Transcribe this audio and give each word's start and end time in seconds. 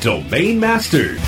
Domain 0.00 0.58
Masters. 0.58 1.20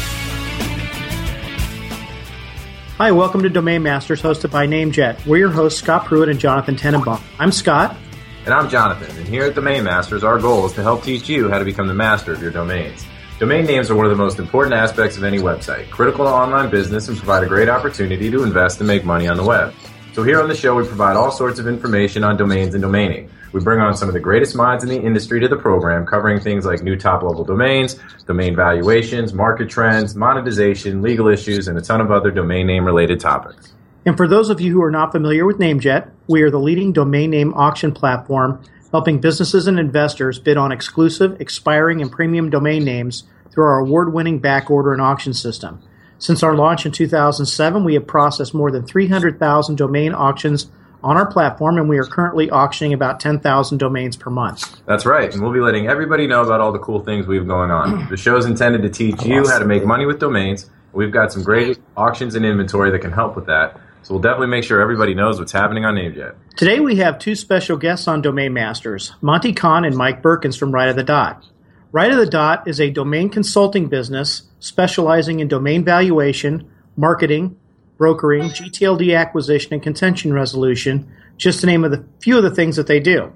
Hi, 2.97 3.13
welcome 3.13 3.43
to 3.43 3.51
Domain 3.51 3.83
Masters, 3.83 4.23
hosted 4.23 4.51
by 4.51 4.67
NameJet. 4.67 5.27
We're 5.27 5.37
your 5.37 5.51
hosts, 5.51 5.79
Scott 5.79 6.07
Pruitt 6.07 6.29
and 6.29 6.41
Jonathan 6.41 6.75
Tenenbaum. 6.75 7.21
I'm 7.39 7.53
Scott. 7.53 7.97
And 8.45 8.55
I'm 8.55 8.69
Jonathan, 8.69 9.15
and 9.17 9.29
here 9.29 9.45
at 9.45 9.55
Domain 9.55 9.85
Masters, 9.85 10.25
our 10.25 10.39
goal 10.39 10.67
is 10.67 10.73
to 10.73 10.83
help 10.83 11.03
teach 11.03 11.29
you 11.29 11.51
how 11.51 11.59
to 11.59 11.65
become 11.65 11.87
the 11.87 11.95
master 11.95 12.33
of 12.33 12.41
your 12.41 12.51
domains. 12.51 13.05
Domain 13.39 13.67
names 13.67 13.91
are 13.91 13.95
one 13.95 14.07
of 14.07 14.11
the 14.11 14.17
most 14.17 14.39
important 14.39 14.75
aspects 14.75 15.17
of 15.17 15.25
any 15.25 15.39
website, 15.39 15.91
critical 15.91 16.25
to 16.25 16.31
online 16.31 16.71
business, 16.71 17.09
and 17.09 17.17
provide 17.19 17.43
a 17.43 17.47
great 17.47 17.69
opportunity 17.69 18.31
to 18.31 18.43
invest 18.43 18.81
and 18.81 18.89
make 18.89 19.05
money 19.05 19.29
on 19.29 19.37
the 19.37 19.45
web. 19.45 19.75
So 20.15 20.23
here 20.23 20.41
on 20.41 20.49
the 20.49 20.57
show, 20.57 20.75
we 20.75 20.87
provide 20.87 21.17
all 21.17 21.31
sorts 21.31 21.59
of 21.59 21.69
information 21.69 22.25
on 22.25 22.39
domains 22.39 22.75
and 22.75 22.83
domaining. 22.83 23.29
We 23.53 23.61
bring 23.61 23.81
on 23.81 23.97
some 23.97 24.09
of 24.09 24.15
the 24.15 24.21
greatest 24.21 24.55
minds 24.55 24.83
in 24.83 24.91
the 24.91 25.01
industry 25.01 25.41
to 25.41 25.49
the 25.49 25.57
program, 25.57 26.07
covering 26.07 26.41
things 26.41 26.65
like 26.65 26.83
new 26.83 26.97
top 26.97 27.23
level 27.23 27.45
domains, 27.45 27.99
domain 28.27 28.55
valuations, 28.57 29.33
market 29.33 29.69
trends, 29.69 30.15
monetization, 30.15 31.03
legal 31.03 31.29
issues, 31.29 31.69
and 31.69 31.79
a 31.79 31.81
ton 31.81 32.01
of 32.01 32.11
other 32.11 32.31
domain 32.31 32.67
name 32.67 32.85
related 32.85 33.21
topics. 33.21 33.73
And 34.05 34.17
for 34.17 34.29
those 34.29 34.51
of 34.51 34.61
you 34.61 34.73
who 34.73 34.83
are 34.83 34.91
not 34.91 35.13
familiar 35.13 35.45
with 35.45 35.59
NameJet, 35.59 36.11
we 36.29 36.43
are 36.43 36.51
the 36.51 36.61
leading 36.61 36.93
domain 36.93 37.31
name 37.31 37.55
auction 37.55 37.93
platform 37.93 38.63
helping 38.93 39.21
businesses 39.21 39.67
and 39.67 39.79
investors 39.79 40.39
bid 40.39 40.57
on 40.57 40.73
exclusive, 40.73 41.41
expiring, 41.41 42.01
and 42.01 42.11
premium 42.11 42.49
domain 42.49 42.85
names 42.85 43.25
through 43.51 43.65
our 43.65 43.79
award 43.79 44.13
winning 44.13 44.41
backorder 44.41 44.93
and 44.93 45.03
auction 45.03 45.35
system. 45.35 45.83
Since 46.19 46.43
our 46.43 46.55
launch 46.55 46.87
in 46.87 46.93
2007, 46.93 47.85
we 47.85 47.95
have 47.95 48.07
processed 48.07 48.55
more 48.55 48.71
than 48.71 48.87
300,000 48.87 49.77
domain 49.77 50.15
auctions 50.15 50.71
on 51.07 51.17
our 51.17 51.25
platform, 51.25 51.79
and 51.79 51.89
we 51.89 51.99
are 51.99 52.05
currently 52.05 52.51
auctioning 52.51 52.93
about 52.93 53.21
10,000 53.21 53.79
domains 53.79 54.17
per 54.17 54.29
month. 54.29 54.81
That's 54.87 55.07
right, 55.07 55.33
and 55.33 55.41
we'll 55.41 55.53
be 55.53 55.61
letting 55.61 55.87
everybody 55.87 56.27
know 56.27 56.43
about 56.43 56.61
all 56.61 56.73
the 56.73 56.81
cool 56.81 56.99
things 56.99 57.29
we 57.29 57.37
have 57.37 57.47
going 57.47 57.71
on. 57.71 58.09
The 58.11 58.17
show 58.17 58.37
is 58.37 58.45
intended 58.45 58.83
to 58.83 58.89
teach 58.89 59.23
you 59.23 59.47
how 59.47 59.61
to 59.61 59.65
make 59.65 59.85
money 59.85 60.05
with 60.05 60.19
domains. 60.19 60.69
We've 60.93 61.13
got 61.13 61.33
some 61.33 61.45
great 61.45 61.79
auctions 61.97 62.35
and 62.35 62.45
inventory 62.45 62.91
that 62.91 62.99
can 62.99 63.13
help 63.13 63.37
with 63.37 63.47
that. 63.47 63.79
So 64.03 64.15
we'll 64.15 64.23
definitely 64.23 64.49
make 64.49 64.65
sure 64.65 64.81
everybody 64.81 65.15
knows 65.15 65.39
what's 65.39 65.53
happening 65.53 65.85
on 65.85 65.95
NameJet. 65.95 66.35
Today 66.57 66.81
we 66.81 66.97
have 66.97 67.21
two 67.21 67.37
special 67.37 67.77
guests 67.77 68.09
on 68.09 68.21
Domain 68.21 68.53
Masters, 68.53 69.13
Monte 69.21 69.53
Cahn 69.53 69.85
and 69.85 69.97
Mike 69.97 70.23
Berkens 70.23 70.57
from 70.57 70.73
Right 70.73 70.89
of 70.89 70.97
the 70.97 71.05
Dot. 71.05 71.47
Right 71.93 72.11
of 72.11 72.19
the 72.19 72.27
Dot 72.27 72.67
is 72.67 72.81
a 72.81 72.91
domain 72.91 73.31
consulting 73.31 73.89
business 73.89 74.43
specializing 74.59 75.39
in 75.39 75.47
domain 75.47 75.85
valuation, 75.85 76.69
marketing, 76.97 77.57
brokering, 77.97 78.45
GTLD 78.45 79.17
acquisition, 79.17 79.75
and 79.75 79.83
contention 79.83 80.33
resolution, 80.33 81.11
just 81.37 81.61
to 81.61 81.67
name 81.67 81.85
a 81.85 82.05
few 82.21 82.37
of 82.37 82.43
the 82.43 82.51
things 82.51 82.77
that 82.77 82.87
they 82.87 83.01
do. 83.01 83.33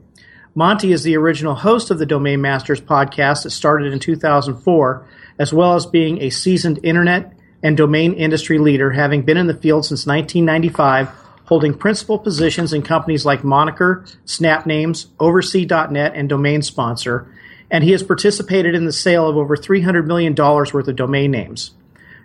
Monte 0.54 0.92
is 0.92 1.02
the 1.02 1.16
original 1.16 1.54
host 1.54 1.90
of 1.90 1.98
the 1.98 2.06
Domain 2.06 2.40
Masters 2.40 2.80
podcast 2.80 3.44
that 3.44 3.50
started 3.50 3.92
in 3.92 4.00
2004, 4.00 5.06
as 5.38 5.52
well 5.52 5.74
as 5.74 5.86
being 5.86 6.20
a 6.20 6.30
seasoned 6.30 6.80
internet 6.82 7.32
and 7.62 7.76
domain 7.76 8.14
industry 8.14 8.58
leader, 8.58 8.90
having 8.90 9.22
been 9.22 9.36
in 9.36 9.46
the 9.46 9.54
field 9.54 9.84
since 9.84 10.06
1995, 10.06 11.08
holding 11.44 11.74
principal 11.74 12.18
positions 12.18 12.72
in 12.72 12.82
companies 12.82 13.24
like 13.24 13.44
Moniker, 13.44 14.04
Snapnames, 14.26 15.06
Oversee.net, 15.18 16.12
and 16.14 16.28
Domain 16.28 16.62
Sponsor, 16.62 17.32
and 17.70 17.84
he 17.84 17.92
has 17.92 18.02
participated 18.02 18.74
in 18.74 18.84
the 18.84 18.92
sale 18.92 19.28
of 19.28 19.36
over 19.36 19.56
$300 19.56 20.06
million 20.06 20.34
worth 20.34 20.74
of 20.74 20.96
domain 20.96 21.30
names. 21.30 21.72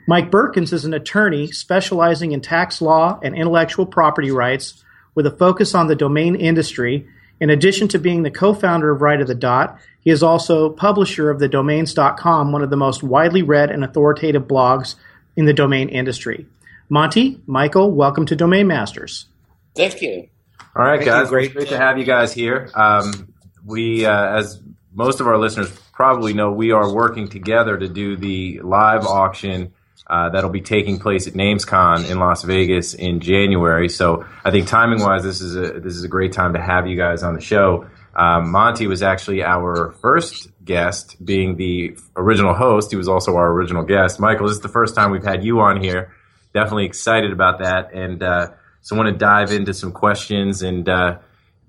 Mike 0.07 0.29
Berkens 0.29 0.71
is 0.71 0.85
an 0.85 0.93
attorney 0.93 1.51
specializing 1.51 2.31
in 2.31 2.41
tax 2.41 2.81
law 2.81 3.19
and 3.23 3.35
intellectual 3.35 3.85
property 3.85 4.29
rights 4.29 4.83
with 5.15 5.25
a 5.25 5.31
focus 5.31 5.73
on 5.73 5.87
the 5.87 5.95
domain 5.95 6.35
industry. 6.35 7.07
In 7.39 7.49
addition 7.49 7.87
to 7.89 7.99
being 7.99 8.23
the 8.23 8.31
co-founder 8.31 8.91
of 8.91 9.01
Right 9.01 9.19
of 9.19 9.27
the 9.27 9.35
Dot, 9.35 9.79
he 10.01 10.11
is 10.11 10.21
also 10.21 10.69
publisher 10.69 11.31
of 11.31 11.39
the 11.39 11.47
domains.com, 11.47 12.51
one 12.51 12.61
of 12.61 12.69
the 12.69 12.77
most 12.77 13.01
widely 13.01 13.41
read 13.41 13.71
and 13.71 13.83
authoritative 13.83 14.43
blogs 14.43 14.95
in 15.35 15.45
the 15.45 15.53
domain 15.53 15.89
industry. 15.89 16.45
Monte, 16.87 17.41
Michael, 17.47 17.91
welcome 17.91 18.27
to 18.27 18.35
Domain 18.35 18.67
Masters. 18.67 19.25
Thank 19.75 20.01
you. 20.03 20.29
All 20.75 20.85
right, 20.85 20.97
Thank 20.97 21.09
guys. 21.09 21.29
Great. 21.29 21.53
Great 21.53 21.69
to 21.69 21.77
have 21.77 21.97
you 21.97 22.05
guys 22.05 22.31
here. 22.31 22.69
Um, 22.75 23.33
we, 23.65 24.05
uh, 24.05 24.37
as 24.37 24.61
most 24.93 25.19
of 25.19 25.27
our 25.27 25.39
listeners 25.39 25.71
probably 25.93 26.33
know, 26.33 26.51
we 26.51 26.71
are 26.71 26.93
working 26.93 27.27
together 27.27 27.75
to 27.75 27.89
do 27.89 28.15
the 28.15 28.59
live 28.61 29.05
auction 29.05 29.73
uh, 30.07 30.29
that'll 30.29 30.51
be 30.51 30.61
taking 30.61 30.99
place 30.99 31.27
at 31.27 31.33
NamesCon 31.33 32.09
in 32.09 32.19
Las 32.19 32.43
Vegas 32.43 32.93
in 32.93 33.19
January. 33.19 33.89
So 33.89 34.25
I 34.43 34.51
think 34.51 34.67
timing 34.67 35.01
wise, 35.01 35.23
this 35.23 35.41
is 35.41 35.55
a 35.55 35.79
this 35.79 35.95
is 35.95 36.03
a 36.03 36.07
great 36.07 36.31
time 36.31 36.53
to 36.53 36.61
have 36.61 36.87
you 36.87 36.95
guys 36.95 37.23
on 37.23 37.33
the 37.33 37.41
show. 37.41 37.87
Um, 38.15 38.51
Monte 38.51 38.87
was 38.87 39.03
actually 39.03 39.43
our 39.43 39.91
first 40.01 40.49
guest, 40.63 41.23
being 41.23 41.57
the 41.57 41.97
original 42.15 42.53
host. 42.53 42.91
He 42.91 42.97
was 42.97 43.09
also 43.09 43.35
our 43.35 43.51
original 43.51 43.83
guest. 43.83 44.19
Michael, 44.19 44.47
this 44.47 44.55
is 44.55 44.61
the 44.61 44.69
first 44.69 44.95
time 44.95 45.11
we've 45.11 45.23
had 45.23 45.43
you 45.43 45.59
on 45.59 45.81
here. 45.81 46.13
Definitely 46.53 46.85
excited 46.85 47.33
about 47.33 47.59
that, 47.59 47.93
and 47.93 48.23
uh, 48.23 48.51
so 48.81 48.95
I 48.95 48.99
want 48.99 49.13
to 49.13 49.17
dive 49.17 49.51
into 49.51 49.73
some 49.73 49.91
questions. 49.91 50.61
And 50.61 50.87
uh, 50.87 51.17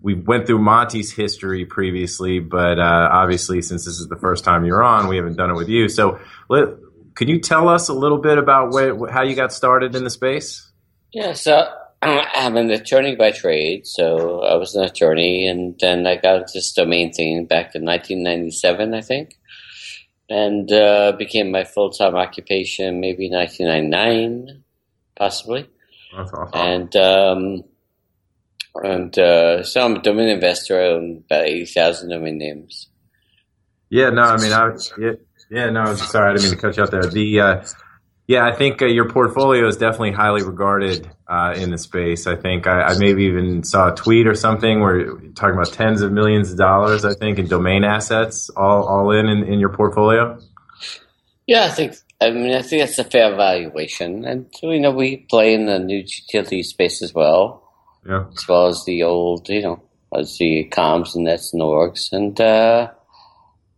we 0.01 0.15
went 0.15 0.47
through 0.47 0.61
Monte's 0.61 1.11
history 1.11 1.65
previously, 1.65 2.39
but 2.39 2.79
uh, 2.79 3.09
obviously, 3.11 3.63
since 3.63 3.85
this 3.85 3.99
is 3.99 4.07
the 4.07 4.17
first 4.17 4.45
time 4.45 4.65
you're 4.65 4.85
on, 4.85 5.09
we 5.09 5.17
haven't 5.17 5.37
done 5.37 5.51
it 5.51 5.57
with 5.57 5.69
you. 5.69 5.89
So 5.89 6.21
let, 6.49 6.69
could 7.17 7.29
you 7.31 7.41
tell 7.41 7.69
us 7.69 7.89
a 7.89 7.95
little 7.95 8.19
bit 8.19 8.39
about 8.39 8.73
where, 8.73 8.95
how 9.11 9.23
you 9.23 9.35
got 9.35 9.53
started 9.53 9.97
in 9.97 10.05
the 10.05 10.11
space? 10.11 10.71
Yeah, 11.13 11.33
so 11.33 11.67
I'm 12.03 12.57
an 12.57 12.71
attorney 12.71 13.17
by 13.17 13.33
trade, 13.33 13.87
so 13.87 14.43
I 14.43 14.55
was 14.57 14.75
an 14.75 14.85
attorney, 14.85 15.49
and 15.49 15.75
then 15.81 16.07
I 16.07 16.17
got 16.17 16.37
into 16.37 16.53
this 16.55 16.73
domain 16.73 17.13
thing 17.13 17.47
back 17.47 17.75
in 17.75 17.85
1997, 17.85 18.95
I 18.95 19.01
think, 19.01 19.39
and 20.29 20.71
uh, 20.71 21.13
became 21.19 21.51
my 21.51 21.65
full 21.65 21.91
time 21.91 22.15
occupation 22.15 23.01
maybe 23.01 23.31
1999, 23.31 24.63
possibly. 25.17 25.69
That's 26.15 26.33
awesome. 26.33 26.51
And 26.55 26.97
um, 26.97 27.65
and 28.85 29.19
uh, 29.19 29.63
so 29.63 29.85
I'm 29.85 29.97
a 29.97 30.03
domain 30.03 30.29
investor. 30.29 30.79
I 30.79 30.89
own 30.89 31.25
about 31.27 31.47
80,000 31.47 32.11
domain 32.11 32.37
names. 32.37 32.89
Yeah, 33.89 34.11
no, 34.11 34.23
I 34.23 34.37
mean, 34.37 34.53
I, 34.53 34.73
yeah, 34.99 35.13
yeah, 35.51 35.71
no, 35.71 35.95
sorry, 35.95 36.31
I 36.31 36.33
didn't 36.35 36.51
mean 36.51 36.55
to 36.55 36.61
cut 36.61 36.77
you 36.77 36.83
out 36.83 36.91
there. 36.91 37.07
The 37.07 37.41
uh, 37.41 37.65
yeah, 38.27 38.45
I 38.45 38.57
think 38.57 38.83
uh, 38.83 38.87
your 38.87 39.09
portfolio 39.09 39.69
is 39.69 39.77
definitely 39.77 40.11
highly 40.13 40.43
regarded 40.43 41.09
uh, 41.29 41.55
in 41.57 41.71
the 41.71 41.79
space. 41.79 42.27
I 42.27 42.35
think 42.35 42.67
I, 42.67 42.83
I, 42.83 42.99
maybe 42.99 43.25
even 43.25 43.63
saw 43.63 43.93
a 43.93 43.95
tweet 43.95 44.27
or 44.27 44.35
something 44.35 44.81
where 44.81 44.99
you're 44.99 45.21
talking 45.37 45.55
about 45.55 45.73
tens 45.73 46.03
of 46.03 46.11
millions 46.11 46.51
of 46.51 46.59
dollars. 46.59 47.05
I 47.05 47.15
think 47.15 47.39
in 47.39 47.47
domain 47.47 47.85
assets, 47.85 48.51
all 48.51 48.85
all 48.85 49.13
in 49.13 49.29
in, 49.29 49.45
in 49.45 49.61
your 49.61 49.69
portfolio. 49.71 50.39
Yeah, 51.47 51.65
I 51.65 51.69
think. 51.69 51.95
I 52.21 52.31
mean, 52.31 52.55
I 52.55 52.63
think 52.63 52.83
that's 52.83 52.99
a 52.99 53.05
fair 53.05 53.37
valuation, 53.37 54.25
and 54.25 54.47
you 54.63 54.81
know, 54.81 54.91
we 54.91 55.19
play 55.19 55.53
in 55.53 55.67
the 55.67 55.79
new 55.79 55.99
utility 55.99 56.63
space 56.63 57.03
as 57.03 57.13
well. 57.15 57.63
Yeah. 58.09 58.25
As 58.35 58.49
well 58.49 58.69
as 58.69 58.85
the 58.87 59.03
old, 59.03 59.49
you 59.49 59.63
know, 59.63 59.83
as 60.17 60.37
the 60.39 60.69
comms 60.73 61.15
and 61.15 61.25
nets 61.25 61.53
and 61.53 61.63
orgs, 61.63 62.13
and 62.13 62.41
uh, 62.41 62.91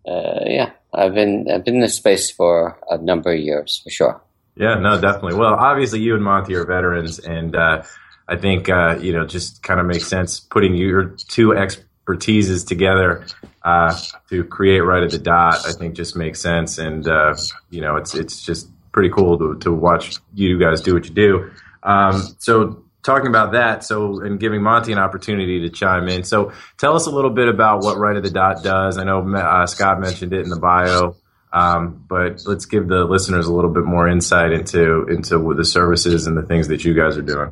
uh, 0.06 0.40
yeah, 0.46 0.70
I've 0.92 1.14
been 1.14 1.50
I've 1.50 1.64
been 1.64 1.76
in 1.76 1.80
this 1.80 1.94
space 1.94 2.30
for 2.30 2.78
a 2.90 2.98
number 2.98 3.32
of 3.32 3.40
years 3.40 3.80
for 3.82 3.90
sure. 3.90 4.20
Yeah, 4.56 4.74
no, 4.74 5.00
definitely. 5.00 5.34
Well, 5.34 5.54
obviously, 5.54 6.00
you 6.00 6.14
and 6.14 6.24
Monte 6.24 6.54
are 6.54 6.64
veterans, 6.64 7.20
and 7.20 7.54
uh, 7.54 7.84
I 8.26 8.36
think 8.36 8.68
uh, 8.68 8.98
you 9.00 9.12
know 9.12 9.24
just 9.24 9.62
kind 9.62 9.78
of 9.78 9.86
makes 9.86 10.08
sense 10.08 10.40
putting 10.40 10.74
your 10.74 11.16
two 11.28 11.50
expertises 11.50 12.66
together 12.66 13.26
uh, 13.62 13.96
to 14.30 14.44
create 14.44 14.80
right 14.80 15.02
at 15.02 15.10
the 15.10 15.18
dot. 15.18 15.66
I 15.66 15.72
think 15.72 15.94
just 15.94 16.16
makes 16.16 16.40
sense, 16.40 16.78
and 16.78 17.06
uh, 17.06 17.36
you 17.70 17.80
know 17.80 17.96
it's 17.96 18.14
it's 18.14 18.42
just 18.42 18.68
pretty 18.92 19.10
cool 19.10 19.38
to, 19.38 19.58
to 19.60 19.72
watch 19.72 20.16
you 20.34 20.58
guys 20.58 20.80
do 20.80 20.94
what 20.94 21.04
you 21.04 21.14
do. 21.14 21.50
Um, 21.84 22.36
so 22.38 22.82
talking 23.08 23.28
about 23.28 23.52
that, 23.52 23.84
so 23.84 24.20
and 24.20 24.38
giving 24.38 24.62
Monte 24.62 24.92
an 24.92 24.98
opportunity 24.98 25.60
to 25.60 25.70
chime 25.70 26.08
in. 26.08 26.24
So 26.24 26.52
tell 26.76 26.94
us 26.94 27.06
a 27.06 27.10
little 27.10 27.30
bit 27.30 27.48
about 27.48 27.82
what 27.82 27.96
Right 27.98 28.16
of 28.16 28.22
the 28.22 28.30
Dot 28.30 28.62
does. 28.62 28.98
I 28.98 29.04
know 29.04 29.26
uh, 29.34 29.66
Scott 29.66 29.98
mentioned 30.00 30.32
it 30.32 30.42
in 30.42 30.50
the 30.50 30.60
bio. 30.60 31.16
Um, 31.50 32.04
but 32.06 32.42
let's 32.44 32.66
give 32.66 32.88
the 32.88 33.04
listeners 33.04 33.46
a 33.46 33.54
little 33.54 33.72
bit 33.72 33.84
more 33.84 34.06
insight 34.06 34.52
into 34.52 35.06
into 35.08 35.54
the 35.54 35.64
services 35.64 36.26
and 36.26 36.36
the 36.36 36.42
things 36.42 36.68
that 36.68 36.84
you 36.84 36.92
guys 36.94 37.16
are 37.16 37.22
doing. 37.22 37.50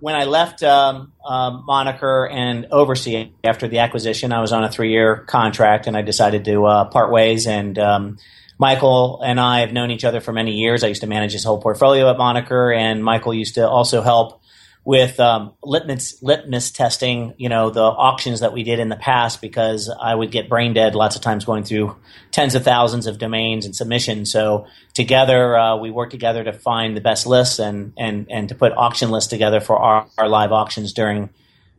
When 0.00 0.14
I 0.14 0.24
left 0.24 0.62
um, 0.62 1.12
um, 1.26 1.64
Moniker 1.66 2.26
and 2.26 2.68
Oversee 2.70 3.32
after 3.44 3.68
the 3.68 3.80
acquisition, 3.80 4.32
I 4.32 4.40
was 4.40 4.52
on 4.52 4.64
a 4.64 4.70
three 4.70 4.92
year 4.92 5.16
contract, 5.16 5.86
and 5.86 5.96
I 5.96 6.02
decided 6.02 6.46
to 6.46 6.64
uh, 6.64 6.84
part 6.86 7.12
ways. 7.12 7.46
And 7.46 7.78
um, 7.78 8.18
Michael 8.58 9.20
and 9.22 9.38
I 9.38 9.60
have 9.60 9.72
known 9.72 9.90
each 9.90 10.04
other 10.04 10.20
for 10.20 10.32
many 10.32 10.52
years. 10.52 10.82
I 10.82 10.88
used 10.88 11.02
to 11.02 11.06
manage 11.06 11.32
his 11.32 11.44
whole 11.44 11.60
portfolio 11.60 12.10
at 12.10 12.16
Moniker, 12.16 12.72
and 12.72 13.04
Michael 13.04 13.34
used 13.34 13.56
to 13.56 13.68
also 13.68 14.00
help 14.00 14.40
with 14.84 15.20
um, 15.20 15.52
litmus 15.62 16.22
litmus 16.22 16.70
testing, 16.70 17.34
you 17.36 17.48
know, 17.48 17.70
the 17.70 17.82
auctions 17.82 18.40
that 18.40 18.52
we 18.52 18.62
did 18.62 18.78
in 18.78 18.88
the 18.88 18.96
past 18.96 19.40
because 19.40 19.90
I 19.90 20.14
would 20.14 20.30
get 20.30 20.48
brain 20.48 20.72
dead 20.72 20.94
lots 20.94 21.14
of 21.14 21.22
times 21.22 21.44
going 21.44 21.64
through 21.64 21.96
tens 22.30 22.54
of 22.54 22.64
thousands 22.64 23.06
of 23.06 23.18
domains 23.18 23.66
and 23.66 23.76
submissions. 23.76 24.32
So 24.32 24.66
together 24.94 25.56
uh, 25.56 25.76
we 25.76 25.90
worked 25.90 26.12
together 26.12 26.42
to 26.44 26.52
find 26.52 26.96
the 26.96 27.00
best 27.00 27.26
lists 27.26 27.58
and 27.58 27.92
and 27.98 28.26
and 28.30 28.48
to 28.48 28.54
put 28.54 28.72
auction 28.72 29.10
lists 29.10 29.28
together 29.28 29.60
for 29.60 29.78
our, 29.78 30.06
our 30.16 30.28
live 30.28 30.52
auctions 30.52 30.92
during 30.92 31.30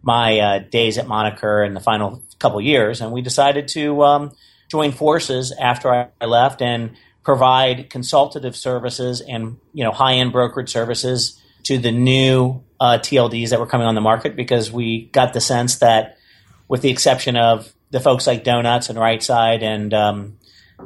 my 0.01 0.39
uh, 0.39 0.59
days 0.59 0.97
at 0.97 1.07
Moniker 1.07 1.63
in 1.63 1.73
the 1.73 1.79
final 1.79 2.21
couple 2.37 2.61
years. 2.61 3.01
And 3.01 3.11
we 3.11 3.21
decided 3.21 3.67
to 3.69 4.03
um, 4.03 4.31
join 4.69 4.91
forces 4.91 5.51
after 5.51 6.11
I 6.21 6.25
left 6.25 6.61
and 6.61 6.91
provide 7.23 7.89
consultative 7.89 8.55
services 8.55 9.21
and 9.21 9.57
you 9.73 9.83
know 9.83 9.91
high 9.91 10.13
end 10.13 10.31
brokerage 10.31 10.71
services 10.71 11.41
to 11.63 11.77
the 11.77 11.91
new 11.91 12.63
uh, 12.79 12.97
TLDs 12.99 13.49
that 13.49 13.59
were 13.59 13.65
coming 13.65 13.87
on 13.87 13.95
the 13.95 14.01
market 14.01 14.35
because 14.35 14.71
we 14.71 15.05
got 15.07 15.33
the 15.33 15.41
sense 15.41 15.77
that, 15.77 16.17
with 16.67 16.81
the 16.81 16.89
exception 16.89 17.35
of 17.35 17.71
the 17.91 17.99
folks 17.99 18.27
like 18.27 18.43
Donuts 18.43 18.89
and 18.89 18.97
Right 18.97 19.21
Side 19.21 19.63
and 19.63 19.93
um, 19.93 20.37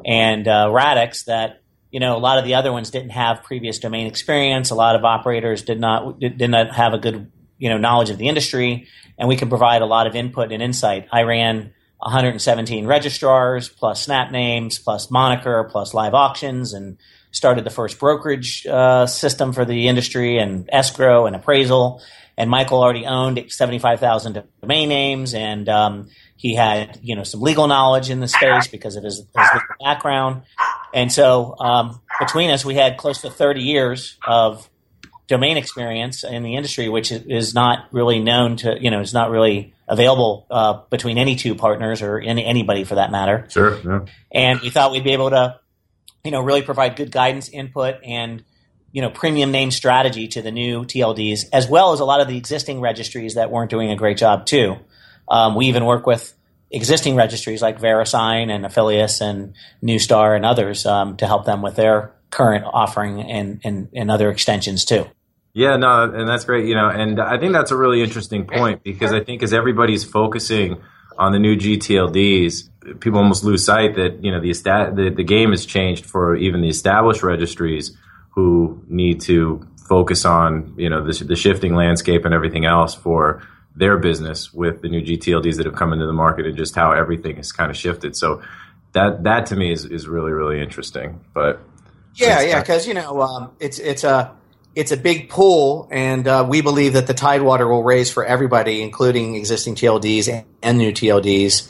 and 0.06 0.48
uh, 0.48 0.70
Radix, 0.72 1.26
that 1.26 1.62
you 1.92 2.00
know 2.00 2.18
a 2.18 2.20
lot 2.20 2.40
of 2.40 2.46
the 2.46 2.56
other 2.56 2.72
ones 2.72 2.90
didn't 2.90 3.12
have 3.12 3.44
previous 3.44 3.80
domain 3.80 4.08
experience. 4.08 4.72
A 4.72 4.76
lot 4.76 4.96
of 4.96 5.04
operators 5.04 5.62
did 5.62 5.80
not 5.80 6.20
did, 6.20 6.50
not 6.50 6.76
have 6.76 6.94
a 6.94 6.98
good 6.98 7.32
you 7.58 7.70
know 7.70 7.78
knowledge 7.78 8.10
of 8.10 8.18
the 8.18 8.28
industry, 8.28 8.88
and 9.18 9.28
we 9.28 9.36
can 9.36 9.50
provide 9.50 9.82
a 9.82 9.86
lot 9.86 10.08
of 10.08 10.16
input 10.16 10.52
and 10.52 10.64
insight. 10.64 11.08
I 11.12 11.24
ran 11.24 11.74
117 11.98 12.86
registrars 12.86 13.70
plus 13.70 14.04
snap 14.04 14.32
names 14.32 14.80
plus 14.80 15.10
moniker 15.10 15.64
plus 15.72 15.94
live 15.94 16.14
auctions 16.14 16.74
and 16.74 16.98
started 17.34 17.66
the 17.66 17.70
first 17.70 18.00
brokerage 18.00 18.66
uh, 18.66 19.06
system 19.06 19.52
for 19.52 19.66
the 19.66 19.90
industry 19.90 20.38
and 20.38 20.70
escrow 20.72 21.26
and 21.26 21.36
appraisal. 21.36 22.02
And 22.38 22.50
Michael 22.50 22.82
already 22.82 23.06
owned 23.06 23.44
75,000 23.52 24.44
domain 24.62 24.90
names, 24.90 25.34
and 25.36 25.70
um, 25.70 26.10
he 26.36 26.56
had 26.56 27.00
you 27.04 27.16
know 27.16 27.24
some 27.24 27.42
legal 27.42 27.68
knowledge 27.68 28.10
in 28.10 28.22
the 28.22 28.28
space 28.28 28.68
because 28.68 28.96
of 28.96 29.04
his, 29.04 29.18
his 29.18 29.28
legal 29.36 29.76
background. 29.84 30.44
And 30.96 31.12
so 31.12 31.56
um, 31.60 32.02
between 32.20 32.50
us, 32.50 32.64
we 32.66 32.76
had 32.76 32.98
close 32.98 33.22
to 33.22 33.30
30 33.30 33.62
years 33.62 34.18
of 34.26 34.68
domain 35.28 35.58
experience 35.58 36.24
in 36.24 36.44
the 36.44 36.56
industry, 36.56 36.90
which 36.90 37.12
is 37.12 37.54
not 37.54 37.88
really 37.92 38.20
known 38.20 38.58
to 38.58 38.78
you 38.82 38.90
know 38.90 39.02
is 39.02 39.14
not 39.14 39.30
really 39.30 39.74
available 39.88 40.48
uh, 40.50 40.82
between 40.90 41.18
any 41.18 41.36
two 41.36 41.56
partners 41.56 42.02
or 42.02 42.20
any, 42.20 42.44
anybody 42.46 42.84
for 42.84 42.96
that 42.96 43.12
matter. 43.12 43.46
Sure. 43.50 43.80
Yeah. 43.84 44.06
And 44.32 44.60
we 44.62 44.70
thought 44.70 44.92
we'd 44.92 45.04
be 45.04 45.14
able 45.14 45.30
to 45.30 45.60
you 46.24 46.32
know, 46.32 46.42
really 46.42 46.62
provide 46.62 46.96
good 46.96 47.12
guidance, 47.12 47.50
input, 47.50 47.96
and 48.04 48.44
you 48.94 49.02
know, 49.02 49.10
premium 49.10 49.52
name 49.52 49.72
strategy 49.72 50.28
to 50.30 50.42
the 50.42 50.52
new 50.52 50.86
TLDs, 50.86 51.46
as 51.52 51.68
well 51.68 51.94
as 51.94 52.00
a 52.00 52.06
lot 52.06 52.22
of 52.22 52.28
the 52.28 52.38
existing 52.38 52.80
registries 52.80 53.36
that 53.36 53.52
weren't 53.52 53.70
doing 53.70 53.92
a 53.92 53.96
great 53.96 54.18
job 54.18 54.46
too. 54.46 54.78
Um, 55.28 55.56
we 55.56 55.66
even 55.66 55.84
work 55.84 56.06
with 56.06 56.34
existing 56.72 57.16
registries 57.16 57.62
like 57.62 57.80
VeriSign 57.80 58.50
and 58.50 58.66
Afilias 58.66 59.20
and 59.20 59.54
Neustar 59.84 60.36
and 60.36 60.46
others 60.46 60.86
um, 60.86 61.18
to 61.18 61.28
help 61.28 61.46
them 61.46 61.62
with 61.62 61.76
their 61.76 62.14
current 62.30 62.66
offering 62.72 63.20
and, 63.22 63.62
and, 63.64 63.90
and 63.94 64.12
other 64.12 64.30
extensions 64.30 64.86
too. 64.86 65.06
Yeah, 65.54 65.76
no, 65.78 66.04
and 66.04 66.28
that's 66.28 66.46
great. 66.46 66.68
You 66.68 66.76
know, 66.76 66.88
and 66.88 67.20
I 67.20 67.38
think 67.38 67.54
that's 67.54 67.72
a 67.72 67.78
really 67.78 68.02
interesting 68.02 68.46
point 68.46 68.84
because 68.84 69.12
I 69.12 69.24
think 69.24 69.44
as 69.44 69.54
everybody's 69.54 70.04
focusing 70.04 70.82
on 71.18 71.32
the 71.32 71.40
new 71.40 71.56
GTLDs, 71.56 73.00
people 73.00 73.20
almost 73.20 73.44
lose 73.44 73.66
sight 73.66 73.96
that 73.96 74.24
you 74.24 74.32
know 74.32 74.40
the, 74.40 74.52
the 74.52 75.14
the 75.16 75.24
game 75.24 75.52
has 75.52 75.66
changed 75.66 76.06
for 76.06 76.36
even 76.36 76.62
the 76.62 76.70
established 76.70 77.24
registries 77.24 77.96
who 78.32 78.84
need 78.88 79.22
to 79.22 79.66
focus 79.88 80.26
on 80.26 80.74
you 80.78 80.90
know 80.90 81.06
the, 81.06 81.24
the 81.24 81.36
shifting 81.36 81.76
landscape 81.76 82.26
and 82.26 82.34
everything 82.34 82.66
else 82.66 82.94
for 82.96 83.42
their 83.76 83.98
business 83.98 84.54
with 84.54 84.82
the 84.82 84.90
new 84.90 85.02
GTLDs 85.02 85.58
that 85.58 85.66
have 85.66 85.76
come 85.76 85.94
into 85.94 86.06
the 86.06 86.14
market 86.14 86.46
and 86.46 86.56
just 86.58 86.76
how 86.76 86.92
everything 86.92 87.38
has 87.38 87.52
kind 87.52 87.72
of 87.72 87.78
shifted. 87.78 88.16
So 88.16 88.42
that 88.94 89.24
that 89.24 89.48
to 89.48 89.56
me 89.56 89.72
is, 89.72 89.86
is 89.86 90.08
really 90.08 90.32
really 90.32 90.62
interesting. 90.62 91.20
But 91.34 91.60
yeah, 92.16 92.42
yeah, 92.42 92.60
because 92.60 92.88
you 92.88 92.94
know 92.94 93.22
um, 93.22 93.52
it's 93.60 93.80
it's 93.80 94.04
a 94.04 94.32
it's 94.76 94.92
a 94.92 94.98
big 94.98 95.30
pool, 95.30 95.88
and 95.92 96.28
uh, 96.28 96.46
we 96.48 96.62
believe 96.62 96.94
that 96.94 97.06
the 97.06 97.14
tidewater 97.14 97.68
will 97.68 97.84
raise 97.84 98.12
for 98.12 98.26
everybody, 98.26 98.82
including 98.82 99.36
existing 99.36 99.76
TLDs 99.76 100.46
and, 100.64 100.78
new 100.78 100.92
TLDs. 100.92 101.70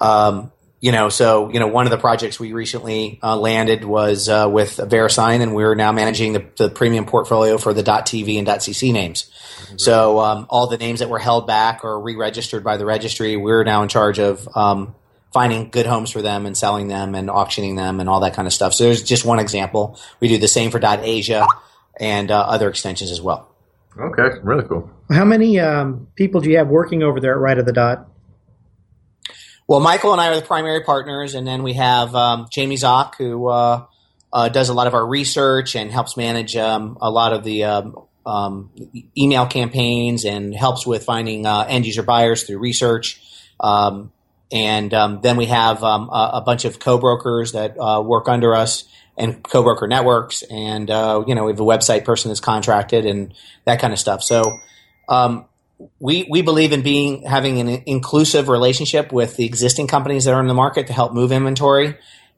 Um, 0.00 0.50
you 0.80 0.92
know, 0.92 1.08
so 1.08 1.50
you 1.50 1.60
know, 1.60 1.66
one 1.66 1.86
of 1.86 1.90
the 1.90 1.98
projects 1.98 2.40
we 2.40 2.52
recently 2.52 3.18
uh, 3.22 3.36
landed 3.36 3.84
was 3.84 4.28
uh, 4.28 4.48
with 4.50 4.76
VeriSign, 4.76 5.42
and 5.42 5.54
we're 5.54 5.74
now 5.74 5.92
managing 5.92 6.32
the, 6.32 6.46
the, 6.56 6.70
premium 6.70 7.04
portfolio 7.04 7.58
for 7.58 7.74
the 7.74 7.82
.tv 7.82 8.38
and 8.38 8.46
.cc 8.46 8.92
names. 8.92 9.30
Mm-hmm. 9.64 9.78
So 9.78 10.20
um, 10.20 10.46
all 10.48 10.68
the 10.68 10.78
names 10.78 11.00
that 11.00 11.10
were 11.10 11.18
held 11.18 11.46
back 11.46 11.84
or 11.84 12.00
re-registered 12.00 12.64
by 12.64 12.76
the 12.76 12.86
registry, 12.86 13.36
we're 13.36 13.64
now 13.64 13.82
in 13.82 13.88
charge 13.88 14.18
of 14.18 14.48
um, 14.56 14.94
finding 15.32 15.68
good 15.68 15.84
homes 15.84 16.12
for 16.12 16.22
them 16.22 16.46
and 16.46 16.56
selling 16.56 16.88
them 16.88 17.14
and 17.14 17.28
auctioning 17.28 17.74
them 17.74 18.00
and 18.00 18.08
all 18.08 18.20
that 18.20 18.34
kind 18.34 18.46
of 18.46 18.54
stuff. 18.54 18.72
So 18.72 18.84
there's 18.84 19.02
just 19.02 19.24
one 19.24 19.40
example. 19.40 19.98
We 20.20 20.28
do 20.28 20.38
the 20.38 20.48
same 20.48 20.70
for 20.70 20.80
.asia 20.82 21.46
and 21.98 22.30
uh, 22.30 22.40
other 22.40 22.68
extensions 22.68 23.10
as 23.10 23.20
well. 23.20 23.48
Okay, 23.98 24.38
really 24.42 24.66
cool. 24.66 24.90
How 25.10 25.24
many 25.24 25.58
um, 25.58 26.08
people 26.14 26.40
do 26.40 26.50
you 26.50 26.58
have 26.58 26.68
working 26.68 27.02
over 27.02 27.20
there 27.20 27.32
at 27.32 27.38
Right 27.38 27.58
of 27.58 27.66
the 27.66 27.72
Dot? 27.72 28.08
Well, 29.66 29.80
Michael 29.80 30.12
and 30.12 30.20
I 30.20 30.28
are 30.28 30.36
the 30.36 30.42
primary 30.42 30.82
partners, 30.82 31.34
and 31.34 31.46
then 31.46 31.62
we 31.62 31.74
have 31.74 32.14
um, 32.14 32.48
Jamie 32.50 32.76
Zoch, 32.76 33.16
who 33.16 33.48
uh, 33.48 33.84
uh, 34.32 34.48
does 34.48 34.68
a 34.68 34.74
lot 34.74 34.86
of 34.86 34.94
our 34.94 35.06
research 35.06 35.74
and 35.74 35.90
helps 35.90 36.16
manage 36.16 36.56
um, 36.56 36.96
a 37.00 37.10
lot 37.10 37.32
of 37.32 37.44
the 37.44 37.64
um, 37.64 38.04
um 38.26 38.70
email 39.16 39.46
campaigns 39.46 40.24
and 40.24 40.54
helps 40.54 40.86
with 40.86 41.04
finding 41.04 41.46
uh, 41.46 41.66
end 41.68 41.86
user 41.86 42.02
buyers 42.02 42.44
through 42.44 42.58
research. 42.58 43.20
Um, 43.60 44.12
and 44.50 44.94
um, 44.94 45.20
then 45.22 45.36
we 45.36 45.46
have 45.46 45.82
a, 45.82 45.86
a, 45.86 46.42
bunch 46.44 46.64
of 46.64 46.78
co 46.78 46.96
brokers 46.96 47.52
that 47.52 47.78
uh, 47.78 48.00
work 48.00 48.28
under 48.28 48.54
us 48.54 48.84
and 49.18 49.42
co 49.42 49.62
broker 49.62 49.86
networks, 49.86 50.42
and 50.42 50.90
uh, 50.90 51.24
you 51.26 51.34
know 51.34 51.44
we 51.44 51.52
have 51.52 51.60
a 51.60 51.64
website 51.64 52.04
person 52.04 52.30
that's 52.30 52.40
contracted 52.40 53.04
and 53.04 53.34
that 53.64 53.80
kind 53.80 53.92
of 53.92 53.98
stuff. 53.98 54.22
So 54.22 54.58
we 55.98 56.26
we 56.28 56.42
believe 56.42 56.72
in 56.72 56.82
being 56.82 57.22
having 57.22 57.60
an 57.60 57.82
inclusive 57.86 58.48
relationship 58.48 59.12
with 59.12 59.36
the 59.36 59.44
existing 59.44 59.86
companies 59.86 60.24
that 60.24 60.34
are 60.34 60.40
in 60.40 60.48
the 60.48 60.54
market 60.54 60.86
to 60.88 60.92
help 60.92 61.12
move 61.12 61.32
inventory, 61.32 61.96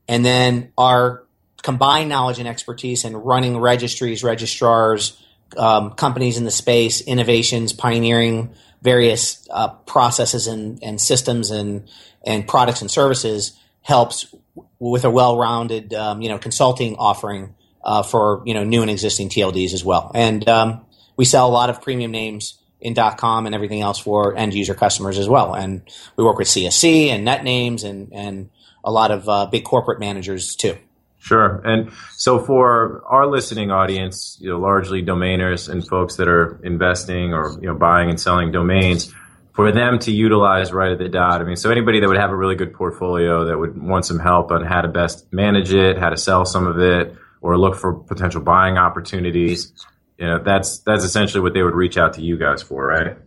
and 0.08 0.24
then 0.24 0.72
our 0.76 1.24
combined 1.62 2.08
knowledge 2.08 2.38
and 2.38 2.48
expertise 2.48 3.04
in 3.04 3.16
running 3.16 3.58
registries, 3.58 4.24
registrars, 4.24 5.22
um, 5.56 5.92
companies 5.92 6.38
in 6.38 6.44
the 6.44 6.50
space, 6.50 7.00
innovations, 7.02 7.72
pioneering 7.72 8.54
various 8.82 9.46
uh, 9.50 9.68
processes 9.68 10.46
and, 10.46 10.82
and 10.82 11.00
systems 11.00 11.50
and 11.50 11.88
and 12.24 12.46
products 12.46 12.82
and 12.82 12.90
services 12.90 13.58
helps 13.82 14.34
with 14.78 15.04
a 15.04 15.10
well-rounded, 15.10 15.94
um, 15.94 16.22
you 16.22 16.28
know, 16.28 16.38
consulting 16.38 16.96
offering 16.96 17.54
uh, 17.84 18.02
for 18.02 18.42
you 18.44 18.54
know 18.54 18.64
new 18.64 18.82
and 18.82 18.90
existing 18.90 19.28
TLDs 19.28 19.72
as 19.72 19.84
well. 19.84 20.10
And 20.14 20.46
um, 20.48 20.84
we 21.16 21.24
sell 21.24 21.48
a 21.48 21.52
lot 21.52 21.70
of 21.70 21.82
premium 21.82 22.10
names 22.10 22.58
in 22.80 22.94
.com 22.94 23.46
and 23.46 23.54
everything 23.54 23.80
else 23.82 23.98
for 23.98 24.36
end 24.36 24.54
user 24.54 24.74
customers 24.74 25.18
as 25.18 25.28
well. 25.28 25.54
And 25.54 25.82
we 26.16 26.24
work 26.24 26.38
with 26.38 26.48
CSC 26.48 27.08
and 27.08 27.26
NetNames 27.26 27.84
and 27.84 28.12
and 28.12 28.50
a 28.82 28.90
lot 28.90 29.10
of 29.10 29.28
uh, 29.28 29.46
big 29.46 29.64
corporate 29.64 30.00
managers 30.00 30.56
too. 30.56 30.76
Sure. 31.18 31.60
And 31.66 31.92
so 32.12 32.38
for 32.38 33.02
our 33.06 33.26
listening 33.26 33.70
audience, 33.70 34.38
you 34.40 34.48
know, 34.48 34.58
largely 34.58 35.02
domainers 35.02 35.68
and 35.68 35.86
folks 35.86 36.16
that 36.16 36.28
are 36.28 36.58
investing 36.64 37.34
or, 37.34 37.58
you 37.60 37.66
know, 37.66 37.74
buying 37.74 38.08
and 38.08 38.18
selling 38.18 38.52
domains, 38.52 39.12
for 39.60 39.72
them 39.72 39.98
to 39.98 40.10
utilize 40.10 40.72
right 40.72 40.90
at 40.90 40.98
the 40.98 41.08
dot. 41.10 41.42
I 41.42 41.44
mean, 41.44 41.56
so 41.56 41.70
anybody 41.70 42.00
that 42.00 42.08
would 42.08 42.16
have 42.16 42.30
a 42.30 42.36
really 42.36 42.54
good 42.54 42.72
portfolio 42.72 43.44
that 43.44 43.58
would 43.58 43.80
want 43.80 44.06
some 44.06 44.18
help 44.18 44.50
on 44.50 44.64
how 44.64 44.80
to 44.80 44.88
best 44.88 45.30
manage 45.34 45.70
it, 45.74 45.98
how 45.98 46.08
to 46.08 46.16
sell 46.16 46.46
some 46.46 46.66
of 46.66 46.78
it, 46.78 47.14
or 47.42 47.58
look 47.58 47.76
for 47.76 47.92
potential 47.92 48.40
buying 48.40 48.78
opportunities, 48.78 49.74
you 50.16 50.26
know, 50.26 50.42
that's 50.42 50.78
that's 50.78 51.04
essentially 51.04 51.42
what 51.42 51.52
they 51.52 51.62
would 51.62 51.74
reach 51.74 51.98
out 51.98 52.14
to 52.14 52.22
you 52.22 52.38
guys 52.38 52.62
for, 52.62 52.86
right? 52.86 53.18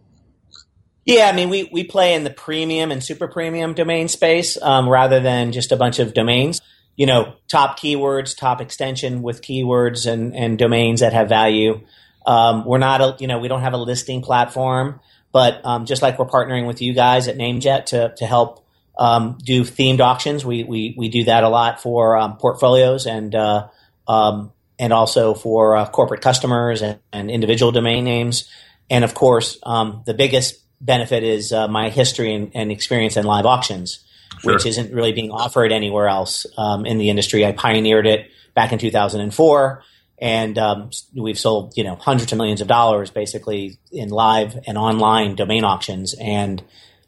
Yeah, 1.05 1.29
I 1.31 1.35
mean, 1.35 1.49
we, 1.49 1.69
we 1.71 1.83
play 1.83 2.15
in 2.15 2.23
the 2.23 2.31
premium 2.31 2.91
and 2.91 3.03
super 3.03 3.27
premium 3.27 3.75
domain 3.75 4.07
space 4.07 4.59
um, 4.59 4.89
rather 4.89 5.19
than 5.19 5.51
just 5.51 5.71
a 5.71 5.75
bunch 5.75 5.99
of 5.99 6.15
domains. 6.15 6.61
You 6.95 7.05
know, 7.05 7.35
top 7.47 7.79
keywords, 7.79 8.35
top 8.35 8.59
extension 8.59 9.21
with 9.21 9.43
keywords 9.43 10.11
and, 10.11 10.35
and 10.35 10.57
domains 10.57 11.01
that 11.01 11.13
have 11.13 11.29
value. 11.29 11.81
Um, 12.25 12.65
we're 12.65 12.77
not 12.77 13.01
a, 13.01 13.15
you 13.19 13.27
know, 13.27 13.39
we 13.39 13.47
don't 13.47 13.61
have 13.61 13.73
a 13.73 13.77
listing 13.77 14.21
platform, 14.21 14.99
but 15.31 15.65
um, 15.65 15.85
just 15.85 16.01
like 16.01 16.19
we're 16.19 16.25
partnering 16.25 16.67
with 16.67 16.81
you 16.81 16.93
guys 16.93 17.27
at 17.27 17.37
NameJet 17.37 17.85
to, 17.87 18.13
to 18.17 18.25
help 18.25 18.65
um, 18.97 19.37
do 19.43 19.63
themed 19.63 19.99
auctions, 19.99 20.45
we, 20.45 20.63
we, 20.63 20.93
we 20.97 21.09
do 21.09 21.23
that 21.25 21.43
a 21.43 21.49
lot 21.49 21.81
for 21.81 22.15
um, 22.15 22.37
portfolios 22.37 23.07
and, 23.07 23.33
uh, 23.33 23.67
um, 24.07 24.51
and 24.77 24.93
also 24.93 25.33
for 25.33 25.75
uh, 25.75 25.89
corporate 25.89 26.21
customers 26.21 26.81
and, 26.81 26.99
and, 27.11 27.31
individual 27.31 27.71
domain 27.71 28.03
names. 28.03 28.47
And 28.89 29.03
of 29.03 29.15
course, 29.15 29.59
the 29.61 30.13
biggest 30.15 30.63
benefit 30.83 31.23
is 31.23 31.53
uh, 31.53 31.67
my 31.67 31.89
history 31.89 32.33
and, 32.33 32.51
and, 32.53 32.71
experience 32.71 33.15
in 33.15 33.25
live 33.25 33.45
auctions, 33.45 34.03
sure. 34.41 34.53
which 34.53 34.65
isn't 34.65 34.93
really 34.93 35.13
being 35.13 35.31
offered 35.31 35.71
anywhere 35.71 36.07
else 36.07 36.45
um, 36.57 36.85
in 36.85 36.97
the 36.97 37.09
industry. 37.09 37.45
I 37.45 37.53
pioneered 37.53 38.05
it 38.05 38.29
back 38.53 38.73
in 38.73 38.79
2004, 38.79 39.83
and 40.19 40.57
um, 40.57 40.89
we've 41.15 41.39
sold 41.39 41.73
you 41.75 41.83
know 41.83 41.95
hundreds 41.95 42.31
of 42.31 42.37
millions 42.37 42.61
of 42.61 42.67
dollars 42.67 43.11
basically 43.11 43.77
in 43.91 44.09
live 44.09 44.57
and 44.65 44.77
online 44.77 45.35
domain 45.35 45.63
auctions. 45.63 46.13
And 46.13 46.63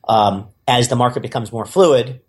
um, 0.07 0.49
as 0.67 0.89
the 0.89 0.95
market 0.95 1.21
becomes 1.21 1.51
more 1.51 1.65
fluid 1.65 2.21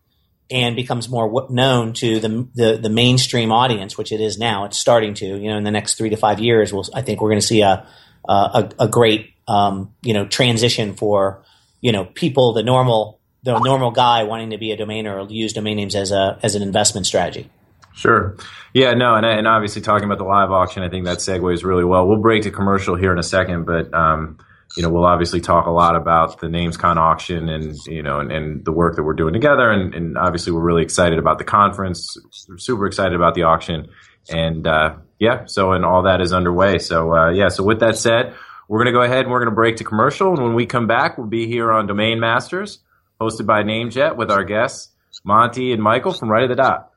and 0.50 0.76
becomes 0.76 1.08
more 1.08 1.46
known 1.50 1.92
to 1.94 2.20
the, 2.20 2.48
the, 2.54 2.78
the 2.80 2.88
mainstream 2.88 3.50
audience, 3.50 3.98
which 3.98 4.12
it 4.12 4.20
is 4.20 4.38
now, 4.38 4.64
it's 4.64 4.78
starting 4.78 5.14
to. 5.14 5.26
You 5.26 5.50
know, 5.50 5.56
in 5.56 5.64
the 5.64 5.72
next 5.72 5.94
three 5.94 6.10
to 6.10 6.16
five 6.16 6.38
years, 6.38 6.72
we'll, 6.72 6.84
I 6.94 7.02
think 7.02 7.20
we're 7.20 7.30
going 7.30 7.40
to 7.40 7.46
see 7.46 7.62
a 7.62 7.86
a, 8.28 8.70
a 8.80 8.88
great 8.88 9.34
um, 9.48 9.94
you 10.02 10.14
know 10.14 10.26
transition 10.26 10.94
for 10.94 11.42
you 11.80 11.92
know 11.92 12.04
people 12.04 12.52
the 12.52 12.62
normal 12.62 13.20
the 13.42 13.58
normal 13.58 13.92
guy 13.92 14.24
wanting 14.24 14.50
to 14.50 14.58
be 14.58 14.72
a 14.72 14.76
domainer 14.76 15.24
or 15.24 15.30
use 15.30 15.52
domain 15.52 15.76
names 15.76 15.94
as 15.94 16.10
a 16.10 16.38
as 16.42 16.54
an 16.54 16.62
investment 16.62 17.06
strategy. 17.06 17.50
Sure. 17.96 18.36
Yeah, 18.74 18.92
no, 18.92 19.14
and, 19.14 19.24
and 19.24 19.48
obviously 19.48 19.80
talking 19.80 20.04
about 20.04 20.18
the 20.18 20.24
live 20.24 20.50
auction, 20.50 20.82
I 20.82 20.90
think 20.90 21.06
that 21.06 21.18
segues 21.18 21.64
really 21.64 21.84
well. 21.84 22.06
We'll 22.06 22.20
break 22.20 22.42
to 22.42 22.50
commercial 22.50 22.94
here 22.94 23.10
in 23.10 23.18
a 23.18 23.22
second, 23.22 23.64
but 23.64 23.92
um, 23.94 24.36
you 24.76 24.82
know, 24.82 24.90
we'll 24.90 25.06
obviously 25.06 25.40
talk 25.40 25.66
a 25.66 25.70
lot 25.70 25.96
about 25.96 26.38
the 26.38 26.48
NamesCon 26.48 26.96
auction 26.96 27.48
and 27.48 27.74
you 27.86 28.02
know, 28.02 28.20
and, 28.20 28.30
and 28.30 28.64
the 28.66 28.72
work 28.72 28.96
that 28.96 29.02
we're 29.02 29.14
doing 29.14 29.32
together, 29.32 29.70
and, 29.70 29.94
and, 29.94 30.18
obviously 30.18 30.52
we're 30.52 30.60
really 30.60 30.82
excited 30.82 31.18
about 31.18 31.38
the 31.38 31.44
conference. 31.44 32.18
Super 32.58 32.86
excited 32.86 33.14
about 33.14 33.34
the 33.34 33.44
auction, 33.44 33.88
and 34.28 34.66
uh, 34.66 34.96
yeah, 35.18 35.46
so 35.46 35.72
and 35.72 35.86
all 35.86 36.02
that 36.02 36.20
is 36.20 36.34
underway. 36.34 36.78
So 36.78 37.14
uh, 37.14 37.30
yeah, 37.30 37.48
so 37.48 37.64
with 37.64 37.80
that 37.80 37.96
said, 37.96 38.34
we're 38.68 38.78
going 38.84 38.92
to 38.92 38.98
go 38.98 39.02
ahead 39.02 39.20
and 39.20 39.30
we're 39.30 39.40
going 39.40 39.50
to 39.50 39.54
break 39.54 39.76
to 39.76 39.84
commercial. 39.84 40.34
And 40.34 40.42
when 40.42 40.54
we 40.54 40.66
come 40.66 40.86
back, 40.86 41.16
we'll 41.16 41.28
be 41.28 41.46
here 41.46 41.72
on 41.72 41.86
Domain 41.86 42.20
Masters, 42.20 42.80
hosted 43.18 43.46
by 43.46 43.62
NameJet 43.62 44.16
with 44.16 44.30
our 44.30 44.44
guests, 44.44 44.90
Monte 45.24 45.72
and 45.72 45.82
Michael 45.82 46.12
from 46.12 46.30
Right 46.30 46.44
at 46.44 46.48
the 46.48 46.56
Dot. 46.56 46.92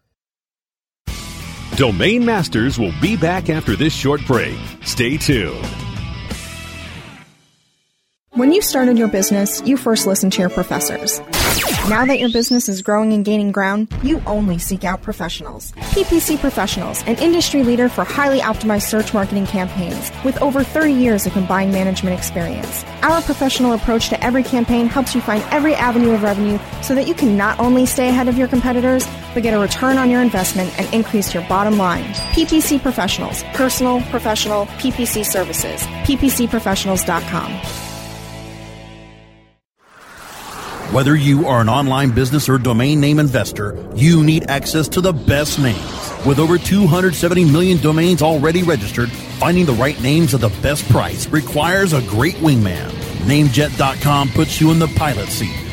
Domain 1.80 2.26
Masters 2.26 2.78
will 2.78 2.92
be 3.00 3.16
back 3.16 3.50
after 3.50 3.74
this 3.74 3.94
short 3.94 4.20
break. 4.28 4.60
Stay 4.84 5.16
tuned. 5.16 5.66
When 8.32 8.52
you 8.52 8.62
started 8.62 8.98
your 8.98 9.08
business, 9.08 9.62
you 9.66 9.78
first 9.78 10.06
listened 10.06 10.34
to 10.34 10.42
your 10.42 10.50
professors. 10.50 11.22
Now 11.90 12.06
that 12.06 12.20
your 12.20 12.32
business 12.32 12.68
is 12.68 12.82
growing 12.82 13.14
and 13.14 13.24
gaining 13.24 13.54
ground, 13.54 13.88
you 14.04 14.22
only 14.26 14.58
seek 14.58 14.84
out 14.84 15.02
professionals. 15.02 15.72
PPC 15.94 16.38
Professionals, 16.38 17.02
an 17.04 17.18
industry 17.18 17.64
leader 17.64 17.88
for 17.88 18.04
highly 18.04 18.40
optimized 18.40 18.90
search 18.90 19.14
marketing 19.14 19.48
campaigns 19.48 20.12
with 20.24 20.40
over 20.42 20.64
30 20.64 20.94
years 20.94 21.26
of 21.26 21.34
combined 21.34 21.72
management 21.72 22.18
experience. 22.18 22.84
Our 23.02 23.22
professional 23.22 23.74
approach 23.74 24.10
to 24.10 24.24
every 24.24 24.44
campaign 24.44 24.88
helps 24.88 25.16
you 25.16 25.22
find 25.22 25.44
every 25.50 25.76
avenue 25.76 26.12
of 26.12 26.24
revenue 26.24 26.60
so 26.82 26.94
that 26.96 27.08
you 27.08 27.14
can 27.14 27.38
not 27.38 27.58
only 27.60 27.86
stay 27.86 28.10
ahead 28.10 28.28
of 28.28 28.38
your 28.38 28.48
competitors, 28.48 29.08
get 29.42 29.54
a 29.54 29.60
return 29.60 29.98
on 29.98 30.10
your 30.10 30.22
investment 30.22 30.78
and 30.80 30.92
increase 30.94 31.34
your 31.34 31.48
bottom 31.48 31.78
line. 31.78 32.14
PPC 32.34 32.82
Professionals, 32.82 33.44
personal, 33.54 34.02
professional, 34.04 34.66
PPC 34.66 35.26
services. 35.26 35.82
PPCprofessionals.com. 35.82 37.90
Whether 40.92 41.16
you 41.16 41.46
are 41.46 41.62
an 41.62 41.70
online 41.70 42.10
business 42.10 42.50
or 42.50 42.58
domain 42.58 43.00
name 43.00 43.20
investor, 43.20 43.78
you 43.94 44.24
need 44.24 44.50
access 44.50 44.88
to 44.88 45.02
the 45.02 45.14
best 45.14 45.60
names. 45.60 45.80
With 46.26 46.40
over 46.40 46.58
270 46.58 47.46
million 47.46 47.78
domains 47.78 48.24
already 48.24 48.64
registered, 48.64 49.12
finding 49.12 49.68
the 49.68 49.74
right 49.74 50.02
names 50.02 50.34
at 50.34 50.42
the 50.42 50.50
best 50.64 50.90
price 50.90 51.28
requires 51.28 51.94
a 51.94 52.02
great 52.02 52.38
wingman. 52.38 52.90
NameJet.com 53.28 54.30
puts 54.30 54.60
you 54.60 54.72
in 54.72 54.80
the 54.80 54.88
pilot 54.96 55.30
seat 55.30 55.69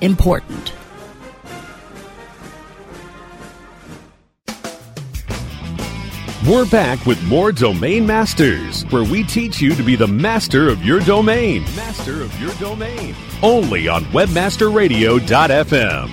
important. 0.00 0.72
We're 6.48 6.64
back 6.66 7.04
with 7.04 7.22
more 7.24 7.52
Domain 7.52 8.06
Masters, 8.06 8.84
where 8.90 9.04
we 9.04 9.24
teach 9.24 9.60
you 9.60 9.74
to 9.74 9.82
be 9.82 9.94
the 9.94 10.06
master 10.06 10.68
of 10.68 10.82
your 10.82 11.00
domain. 11.00 11.64
Master 11.76 12.22
of 12.22 12.40
your 12.40 12.54
domain. 12.54 13.14
Only 13.42 13.88
on 13.88 14.04
WebmasterRadio.fm. 14.06 16.10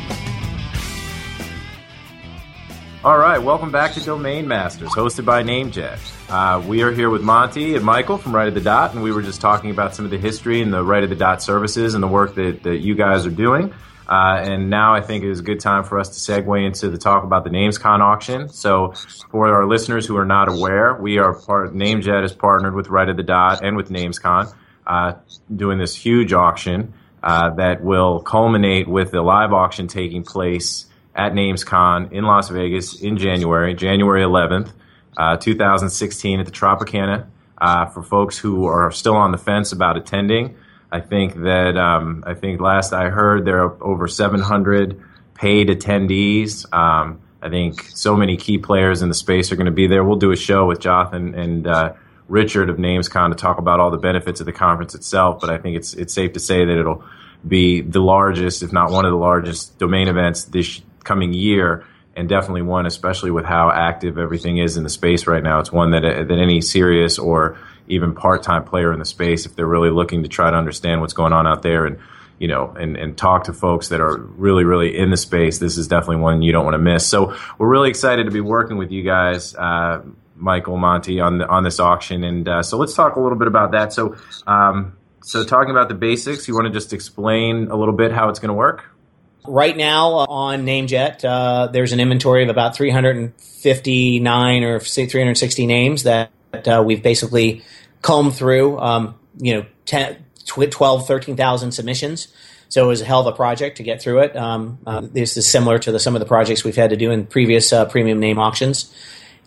All 3.03 3.17
right, 3.17 3.37
welcome 3.37 3.71
back 3.71 3.93
to 3.93 4.03
Domain 4.03 4.47
Masters, 4.47 4.89
hosted 4.89 5.23
by 5.23 5.43
NameJet. 5.43 6.16
Uh, 6.29 6.61
we 6.67 6.81
are 6.83 6.91
here 6.91 7.09
with 7.09 7.21
Monte 7.21 7.75
and 7.75 7.85
Michael 7.85 8.17
from 8.17 8.35
Right 8.35 8.49
at 8.49 8.53
the 8.53 8.59
Dot, 8.59 8.93
and 8.93 9.01
we 9.01 9.13
were 9.13 9.21
just 9.21 9.39
talking 9.39 9.71
about 9.71 9.95
some 9.95 10.03
of 10.03 10.11
the 10.11 10.17
history 10.17 10.61
and 10.61 10.73
the 10.73 10.83
Right 10.83 11.01
at 11.01 11.07
the 11.07 11.15
Dot 11.15 11.41
services 11.41 11.93
and 11.93 12.03
the 12.03 12.07
work 12.07 12.35
that, 12.35 12.63
that 12.63 12.79
you 12.79 12.95
guys 12.95 13.25
are 13.25 13.31
doing. 13.31 13.73
Uh, 14.09 14.41
and 14.41 14.69
now 14.69 14.93
I 14.93 14.99
think 14.99 15.23
it 15.23 15.29
is 15.29 15.39
a 15.39 15.43
good 15.43 15.61
time 15.61 15.85
for 15.85 15.97
us 15.97 16.09
to 16.09 16.31
segue 16.31 16.65
into 16.65 16.89
the 16.89 16.97
talk 16.97 17.23
about 17.23 17.45
the 17.45 17.49
NamesCon 17.49 18.01
auction. 18.01 18.49
So, 18.49 18.93
for 19.31 19.53
our 19.53 19.65
listeners 19.65 20.05
who 20.05 20.17
are 20.17 20.25
not 20.25 20.49
aware, 20.49 20.95
we 20.95 21.17
are 21.17 21.33
part. 21.33 21.73
NameJet 21.73 22.25
is 22.25 22.33
partnered 22.33 22.75
with 22.75 22.89
Right 22.89 23.07
at 23.07 23.15
the 23.15 23.23
Dot 23.23 23.63
and 23.63 23.77
with 23.77 23.89
NamesCon, 23.89 24.53
uh, 24.85 25.13
doing 25.55 25.77
this 25.77 25.95
huge 25.95 26.33
auction 26.33 26.93
uh, 27.23 27.51
that 27.51 27.81
will 27.81 28.19
culminate 28.19 28.89
with 28.89 29.11
the 29.11 29.21
live 29.21 29.53
auction 29.53 29.87
taking 29.87 30.23
place 30.23 30.87
at 31.15 31.31
NamesCon 31.31 32.11
in 32.11 32.25
Las 32.25 32.49
Vegas 32.49 33.01
in 33.01 33.17
January, 33.17 33.73
January 33.73 34.23
11th, 34.23 34.71
uh, 35.17 35.37
2016 35.37 36.39
at 36.39 36.45
the 36.45 36.51
Tropicana. 36.51 37.27
Uh, 37.59 37.87
for 37.87 38.03
folks 38.03 38.37
who 38.37 38.65
are 38.65 38.91
still 38.91 39.15
on 39.15 39.31
the 39.31 39.37
fence 39.37 39.71
about 39.71 39.97
attending, 39.97 40.55
I 40.91 40.99
think 40.99 41.35
that 41.41 41.75
um, 41.75 42.23
I 42.25 42.35
think 42.35 42.61
last 42.61 42.93
I 42.93 43.09
heard 43.09 43.45
there 43.45 43.63
are 43.63 43.83
over 43.83 44.07
700 44.07 45.01
paid 45.33 45.69
attendees. 45.69 46.71
Um, 46.71 47.19
I 47.41 47.49
think 47.49 47.81
so 47.89 48.15
many 48.15 48.37
key 48.37 48.59
players 48.59 49.01
in 49.01 49.09
the 49.09 49.15
space 49.15 49.51
are 49.51 49.55
going 49.55 49.65
to 49.65 49.71
be 49.71 49.87
there. 49.87 50.03
We'll 50.03 50.17
do 50.17 50.31
a 50.31 50.35
show 50.35 50.65
with 50.65 50.79
Jothan 50.79 51.35
and 51.35 51.67
uh, 51.67 51.93
Richard 52.27 52.69
of 52.69 52.77
NamesCon 52.77 53.29
to 53.29 53.35
talk 53.35 53.57
about 53.57 53.79
all 53.79 53.89
the 53.89 53.97
benefits 53.97 54.39
of 54.39 54.45
the 54.45 54.53
conference 54.53 54.95
itself. 54.95 55.39
But 55.41 55.49
I 55.49 55.57
think 55.57 55.77
it's 55.77 55.93
it's 55.93 56.13
safe 56.13 56.33
to 56.33 56.39
say 56.39 56.63
that 56.63 56.77
it'll 56.77 57.03
be 57.47 57.81
the 57.81 58.01
largest, 58.01 58.63
if 58.63 58.71
not 58.71 58.91
one 58.91 59.05
of 59.05 59.11
the 59.11 59.17
largest, 59.17 59.77
domain 59.77 60.07
events 60.07 60.45
this 60.45 60.81
coming 61.03 61.33
year, 61.33 61.85
and 62.17 62.27
definitely 62.27 62.63
one, 62.63 62.85
especially 62.85 63.31
with 63.31 63.45
how 63.45 63.71
active 63.71 64.17
everything 64.17 64.57
is 64.57 64.75
in 64.75 64.83
the 64.83 64.89
space 64.89 65.27
right 65.27 65.43
now. 65.43 65.59
It's 65.59 65.71
one 65.71 65.91
that 65.91 66.01
that 66.01 66.37
any 66.37 66.59
serious 66.59 67.17
or 67.17 67.57
even 67.87 68.13
part-time 68.13 68.65
player 68.65 68.91
in 68.91 68.99
the 68.99 69.05
space, 69.05 69.45
if 69.45 69.55
they're 69.55 69.65
really 69.65 69.91
looking 69.91 70.23
to 70.23 70.29
try 70.29 70.51
to 70.51 70.57
understand 70.57 70.99
what's 70.99 71.13
going 71.13 71.31
on 71.31 71.47
out 71.47 71.61
there 71.61 71.85
and 71.85 71.99
you 72.39 72.47
know, 72.47 72.75
and, 72.79 72.97
and 72.97 73.17
talk 73.17 73.45
to 73.45 73.53
folks 73.53 73.89
that 73.89 73.99
are 73.99 74.15
really, 74.15 74.63
really 74.63 74.95
in 74.95 75.09
the 75.09 75.17
space, 75.17 75.57
this 75.57 75.75
is 75.75 75.87
definitely 75.87 76.17
one 76.17 76.43
you 76.43 76.51
don't 76.51 76.65
want 76.65 76.75
to 76.75 76.79
miss. 76.79 77.07
So 77.07 77.35
we're 77.57 77.67
really 77.67 77.89
excited 77.89 78.25
to 78.25 78.31
be 78.31 78.41
working 78.41 78.77
with 78.77 78.91
you 78.91 79.01
guys. 79.01 79.55
Uh, 79.55 80.03
Michael 80.35 80.77
Monte 80.77 81.19
on 81.19 81.39
the, 81.39 81.47
on 81.47 81.63
this 81.63 81.79
auction. 81.79 82.23
And 82.23 82.47
uh, 82.47 82.61
so 82.61 82.77
let's 82.77 82.93
talk 82.93 83.15
a 83.15 83.19
little 83.19 83.37
bit 83.37 83.47
about 83.47 83.71
that. 83.71 83.91
So, 83.91 84.15
um, 84.45 84.95
so 85.23 85.43
talking 85.43 85.71
about 85.71 85.89
the 85.89 85.95
basics, 85.95 86.47
you 86.47 86.53
want 86.53 86.67
to 86.67 86.71
just 86.71 86.93
explain 86.93 87.69
a 87.71 87.75
little 87.75 87.95
bit 87.95 88.11
how 88.11 88.29
it's 88.29 88.39
going 88.39 88.49
to 88.49 88.53
work? 88.53 88.85
Right 89.47 89.75
now 89.75 90.09
on 90.11 90.65
NameJet, 90.65 91.23
uh, 91.23 91.67
there's 91.67 91.93
an 91.93 91.99
inventory 91.99 92.43
of 92.43 92.49
about 92.49 92.75
359 92.75 94.63
or 94.63 94.79
say 94.81 95.05
360 95.05 95.65
names 95.65 96.03
that 96.03 96.31
uh, 96.53 96.83
we've 96.85 97.01
basically 97.01 97.63
combed 98.01 98.35
through. 98.35 98.79
Um, 98.79 99.15
you 99.39 99.55
know, 99.55 99.65
10, 99.85 100.17
12, 100.45 101.07
13,000 101.07 101.71
submissions. 101.71 102.27
So 102.69 102.83
it 102.83 102.87
was 102.87 103.01
a 103.01 103.05
hell 103.05 103.21
of 103.21 103.27
a 103.27 103.31
project 103.31 103.77
to 103.77 103.83
get 103.83 104.01
through 104.01 104.19
it. 104.19 104.35
Um, 104.35 104.79
uh, 104.85 105.01
this 105.01 105.37
is 105.37 105.47
similar 105.47 105.79
to 105.79 105.91
the, 105.91 105.99
some 105.99 106.15
of 106.15 106.19
the 106.19 106.25
projects 106.25 106.63
we've 106.63 106.75
had 106.75 106.89
to 106.89 106.97
do 106.97 107.11
in 107.11 107.25
previous 107.25 107.71
uh, 107.71 107.85
premium 107.85 108.19
name 108.19 108.39
auctions 108.39 108.93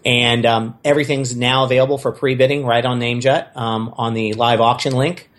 and 0.04 0.46
um, 0.46 0.78
everything's 0.84 1.36
now 1.36 1.64
available 1.64 1.98
for 1.98 2.12
pre-bidding 2.12 2.64
right 2.64 2.84
on 2.84 3.00
NameJet 3.00 3.56
um, 3.56 3.94
on 3.96 4.14
the 4.14 4.34
live 4.34 4.60
auction 4.60 4.94
link 4.94 5.29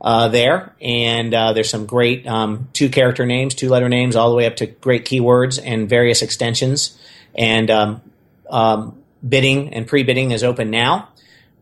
uh, 0.00 0.28
there. 0.28 0.74
And 0.80 1.34
uh, 1.34 1.52
there's 1.52 1.70
some 1.70 1.86
great 1.86 2.26
um, 2.26 2.68
two-character 2.72 3.26
names, 3.26 3.54
two-letter 3.54 3.88
names, 3.88 4.16
all 4.16 4.30
the 4.30 4.36
way 4.36 4.46
up 4.46 4.56
to 4.56 4.66
great 4.66 5.04
keywords 5.04 5.60
and 5.62 5.88
various 5.88 6.22
extensions. 6.22 6.98
And 7.36 7.70
um, 7.70 8.02
um, 8.50 9.02
bidding 9.26 9.74
and 9.74 9.86
pre-bidding 9.86 10.30
is 10.30 10.44
open 10.44 10.70
now. 10.70 11.08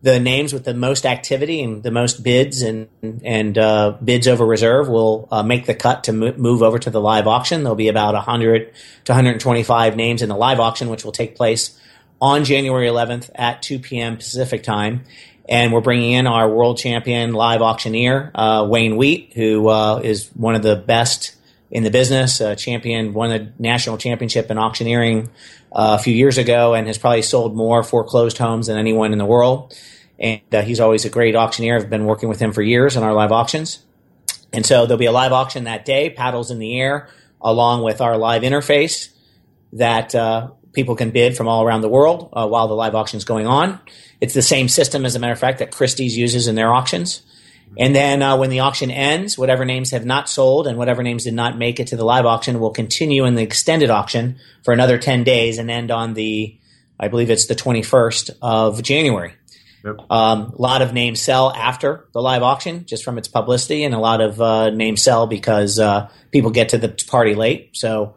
The 0.03 0.19
names 0.19 0.53
with 0.53 0.63
the 0.63 0.75
most 0.75 1.07
activity 1.07 1.61
and 1.61 1.81
the 1.81 1.89
most 1.89 2.23
bids 2.23 2.61
and 2.61 2.87
and 3.01 3.57
uh, 3.57 3.97
bids 4.01 4.27
over 4.27 4.45
reserve 4.45 4.87
will 4.87 5.27
uh, 5.31 5.41
make 5.41 5.65
the 5.65 5.73
cut 5.73 6.03
to 6.03 6.13
move 6.13 6.61
over 6.61 6.77
to 6.77 6.91
the 6.91 7.01
live 7.01 7.25
auction. 7.25 7.63
There'll 7.63 7.75
be 7.75 7.87
about 7.87 8.13
100 8.13 8.73
to 9.05 9.11
125 9.11 9.95
names 9.95 10.21
in 10.21 10.29
the 10.29 10.35
live 10.37 10.59
auction, 10.59 10.89
which 10.89 11.03
will 11.03 11.11
take 11.11 11.35
place 11.35 11.77
on 12.21 12.45
January 12.45 12.87
11th 12.87 13.29
at 13.35 13.61
2 13.63 13.79
p.m. 13.79 14.17
Pacific 14.17 14.63
time. 14.63 15.03
And 15.49 15.71
we're 15.71 15.81
bringing 15.81 16.11
in 16.11 16.27
our 16.27 16.49
world 16.49 16.77
champion 16.77 17.33
live 17.33 17.61
auctioneer, 17.61 18.31
uh, 18.35 18.67
Wayne 18.69 18.97
Wheat, 18.97 19.31
who 19.33 19.69
uh, 19.69 20.01
is 20.03 20.29
one 20.33 20.55
of 20.55 20.61
the 20.61 20.75
best 20.75 21.35
in 21.71 21.83
the 21.83 21.91
business, 21.91 22.41
uh, 22.41 22.55
champion, 22.55 23.13
won 23.13 23.29
the 23.29 23.51
national 23.59 23.97
championship 23.97 24.51
in 24.51 24.57
auctioneering 24.57 25.29
uh, 25.71 25.97
a 25.99 26.03
few 26.03 26.13
years 26.13 26.37
ago, 26.37 26.73
and 26.73 26.87
has 26.87 26.97
probably 26.97 27.21
sold 27.21 27.55
more 27.55 27.83
foreclosed 27.83 28.37
homes 28.37 28.67
than 28.67 28.77
anyone 28.77 29.11
in 29.11 29.17
the 29.17 29.25
world. 29.25 29.73
And 30.19 30.41
uh, 30.51 30.61
he's 30.61 30.79
always 30.79 31.05
a 31.05 31.09
great 31.09 31.35
auctioneer. 31.35 31.75
I've 31.77 31.89
been 31.89 32.05
working 32.05 32.29
with 32.29 32.39
him 32.39 32.51
for 32.51 32.61
years 32.61 32.97
on 32.97 33.03
our 33.03 33.13
live 33.13 33.31
auctions. 33.31 33.83
And 34.53 34.65
so 34.65 34.85
there'll 34.85 34.97
be 34.97 35.05
a 35.05 35.11
live 35.11 35.33
auction 35.33 35.65
that 35.65 35.85
day, 35.85 36.09
paddles 36.09 36.51
in 36.51 36.59
the 36.59 36.79
air, 36.79 37.09
along 37.41 37.83
with 37.83 38.01
our 38.01 38.17
live 38.17 38.41
interface 38.41 39.09
that 39.73 40.15
uh, 40.15 40.49
people 40.77 40.95
can 40.95 41.09
bid 41.09 41.35
from 41.35 41.47
all 41.47 41.63
around 41.63 41.81
the 41.81 41.89
world 41.89 42.29
uh, 42.33 42.47
while 42.47 42.67
the 42.67 42.75
live 42.75 42.93
auction 42.93 43.17
is 43.17 43.25
going 43.25 43.47
on. 43.47 43.79
It's 44.21 44.35
the 44.35 44.43
same 44.43 44.69
system, 44.69 45.07
as 45.07 45.15
a 45.15 45.19
matter 45.19 45.33
of 45.33 45.39
fact, 45.39 45.57
that 45.57 45.71
Christie's 45.71 46.15
uses 46.15 46.47
in 46.47 46.53
their 46.53 46.71
auctions. 46.71 47.23
And 47.79 47.95
then 47.95 48.21
uh, 48.21 48.37
when 48.37 48.51
the 48.51 48.59
auction 48.59 48.91
ends, 48.91 49.39
whatever 49.39 49.65
names 49.65 49.89
have 49.89 50.05
not 50.05 50.29
sold 50.29 50.67
and 50.67 50.77
whatever 50.77 51.01
names 51.01 51.23
did 51.23 51.33
not 51.33 51.57
make 51.57 51.79
it 51.79 51.87
to 51.87 51.97
the 51.97 52.05
live 52.05 52.27
auction 52.27 52.59
will 52.59 52.69
continue 52.69 53.25
in 53.25 53.33
the 53.33 53.41
extended 53.41 53.89
auction 53.89 54.37
for 54.63 54.71
another 54.71 54.99
10 54.99 55.23
days 55.23 55.57
and 55.57 55.71
end 55.71 55.89
on 55.89 56.13
the, 56.13 56.55
I 56.99 57.07
believe 57.07 57.31
it's 57.31 57.47
the 57.47 57.55
21st 57.55 58.37
of 58.39 58.83
January. 58.83 59.33
Yep. 59.83 60.11
Um, 60.11 60.53
a 60.57 60.61
lot 60.61 60.83
of 60.83 60.93
names 60.93 61.21
sell 61.23 61.51
after 61.51 62.05
the 62.13 62.21
live 62.21 62.43
auction 62.43 62.85
just 62.85 63.03
from 63.03 63.17
its 63.17 63.27
publicity, 63.27 63.83
and 63.83 63.95
a 63.95 63.99
lot 63.99 64.21
of 64.21 64.39
uh, 64.39 64.69
names 64.69 65.01
sell 65.01 65.25
because 65.25 65.79
uh, 65.79 66.09
people 66.31 66.51
get 66.51 66.69
to 66.69 66.77
the 66.77 66.89
party 67.07 67.33
late. 67.33 67.71
So 67.73 68.15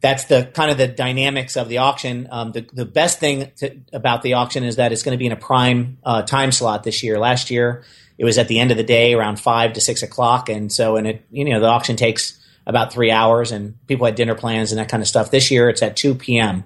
that's 0.00 0.24
the 0.24 0.50
kind 0.54 0.70
of 0.70 0.78
the 0.78 0.88
dynamics 0.88 1.56
of 1.56 1.68
the 1.68 1.78
auction. 1.78 2.28
Um, 2.30 2.52
the, 2.52 2.66
the 2.72 2.84
best 2.84 3.18
thing 3.18 3.50
to, 3.58 3.76
about 3.92 4.22
the 4.22 4.34
auction 4.34 4.64
is 4.64 4.76
that 4.76 4.92
it's 4.92 5.02
going 5.02 5.14
to 5.14 5.18
be 5.18 5.26
in 5.26 5.32
a 5.32 5.36
prime 5.36 5.98
uh, 6.04 6.22
time 6.22 6.52
slot 6.52 6.84
this 6.84 7.02
year. 7.02 7.18
Last 7.18 7.50
year, 7.50 7.84
it 8.18 8.24
was 8.24 8.38
at 8.38 8.48
the 8.48 8.58
end 8.58 8.70
of 8.70 8.76
the 8.76 8.84
day, 8.84 9.14
around 9.14 9.40
five 9.40 9.74
to 9.74 9.80
six 9.80 10.02
o'clock, 10.02 10.48
and 10.48 10.72
so 10.72 10.96
and 10.96 11.06
it 11.06 11.24
you 11.30 11.44
know 11.44 11.60
the 11.60 11.66
auction 11.66 11.96
takes 11.96 12.38
about 12.66 12.92
three 12.92 13.10
hours, 13.10 13.52
and 13.52 13.74
people 13.86 14.06
had 14.06 14.14
dinner 14.14 14.34
plans 14.34 14.72
and 14.72 14.78
that 14.78 14.88
kind 14.88 15.02
of 15.02 15.08
stuff. 15.08 15.30
This 15.30 15.50
year, 15.50 15.68
it's 15.68 15.82
at 15.82 15.96
two 15.96 16.14
p.m. 16.14 16.64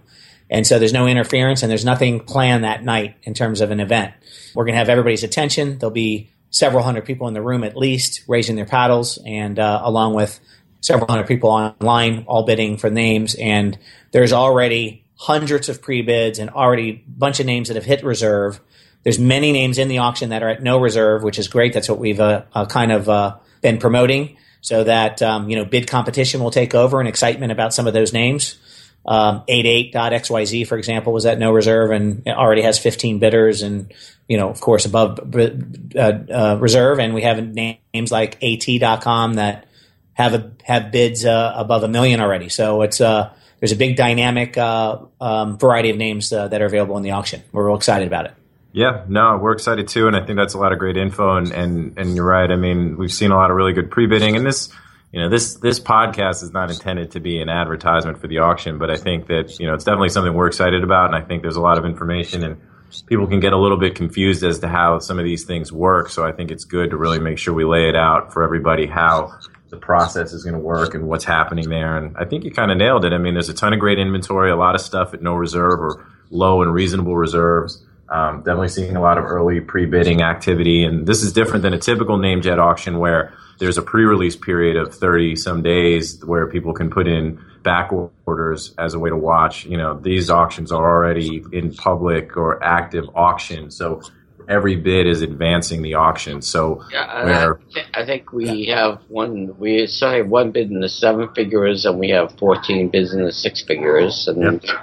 And 0.51 0.67
so 0.67 0.79
there's 0.79 0.93
no 0.93 1.07
interference 1.07 1.63
and 1.63 1.71
there's 1.71 1.87
nothing 1.87 2.21
planned 2.21 2.65
that 2.65 2.85
night 2.85 3.17
in 3.23 3.33
terms 3.33 3.63
of 3.63 3.71
an 3.71 3.81
event. 3.81 4.13
We're 4.55 4.65
going 4.65 4.75
to 4.75 4.79
have 4.79 4.91
everybody's 4.91 5.25
attention. 5.25 5.79
There'll 5.79 5.91
be 5.91 6.31
several 6.51 6.85
hundred 6.85 7.07
people 7.07 7.27
in 7.29 7.35
the 7.35 7.43
room 7.43 7.65
at 7.65 7.77
least 7.77 8.23
raising 8.29 8.55
their 8.55 8.67
paddles 8.67 9.19
and 9.25 9.59
uh, 9.59 9.81
along 9.83 10.15
with 10.15 10.39
several 10.85 11.11
hundred 11.11 11.27
people 11.27 11.49
online 11.49 12.25
all 12.29 12.45
bidding 12.45 12.77
for 12.77 12.91
names, 12.91 13.35
and 13.35 13.79
there's 14.13 14.35
already 14.35 15.03
hundreds 15.17 15.71
of 15.71 15.81
pre-bids 15.81 16.39
and 16.39 16.51
already 16.51 16.91
a 16.91 17.03
bunch 17.09 17.41
of 17.41 17.47
names 17.47 17.69
that 17.69 17.75
have 17.75 17.87
hit 17.87 18.05
reserve. 18.05 18.61
There's 19.03 19.19
many 19.19 19.53
names 19.53 19.79
in 19.79 19.89
the 19.89 19.99
auction 19.99 20.29
that 20.29 20.43
are 20.43 20.49
at 20.51 20.63
no 20.63 20.79
reserve, 20.79 21.23
which 21.23 21.39
is 21.39 21.49
great. 21.49 21.73
That's 21.73 21.89
what 21.89 21.99
we've 21.99 22.21
uh, 22.21 22.43
uh, 22.53 22.67
kind 22.67 22.93
of 22.93 23.09
uh, 23.09 23.37
been 23.63 23.79
promoting, 23.79 24.37
so 24.61 24.85
that 24.85 25.23
um, 25.23 25.49
you 25.49 25.57
know 25.57 25.65
bid 25.65 25.89
competition 25.89 26.43
will 26.43 26.51
take 26.51 26.75
over 26.75 27.01
and 27.01 27.09
excitement 27.09 27.51
about 27.51 27.73
some 27.73 27.87
of 27.87 27.95
those 27.95 28.13
names. 28.13 28.59
Um, 29.07 29.43
88.xyz, 29.49 30.67
for 30.67 30.79
example, 30.79 31.13
was 31.13 31.27
at 31.27 31.39
no 31.39 31.53
reserve 31.53 31.91
and 31.91 32.27
already 32.27 32.63
has 32.63 32.79
15 32.79 33.19
bidders 33.19 33.61
and, 33.61 33.93
you 34.27 34.39
know, 34.39 34.49
of 34.49 34.63
course, 34.63 34.87
above 34.87 35.21
uh, 35.37 35.99
uh, 35.99 36.57
reserve. 36.59 36.99
And 36.99 37.13
we 37.13 37.21
have 37.21 37.39
names 37.47 38.11
like 38.11 38.43
AT.com 38.43 39.35
that 39.35 39.67
have 40.15 40.35
a, 40.35 40.53
have 40.63 40.91
bids 40.91 41.25
uh, 41.25 41.53
above 41.57 41.83
a 41.83 41.89
million 41.89 42.21
already. 42.21 42.49
So 42.49 42.83
it's 42.83 43.01
uh, 43.01 43.33
there's 43.61 43.73
a 43.73 43.77
big 43.77 43.97
dynamic 43.97 44.57
uh, 44.57 44.99
um, 45.21 45.59
variety 45.59 45.91
of 45.91 45.97
names 45.97 46.33
uh, 46.33 46.49
that 46.49 46.63
are 46.63 46.67
available 46.67 46.97
in 46.97 47.03
the 47.03 47.13
auction. 47.13 47.43
We're 47.53 47.67
real 47.67 47.77
excited 47.77 48.07
about 48.07 48.27
it. 48.27 48.35
Yeah, 48.73 49.05
no, 49.09 49.39
we're 49.41 49.53
excited 49.53 49.87
too, 49.87 50.09
and 50.09 50.17
I 50.17 50.25
think 50.25 50.37
that's 50.37 50.55
a 50.55 50.59
lot 50.59 50.73
of 50.73 50.79
great 50.79 50.97
info. 50.97 51.37
And 51.37 51.53
and, 51.53 51.99
and 51.99 52.17
you're 52.17 52.27
right. 52.27 52.51
I 52.51 52.57
mean, 52.57 52.97
we've 52.97 53.13
seen 53.13 53.31
a 53.31 53.37
lot 53.37 53.51
of 53.51 53.57
really 53.57 53.73
good 53.73 53.91
pre-bidding, 53.91 54.37
and 54.37 54.47
this. 54.47 54.71
You 55.13 55.21
know 55.21 55.29
this 55.29 55.55
this 55.55 55.79
podcast 55.79 56.43
is 56.43 56.51
not 56.51 56.73
intended 56.73 57.13
to 57.13 57.21
be 57.21 57.41
an 57.41 57.49
advertisement 57.49 58.19
for 58.19 58.27
the 58.27 58.39
auction, 58.39 58.79
but 58.79 58.91
I 58.91 58.97
think 58.97 59.29
that 59.29 59.61
you 59.61 59.67
know 59.69 59.75
it's 59.75 59.85
definitely 59.85 60.09
something 60.09 60.35
we're 60.35 60.49
excited 60.49 60.83
about, 60.83 61.07
and 61.07 61.15
I 61.15 61.21
think 61.21 61.43
there's 61.43 61.55
a 61.55 61.61
lot 61.61 61.79
of 61.79 61.85
information 61.85 62.43
and 62.43 62.61
people 63.03 63.27
can 63.27 63.41
get 63.41 63.53
a 63.53 63.57
little 63.57 63.77
bit 63.77 63.95
confused 63.95 64.45
as 64.45 64.59
to 64.61 64.69
how 64.69 64.99
some 64.99 65.19
of 65.19 65.25
these 65.25 65.45
things 65.45 65.73
work. 65.73 66.11
So 66.11 66.25
I 66.25 66.33
think 66.33 66.51
it's 66.51 66.65
good 66.65 66.91
to 66.91 66.97
really 66.97 67.19
make 67.19 67.39
sure 67.39 67.55
we 67.55 67.65
lay 67.65 67.89
it 67.89 67.97
out 67.97 68.33
for 68.33 68.43
everybody 68.43 68.87
how 68.87 69.39
the 69.75 69.81
process 69.81 70.33
is 70.33 70.45
going 70.45 70.55
to 70.55 70.61
work 70.61 70.95
and 70.95 71.09
what's 71.09 71.25
happening 71.25 71.69
there. 71.69 71.97
And 71.97 72.17
I 72.17 72.25
think 72.25 72.45
you 72.45 72.53
kind 72.53 72.71
of 72.71 72.79
nailed 72.79 73.05
it. 73.05 73.13
I 73.13 73.19
mean, 73.19 73.35
there's 73.35 73.49
a 73.49 73.55
ton 73.55 73.73
of 73.73 73.81
great 73.81 73.99
inventory, 73.99 74.51
a 74.51 74.57
lot 74.57 74.75
of 74.75 74.81
stuff 74.81 75.13
at 75.15 75.23
no 75.23 75.35
reserve 75.35 75.81
or 75.81 76.07
low 76.31 76.63
and 76.63 76.73
reasonable 76.73 77.17
reserves. 77.17 77.85
Um, 78.09 78.39
definitely 78.39 78.69
seeing 78.69 78.97
a 78.97 79.01
lot 79.01 79.19
of 79.19 79.25
early 79.25 79.61
pre-bidding 79.61 80.23
activity, 80.23 80.85
and 80.85 81.07
this 81.07 81.23
is 81.23 81.33
different 81.33 81.63
than 81.63 81.73
a 81.73 81.79
typical 81.79 82.19
NameJet 82.19 82.59
auction 82.59 82.99
where 82.99 83.33
there's 83.59 83.79
a 83.79 83.83
pre-release 83.83 84.37
period 84.37 84.77
of 84.77 84.95
30 84.95 85.37
some 85.37 85.63
days 85.63 86.23
where 86.25 86.47
people 86.47 86.75
can 86.75 86.91
put 86.91 87.09
in 87.09 87.43
back 87.63 87.91
orders 88.27 88.75
as 88.79 88.95
a 88.95 88.99
way 88.99 89.09
to 89.09 89.17
watch. 89.17 89.65
You 89.65 89.79
know, 89.79 89.99
these 89.99 90.29
auctions 90.29 90.71
are 90.71 90.89
already 90.89 91.43
in 91.51 91.75
public 91.75 92.37
or 92.37 92.63
active 92.63 93.07
auction, 93.15 93.71
so 93.71 94.03
every 94.49 94.77
bid 94.77 95.07
is 95.07 95.23
advancing 95.23 95.83
the 95.83 95.95
auction. 95.95 96.43
So 96.43 96.85
yeah, 96.93 97.25
where, 97.25 97.61
I, 97.77 98.03
I, 98.03 98.07
think 98.07 98.33
we 98.33 98.67
have 98.67 99.01
one. 99.09 99.59
We 99.59 99.87
still 99.87 100.11
have 100.11 100.29
one 100.29 100.51
bid 100.53 100.71
in 100.71 100.81
the 100.81 100.89
seven 100.89 101.29
figures, 101.35 101.85
and 101.85 101.99
we 101.99 102.11
have 102.11 102.37
fourteen 102.39 102.89
bids 102.89 103.13
in 103.13 103.25
the 103.25 103.33
six 103.33 103.63
figures, 103.63 104.29
and 104.29 104.63
yep. 104.63 104.77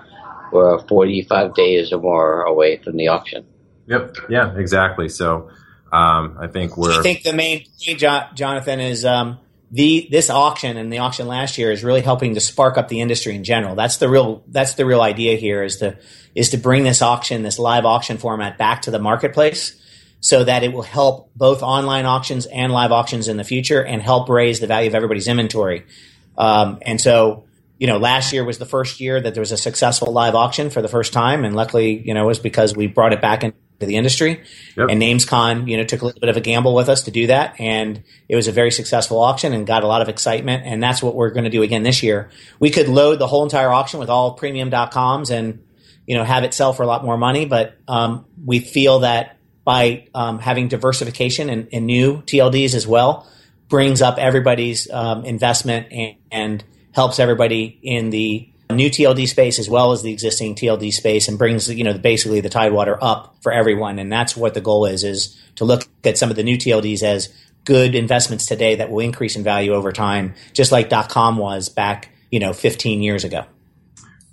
we're 0.52 0.80
forty-five 0.88 1.54
days 1.54 1.91
or 1.91 2.00
more 2.00 2.43
away 2.43 2.78
from 2.78 2.97
the 2.97 3.08
auction. 3.08 3.45
Yep. 3.88 4.15
Yeah. 4.30 4.58
Exactly. 4.58 5.10
So 5.10 5.50
um, 5.91 6.38
I 6.39 6.47
think 6.47 6.78
we're. 6.78 7.00
I 7.00 7.04
think 7.04 7.24
the 7.24 7.34
main 7.34 7.65
thing, 7.80 7.97
Jonathan, 7.97 8.80
is 8.80 9.06
um, 9.06 9.39
the 9.71 10.07
this 10.12 10.29
auction 10.29 10.75
and 10.77 10.91
the 10.91 10.99
auction 10.99 11.27
last 11.27 11.57
year 11.57 11.71
is 11.71 11.84
really 11.84 12.01
helping 12.01 12.36
to 12.36 12.41
spark 12.41 12.77
up 12.77 12.89
the 12.89 12.99
industry 12.99 13.36
in 13.36 13.43
general. 13.43 13.73
That's 13.75 13.97
the 13.97 14.10
real 14.10 14.43
that's 14.47 14.73
the 14.73 14.86
real 14.86 15.01
idea 15.01 15.38
here 15.38 15.63
is 15.63 15.77
to 15.77 15.97
is 16.36 16.49
to 16.49 16.57
bring 16.57 16.84
this 16.84 17.01
auction, 17.01 17.41
this 17.41 17.57
live 17.57 17.86
auction 17.86 18.17
format 18.17 18.57
back 18.57 18.84
to 18.84 18.91
the 18.91 18.99
marketplace 18.99 19.77
so 20.19 20.43
that 20.43 20.63
it 20.63 20.71
will 20.71 20.84
help 20.84 21.31
both 21.36 21.63
online 21.63 22.05
auctions 22.05 22.45
and 22.45 22.71
live 22.71 22.91
auctions 22.91 23.27
in 23.27 23.38
the 23.38 23.43
future 23.43 23.84
and 23.84 24.01
help 24.01 24.29
raise 24.29 24.60
the 24.60 24.67
value 24.67 24.88
of 24.88 24.93
everybody's 24.93 25.27
inventory. 25.27 25.84
Um, 26.38 26.77
and 26.84 27.01
so, 27.01 27.45
you 27.79 27.88
know, 27.88 27.97
last 27.97 28.31
year 28.31 28.43
was 28.43 28.60
the 28.60 28.65
first 28.65 28.99
year 28.99 29.19
that 29.19 29.34
there 29.34 29.41
was 29.41 29.51
a 29.51 29.57
successful 29.57 30.13
live 30.13 30.36
auction 30.36 30.69
for 30.69 30.81
the 30.81 30.88
first 30.88 31.12
time. 31.12 31.43
And 31.43 31.55
luckily, 31.55 31.99
you 32.05 32.13
know, 32.13 32.23
it 32.23 32.27
was 32.27 32.39
because 32.39 32.75
we 32.75 32.86
brought 32.86 33.13
it 33.13 33.21
back 33.21 33.43
into 33.43 33.57
the 33.86 33.96
industry. 33.96 34.44
Yep. 34.78 34.89
And 34.89 35.02
NamesCon, 35.02 35.70
you 35.70 35.78
know, 35.78 35.84
took 35.84 36.02
a 36.02 36.06
little 36.06 36.20
bit 36.20 36.30
of 36.30 36.38
a 36.38 36.41
gamble 36.41 36.74
with 36.74 36.89
us 36.89 37.04
to 37.04 37.12
do 37.12 37.28
that. 37.28 37.60
And 37.60 38.04
it 38.28 38.36
was 38.36 38.48
a 38.48 38.52
very 38.52 38.72
successful 38.72 39.20
auction 39.20 39.54
and 39.54 39.67
got 39.67 39.84
a 39.84 39.88
lot 39.88 40.02
of 40.02 40.10
excitement. 40.10 40.63
And 40.65 40.82
that's 40.82 41.02
what 41.02 41.15
we're 41.15 41.32
going 41.32 41.44
to 41.44 41.50
do 41.50 41.62
again 41.62 41.84
this 41.84 42.04
year. 42.04 42.30
We 42.60 42.70
could 42.70 42.88
load 42.88 43.20
the 43.20 43.28
whole 43.28 43.44
entire 43.44 43.72
auction 43.72 44.00
with 44.00 44.10
all 44.10 44.34
premium.coms 44.34 45.30
and, 45.30 45.63
you 46.06 46.15
know, 46.15 46.24
have 46.24 46.44
it 46.44 46.54
sell 46.54 46.74
for 46.74 46.84
a 46.84 46.88
lot 46.88 47.04
more 47.04 47.17
money. 47.17 47.46
But 47.46 47.78
um, 47.88 48.26
we 48.44 48.60
feel 48.60 49.00
that 49.00 49.38
by 49.63 50.08
um, 50.15 50.39
having 50.39 50.67
diversification 50.67 51.50
and, 51.50 51.70
and, 51.72 51.86
new 51.86 52.24
TLDs 52.24 52.74
as 52.74 52.88
well 52.88 53.28
brings 53.70 54.02
up 54.02 54.17
everybody's 54.17 54.89
um, 54.89 55.24
investment 55.24 55.88
and, 55.91 56.15
and, 56.32 56.63
helps 56.94 57.20
everybody 57.20 57.80
in 57.84 58.10
the 58.10 58.51
new 58.71 58.89
TLD 58.89 59.27
space 59.27 59.60
as 59.60 59.69
well 59.69 59.91
as 59.91 60.01
the 60.01 60.12
existing 60.12 60.55
TLD 60.55 60.91
space 60.91 61.27
and 61.27 61.38
brings 61.38 61.69
you 61.69 61.84
know 61.84 61.97
basically 61.97 62.41
the 62.41 62.49
tidewater 62.49 62.97
up 63.01 63.36
for 63.41 63.51
everyone 63.51 63.99
and 63.99 64.12
that's 64.12 64.36
what 64.36 64.53
the 64.53 64.62
goal 64.62 64.86
is 64.86 65.03
is 65.03 65.39
to 65.55 65.65
look 65.65 65.84
at 66.03 66.17
some 66.17 66.29
of 66.29 66.36
the 66.36 66.43
new 66.43 66.57
TLDs 66.57 67.03
as 67.03 67.34
good 67.65 67.95
investments 67.95 68.45
today 68.45 68.75
that 68.75 68.89
will 68.89 68.99
increase 68.99 69.36
in 69.36 69.43
value 69.43 69.73
over 69.73 69.91
time 69.91 70.34
just 70.53 70.71
like 70.71 70.89
dot 70.89 71.10
com 71.10 71.38
was 71.38 71.69
back 71.69 72.10
you 72.29 72.39
know 72.39 72.53
15 72.53 73.01
years 73.01 73.23
ago. 73.23 73.45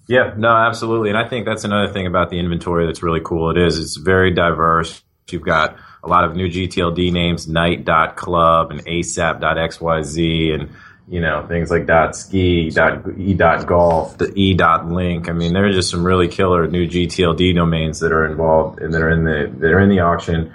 Yeah, 0.09 0.33
no, 0.39 0.49
absolutely. 0.49 1.11
And 1.11 1.19
I 1.19 1.29
think 1.29 1.45
that's 1.45 1.65
another 1.65 1.93
thing 1.93 2.07
about 2.07 2.31
the 2.31 2.39
inventory 2.39 2.87
that's 2.87 3.03
really 3.03 3.21
cool. 3.23 3.51
It 3.51 3.59
is 3.59 3.79
it's 3.79 3.97
very 3.97 4.33
diverse 4.33 5.03
You've 5.33 5.43
got 5.43 5.77
a 6.03 6.09
lot 6.09 6.25
of 6.25 6.35
new 6.35 6.49
GTLD 6.49 7.13
names, 7.13 7.49
Night.club 7.49 8.71
and 8.71 8.85
ASAP.xyz 8.85 10.55
and 10.55 10.71
you 11.09 11.21
know 11.21 11.47
things 11.47 11.71
like 11.71 11.87
dot 11.87 12.15
ski 12.15 12.71
dot 12.71 13.03
e 13.17 13.35
dot 13.35 13.67
golf 13.67 14.19
the 14.19 14.33
e 14.35 14.55
dot 14.55 14.87
link. 14.87 15.29
I 15.29 15.33
mean 15.33 15.53
there 15.53 15.67
are 15.67 15.73
just 15.73 15.91
some 15.91 16.05
really 16.05 16.29
killer 16.29 16.67
new 16.69 16.87
gtld 16.87 17.55
domains 17.55 18.01
that 18.01 18.13
are 18.13 18.27
involved 18.27 18.81
and 18.81 18.93
that 18.93 19.03
are 19.03 19.11
in 19.11 19.25
the 19.25 19.53
that 19.59 19.73
are 19.73 19.81
in 19.81 19.89
the 19.89 20.01
auction. 20.01 20.53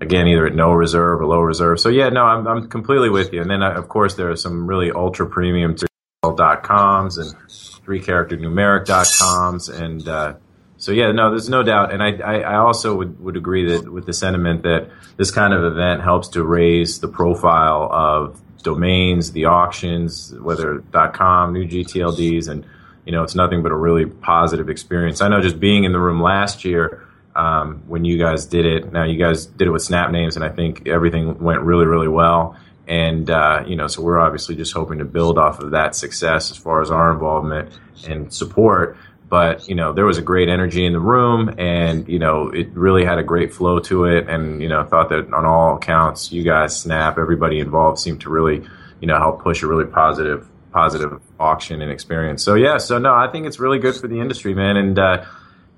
Again 0.00 0.26
either 0.28 0.46
at 0.46 0.54
no 0.54 0.72
reserve 0.72 1.20
or 1.20 1.26
low 1.26 1.40
reserve. 1.40 1.78
So 1.78 1.90
yeah 1.90 2.08
no 2.08 2.24
i'm, 2.24 2.46
I'm 2.46 2.68
completely 2.68 3.10
with 3.10 3.32
you. 3.32 3.42
And 3.42 3.50
then 3.50 3.62
uh, 3.62 3.72
of 3.72 3.88
course 3.88 4.14
there 4.14 4.30
are 4.30 4.36
some 4.36 4.66
really 4.66 4.90
ultra 4.90 5.26
premium 5.26 5.76
dot 6.22 6.62
coms 6.62 7.18
and 7.18 7.34
three 7.50 8.00
character 8.00 8.36
numeric 8.36 8.86
dot 8.86 9.06
coms. 9.18 9.68
And 9.68 10.06
uh, 10.08 10.34
so 10.76 10.92
yeah, 10.92 11.12
no, 11.12 11.30
there's 11.30 11.50
no 11.50 11.62
doubt, 11.62 11.92
and 11.92 12.02
I, 12.02 12.16
I, 12.16 12.40
I, 12.40 12.56
also 12.56 12.94
would, 12.94 13.20
would 13.20 13.36
agree 13.36 13.66
that 13.70 13.92
with 13.92 14.06
the 14.06 14.14
sentiment 14.14 14.62
that 14.62 14.90
this 15.18 15.30
kind 15.30 15.52
of 15.52 15.62
event 15.62 16.02
helps 16.02 16.28
to 16.28 16.42
raise 16.42 17.00
the 17.00 17.08
profile 17.08 17.90
of 17.92 18.40
domains, 18.62 19.32
the 19.32 19.46
auctions, 19.46 20.34
whether 20.40 20.82
.com, 21.12 21.52
new 21.52 21.66
GTLDs, 21.66 22.48
and 22.48 22.66
you 23.04 23.12
know 23.12 23.22
it's 23.22 23.34
nothing 23.34 23.62
but 23.62 23.72
a 23.72 23.76
really 23.76 24.06
positive 24.06 24.68
experience. 24.68 25.20
I 25.20 25.28
know 25.28 25.40
just 25.40 25.60
being 25.60 25.84
in 25.84 25.92
the 25.92 26.00
room 26.00 26.22
last 26.22 26.64
year 26.64 27.06
um, 27.34 27.82
when 27.86 28.04
you 28.04 28.18
guys 28.18 28.46
did 28.46 28.66
it. 28.66 28.92
Now 28.92 29.04
you 29.04 29.18
guys 29.18 29.46
did 29.46 29.68
it 29.68 29.70
with 29.70 29.82
Snap 29.82 30.10
Names, 30.10 30.36
and 30.36 30.44
I 30.44 30.48
think 30.48 30.88
everything 30.88 31.38
went 31.38 31.60
really 31.62 31.86
really 31.86 32.08
well. 32.08 32.56
And 32.86 33.30
uh, 33.30 33.64
you 33.66 33.76
know, 33.76 33.86
so 33.86 34.02
we're 34.02 34.20
obviously 34.20 34.56
just 34.56 34.72
hoping 34.72 34.98
to 34.98 35.04
build 35.04 35.38
off 35.38 35.60
of 35.60 35.70
that 35.70 35.94
success 35.94 36.50
as 36.50 36.56
far 36.56 36.82
as 36.82 36.90
our 36.90 37.12
involvement 37.12 37.70
and 38.08 38.32
support 38.32 38.96
but 39.30 39.68
you 39.68 39.76
know 39.76 39.92
there 39.92 40.04
was 40.04 40.18
a 40.18 40.22
great 40.22 40.48
energy 40.48 40.84
in 40.84 40.92
the 40.92 41.00
room 41.00 41.54
and 41.56 42.06
you 42.08 42.18
know 42.18 42.48
it 42.48 42.68
really 42.72 43.04
had 43.04 43.16
a 43.18 43.22
great 43.22 43.54
flow 43.54 43.78
to 43.78 44.04
it. 44.04 44.28
And 44.28 44.60
you 44.60 44.68
know 44.68 44.84
thought 44.84 45.08
that 45.08 45.32
on 45.32 45.46
all 45.46 45.76
accounts 45.76 46.32
you 46.32 46.42
guys 46.42 46.78
snap 46.78 47.16
everybody 47.16 47.60
involved 47.60 48.00
seemed 48.00 48.20
to 48.22 48.28
really 48.28 48.62
you 49.00 49.06
know 49.06 49.16
help 49.16 49.42
push 49.42 49.62
a 49.62 49.68
really 49.68 49.86
positive 49.86 50.46
positive 50.72 51.20
auction 51.38 51.80
and 51.80 51.90
experience. 51.90 52.42
So 52.42 52.54
yeah 52.54 52.78
so 52.78 52.98
no 52.98 53.14
i 53.14 53.28
think 53.30 53.46
it's 53.46 53.60
really 53.60 53.78
good 53.78 53.94
for 53.94 54.08
the 54.08 54.20
industry 54.20 54.52
man. 54.52 54.76
And 54.76 54.98
uh, 54.98 55.24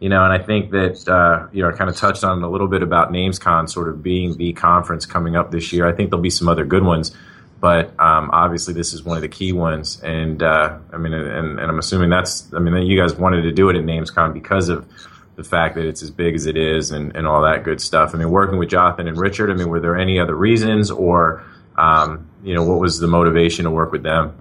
you 0.00 0.08
know 0.08 0.24
and 0.24 0.32
i 0.32 0.38
think 0.38 0.70
that 0.72 1.06
uh, 1.06 1.46
you 1.52 1.62
know 1.62 1.68
i 1.68 1.72
kind 1.72 1.90
of 1.90 1.96
touched 1.96 2.24
on 2.24 2.42
a 2.42 2.50
little 2.50 2.68
bit 2.68 2.82
about 2.82 3.12
namescon 3.12 3.68
sort 3.68 3.88
of 3.88 4.02
being 4.02 4.36
the 4.36 4.52
conference 4.54 5.06
coming 5.06 5.36
up 5.36 5.50
this 5.50 5.72
year. 5.72 5.86
I 5.86 5.92
think 5.92 6.10
there'll 6.10 6.22
be 6.22 6.30
some 6.30 6.48
other 6.48 6.64
good 6.64 6.82
ones 6.82 7.14
but 7.62 7.90
um, 8.00 8.28
obviously 8.32 8.74
this 8.74 8.92
is 8.92 9.04
one 9.04 9.16
of 9.16 9.22
the 9.22 9.28
key 9.28 9.52
ones. 9.52 10.00
And 10.02 10.42
uh, 10.42 10.78
I 10.92 10.96
mean, 10.96 11.12
and, 11.12 11.60
and, 11.60 11.70
I'm 11.70 11.78
assuming 11.78 12.10
that's, 12.10 12.52
I 12.52 12.58
mean, 12.58 12.74
you 12.88 13.00
guys 13.00 13.14
wanted 13.14 13.42
to 13.42 13.52
do 13.52 13.68
it 13.68 13.76
at 13.76 13.84
NamesCon 13.84 14.34
because 14.34 14.68
of 14.68 14.84
the 15.36 15.44
fact 15.44 15.76
that 15.76 15.86
it's 15.86 16.02
as 16.02 16.10
big 16.10 16.34
as 16.34 16.46
it 16.46 16.56
is 16.56 16.90
and, 16.90 17.14
and 17.14 17.24
all 17.24 17.42
that 17.42 17.62
good 17.62 17.80
stuff. 17.80 18.16
I 18.16 18.18
mean, 18.18 18.30
working 18.30 18.58
with 18.58 18.68
Jothan 18.68 19.06
and 19.06 19.16
Richard, 19.16 19.48
I 19.48 19.54
mean, 19.54 19.68
were 19.68 19.78
there 19.78 19.96
any 19.96 20.18
other 20.18 20.34
reasons 20.34 20.90
or, 20.90 21.44
um, 21.76 22.28
you 22.42 22.52
know, 22.52 22.64
what 22.64 22.80
was 22.80 22.98
the 22.98 23.06
motivation 23.06 23.64
to 23.64 23.70
work 23.70 23.92
with 23.92 24.02
them? 24.02 24.34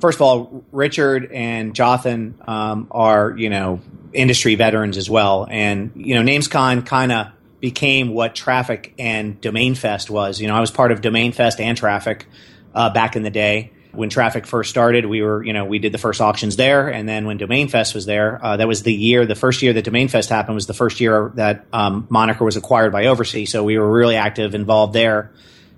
First 0.00 0.18
of 0.18 0.22
all, 0.22 0.64
Richard 0.70 1.32
and 1.32 1.74
Jothan 1.74 2.48
um, 2.48 2.86
are, 2.92 3.34
you 3.36 3.50
know, 3.50 3.80
industry 4.12 4.54
veterans 4.54 4.96
as 4.98 5.10
well. 5.10 5.48
And, 5.50 5.90
you 5.96 6.14
know, 6.14 6.22
NamesCon 6.22 6.86
kind 6.86 7.10
of 7.10 7.26
became 7.66 8.10
what 8.10 8.36
Traffic 8.36 8.94
and 8.96 9.40
Domain 9.40 9.74
Fest 9.74 10.08
was. 10.08 10.40
You 10.40 10.46
know, 10.46 10.54
I 10.54 10.60
was 10.60 10.70
part 10.70 10.92
of 10.92 11.00
Domain 11.00 11.32
Fest 11.32 11.60
and 11.60 11.76
Traffic 11.76 12.24
uh, 12.72 12.90
back 12.90 13.16
in 13.16 13.24
the 13.24 13.30
day. 13.30 13.72
When 13.90 14.08
Traffic 14.08 14.46
first 14.46 14.70
started, 14.70 15.04
we 15.04 15.20
were, 15.20 15.42
you 15.42 15.52
know, 15.52 15.64
we 15.64 15.80
did 15.80 15.90
the 15.90 15.98
first 15.98 16.20
auctions 16.20 16.54
there, 16.54 16.86
and 16.88 17.08
then 17.08 17.26
when 17.26 17.38
Domain 17.38 17.66
Fest 17.66 17.92
was 17.92 18.06
there, 18.06 18.38
uh, 18.40 18.56
that 18.58 18.68
was 18.68 18.84
the 18.84 18.92
year, 18.92 19.26
the 19.26 19.34
first 19.34 19.62
year 19.62 19.72
that 19.72 19.82
Domain 19.82 20.06
Fest 20.06 20.28
happened 20.28 20.54
was 20.54 20.68
the 20.68 20.74
first 20.74 21.00
year 21.00 21.32
that 21.34 21.66
um, 21.72 22.06
Moniker 22.08 22.44
was 22.44 22.56
acquired 22.56 22.92
by 22.92 23.06
Oversee. 23.06 23.46
So 23.46 23.64
we 23.64 23.76
were 23.76 23.90
really 23.90 24.14
active, 24.14 24.54
involved 24.54 24.92
there 24.92 25.32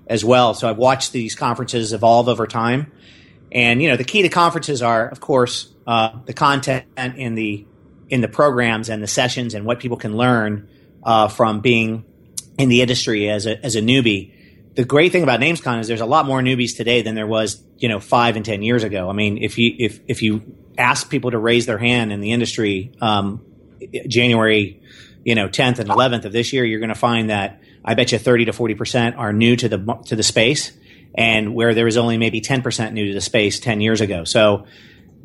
as 0.05 0.23
well. 0.23 0.53
So 0.53 0.69
I've 0.69 0.77
watched 0.77 1.11
these 1.11 1.33
conferences 1.33 1.91
evolve 1.91 2.29
over 2.29 2.45
time, 2.45 2.91
and 3.51 3.81
you 3.81 3.89
know, 3.89 3.97
the 3.97 4.03
key 4.03 4.21
to 4.21 4.29
conferences 4.29 4.83
are, 4.83 5.07
of 5.07 5.19
course, 5.19 5.73
uh, 5.87 6.19
the 6.27 6.33
content 6.33 6.85
in 6.97 7.33
the 7.33 7.65
in 8.09 8.21
the 8.21 8.27
programs 8.27 8.89
and 8.89 9.01
the 9.01 9.07
sessions 9.07 9.55
and 9.55 9.65
what 9.65 9.79
people 9.79 9.97
can 9.97 10.15
learn 10.15 10.67
uh, 11.03 11.27
from 11.27 11.61
being 11.61 12.05
in 12.57 12.69
the 12.69 12.81
industry 12.81 13.29
as 13.29 13.45
a, 13.45 13.63
as 13.63 13.75
a 13.75 13.81
newbie. 13.81 14.35
The 14.75 14.85
great 14.85 15.11
thing 15.11 15.23
about 15.23 15.39
NamesCon 15.39 15.79
is 15.79 15.87
there's 15.87 16.01
a 16.01 16.05
lot 16.05 16.25
more 16.25 16.41
newbies 16.41 16.75
today 16.75 17.01
than 17.01 17.15
there 17.15 17.27
was, 17.27 17.61
you 17.77 17.89
know, 17.89 17.99
five 17.99 18.35
and 18.35 18.45
ten 18.45 18.61
years 18.61 18.83
ago. 18.83 19.09
I 19.09 19.13
mean, 19.13 19.37
if 19.37 19.57
you 19.57 19.75
if 19.77 19.99
if 20.07 20.21
you 20.21 20.55
ask 20.77 21.09
people 21.09 21.31
to 21.31 21.37
raise 21.37 21.65
their 21.65 21.77
hand 21.77 22.11
in 22.13 22.21
the 22.21 22.31
industry, 22.31 22.91
um, 23.01 23.41
January, 24.07 24.81
you 25.25 25.35
know, 25.35 25.47
10th 25.47 25.79
and 25.79 25.89
11th 25.89 26.25
of 26.25 26.31
this 26.31 26.53
year, 26.53 26.63
you're 26.63 26.79
going 26.79 26.89
to 26.89 26.95
find 26.95 27.29
that 27.29 27.61
I 27.83 27.95
bet 27.95 28.11
you 28.11 28.17
30 28.17 28.45
to 28.45 28.53
40 28.53 28.75
percent 28.75 29.15
are 29.15 29.33
new 29.33 29.55
to 29.55 29.69
the 29.69 29.99
to 30.05 30.15
the 30.15 30.23
space, 30.23 30.71
and 31.15 31.55
where 31.55 31.73
there 31.73 31.85
was 31.85 31.97
only 31.97 32.17
maybe 32.17 32.41
10 32.41 32.61
percent 32.61 32.93
new 32.93 33.07
to 33.07 33.13
the 33.13 33.21
space 33.21 33.59
10 33.59 33.81
years 33.81 34.01
ago. 34.01 34.23
So 34.23 34.65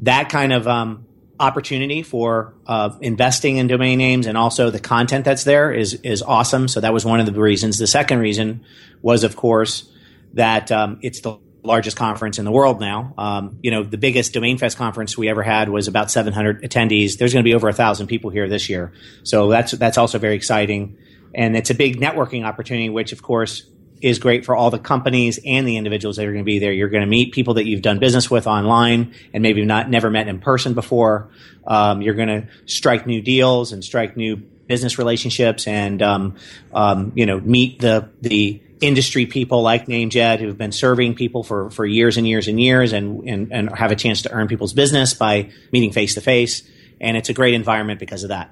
that 0.00 0.28
kind 0.30 0.52
of 0.52 0.66
um, 0.66 1.06
opportunity 1.38 2.02
for 2.02 2.54
uh, 2.66 2.96
investing 3.00 3.56
in 3.56 3.66
domain 3.66 3.98
names 3.98 4.26
and 4.26 4.38
also 4.38 4.70
the 4.70 4.80
content 4.80 5.24
that's 5.24 5.44
there 5.44 5.72
is 5.72 5.94
is 5.94 6.22
awesome. 6.22 6.68
So 6.68 6.80
that 6.80 6.92
was 6.92 7.04
one 7.04 7.20
of 7.20 7.26
the 7.26 7.32
reasons. 7.32 7.78
The 7.78 7.86
second 7.86 8.20
reason 8.20 8.64
was, 9.02 9.24
of 9.24 9.36
course, 9.36 9.90
that 10.34 10.70
um, 10.70 10.98
it's 11.02 11.20
the 11.20 11.38
largest 11.62 11.96
conference 11.96 12.38
in 12.38 12.44
the 12.44 12.52
world 12.52 12.80
now. 12.80 13.14
Um, 13.16 13.58
you 13.62 13.70
know, 13.70 13.82
the 13.82 13.96
biggest 13.96 14.34
Domain 14.34 14.58
Fest 14.58 14.76
conference 14.76 15.16
we 15.16 15.28
ever 15.28 15.42
had 15.42 15.68
was 15.68 15.88
about 15.88 16.10
700 16.10 16.62
attendees. 16.62 17.18
There's 17.18 17.32
going 17.32 17.42
to 17.42 17.48
be 17.48 17.54
over 17.54 17.68
a 17.68 17.72
thousand 17.72 18.06
people 18.06 18.30
here 18.30 18.48
this 18.48 18.68
year, 18.68 18.92
so 19.22 19.48
that's 19.48 19.72
that's 19.72 19.98
also 19.98 20.18
very 20.18 20.34
exciting, 20.36 20.98
and 21.34 21.56
it's 21.56 21.70
a 21.70 21.74
big 21.74 21.98
networking 21.98 22.44
opportunity, 22.44 22.90
which 22.90 23.12
of 23.12 23.22
course 23.22 23.64
is 24.04 24.18
great 24.18 24.44
for 24.44 24.54
all 24.54 24.70
the 24.70 24.78
companies 24.78 25.40
and 25.46 25.66
the 25.66 25.78
individuals 25.78 26.16
that 26.16 26.26
are 26.26 26.32
going 26.32 26.44
to 26.44 26.46
be 26.46 26.58
there. 26.58 26.72
You're 26.72 26.90
going 26.90 27.00
to 27.00 27.08
meet 27.08 27.32
people 27.32 27.54
that 27.54 27.64
you've 27.64 27.80
done 27.80 27.98
business 27.98 28.30
with 28.30 28.46
online 28.46 29.14
and 29.32 29.42
maybe 29.42 29.64
not 29.64 29.88
never 29.88 30.10
met 30.10 30.28
in 30.28 30.40
person 30.40 30.74
before. 30.74 31.30
Um, 31.66 32.02
you're 32.02 32.14
going 32.14 32.28
to 32.28 32.46
strike 32.66 33.06
new 33.06 33.22
deals 33.22 33.72
and 33.72 33.82
strike 33.82 34.14
new 34.14 34.36
business 34.36 34.98
relationships, 34.98 35.66
and 35.66 36.02
um, 36.02 36.36
um, 36.74 37.12
you 37.14 37.24
know 37.24 37.40
meet 37.40 37.80
the 37.80 38.10
the 38.20 38.60
industry 38.82 39.24
people 39.24 39.62
like 39.62 39.86
NameJet 39.86 40.38
who've 40.38 40.58
been 40.58 40.72
serving 40.72 41.14
people 41.14 41.42
for, 41.42 41.70
for 41.70 41.86
years 41.86 42.18
and 42.18 42.28
years 42.28 42.46
and 42.46 42.60
years, 42.60 42.92
and, 42.92 43.26
and 43.26 43.52
and 43.54 43.74
have 43.74 43.90
a 43.90 43.96
chance 43.96 44.20
to 44.22 44.32
earn 44.32 44.48
people's 44.48 44.74
business 44.74 45.14
by 45.14 45.50
meeting 45.72 45.92
face 45.92 46.12
to 46.14 46.20
face. 46.20 46.62
And 47.00 47.16
it's 47.16 47.30
a 47.30 47.34
great 47.34 47.54
environment 47.54 48.00
because 48.00 48.22
of 48.22 48.28
that. 48.28 48.50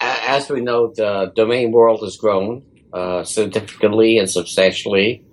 As 0.00 0.50
we 0.50 0.62
know, 0.62 0.92
the 0.92 1.32
domain 1.36 1.70
world 1.70 2.00
has 2.02 2.16
grown 2.16 2.64
uh, 2.94 3.24
significantly 3.24 4.18
and 4.18 4.30
substantially 4.30 5.24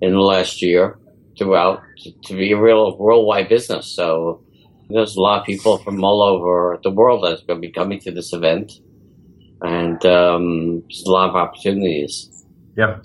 in 0.00 0.12
the 0.12 0.18
last 0.18 0.60
year 0.60 0.98
throughout 1.38 1.80
to, 1.98 2.12
to, 2.24 2.34
be 2.34 2.52
a 2.52 2.60
real 2.60 2.96
worldwide 2.98 3.48
business. 3.48 3.86
So 3.86 4.42
there's 4.90 5.16
a 5.16 5.20
lot 5.20 5.40
of 5.40 5.46
people 5.46 5.78
from 5.78 6.02
all 6.02 6.20
over 6.20 6.80
the 6.82 6.90
world 6.90 7.24
that's 7.24 7.42
going 7.42 7.60
to 7.62 7.66
be 7.66 7.72
coming 7.72 8.00
to 8.00 8.10
this 8.10 8.32
event, 8.32 8.72
and 9.62 10.04
um, 10.04 10.80
there's 10.80 11.04
a 11.06 11.10
lot 11.10 11.30
of 11.30 11.36
opportunities. 11.36 12.44
Yeah. 12.76 12.98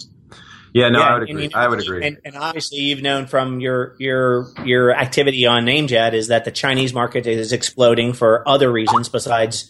Yeah, 0.74 0.90
no, 0.90 1.00
Yeah, 1.00 1.06
I 1.06 1.14
would 1.14 1.30
agree. 1.30 1.44
you 1.44 1.50
know, 1.50 1.60
I 1.60 1.68
would 1.68 1.80
agree. 1.82 2.08
And, 2.08 2.18
and 2.24 2.36
obviously, 2.38 2.80
you've 2.80 3.02
known 3.02 3.28
from 3.28 3.60
your 3.60 3.96
your 4.00 4.48
your 4.64 4.96
activity 4.96 5.46
on 5.46 5.66
NameJet 5.66 6.14
is 6.14 6.30
that 6.30 6.46
the 6.46 6.52
Chinese 6.52 6.94
market 6.94 7.28
is 7.28 7.52
exploding 7.52 8.14
for 8.14 8.48
other 8.48 8.72
reasons 8.72 9.10
besides 9.10 9.70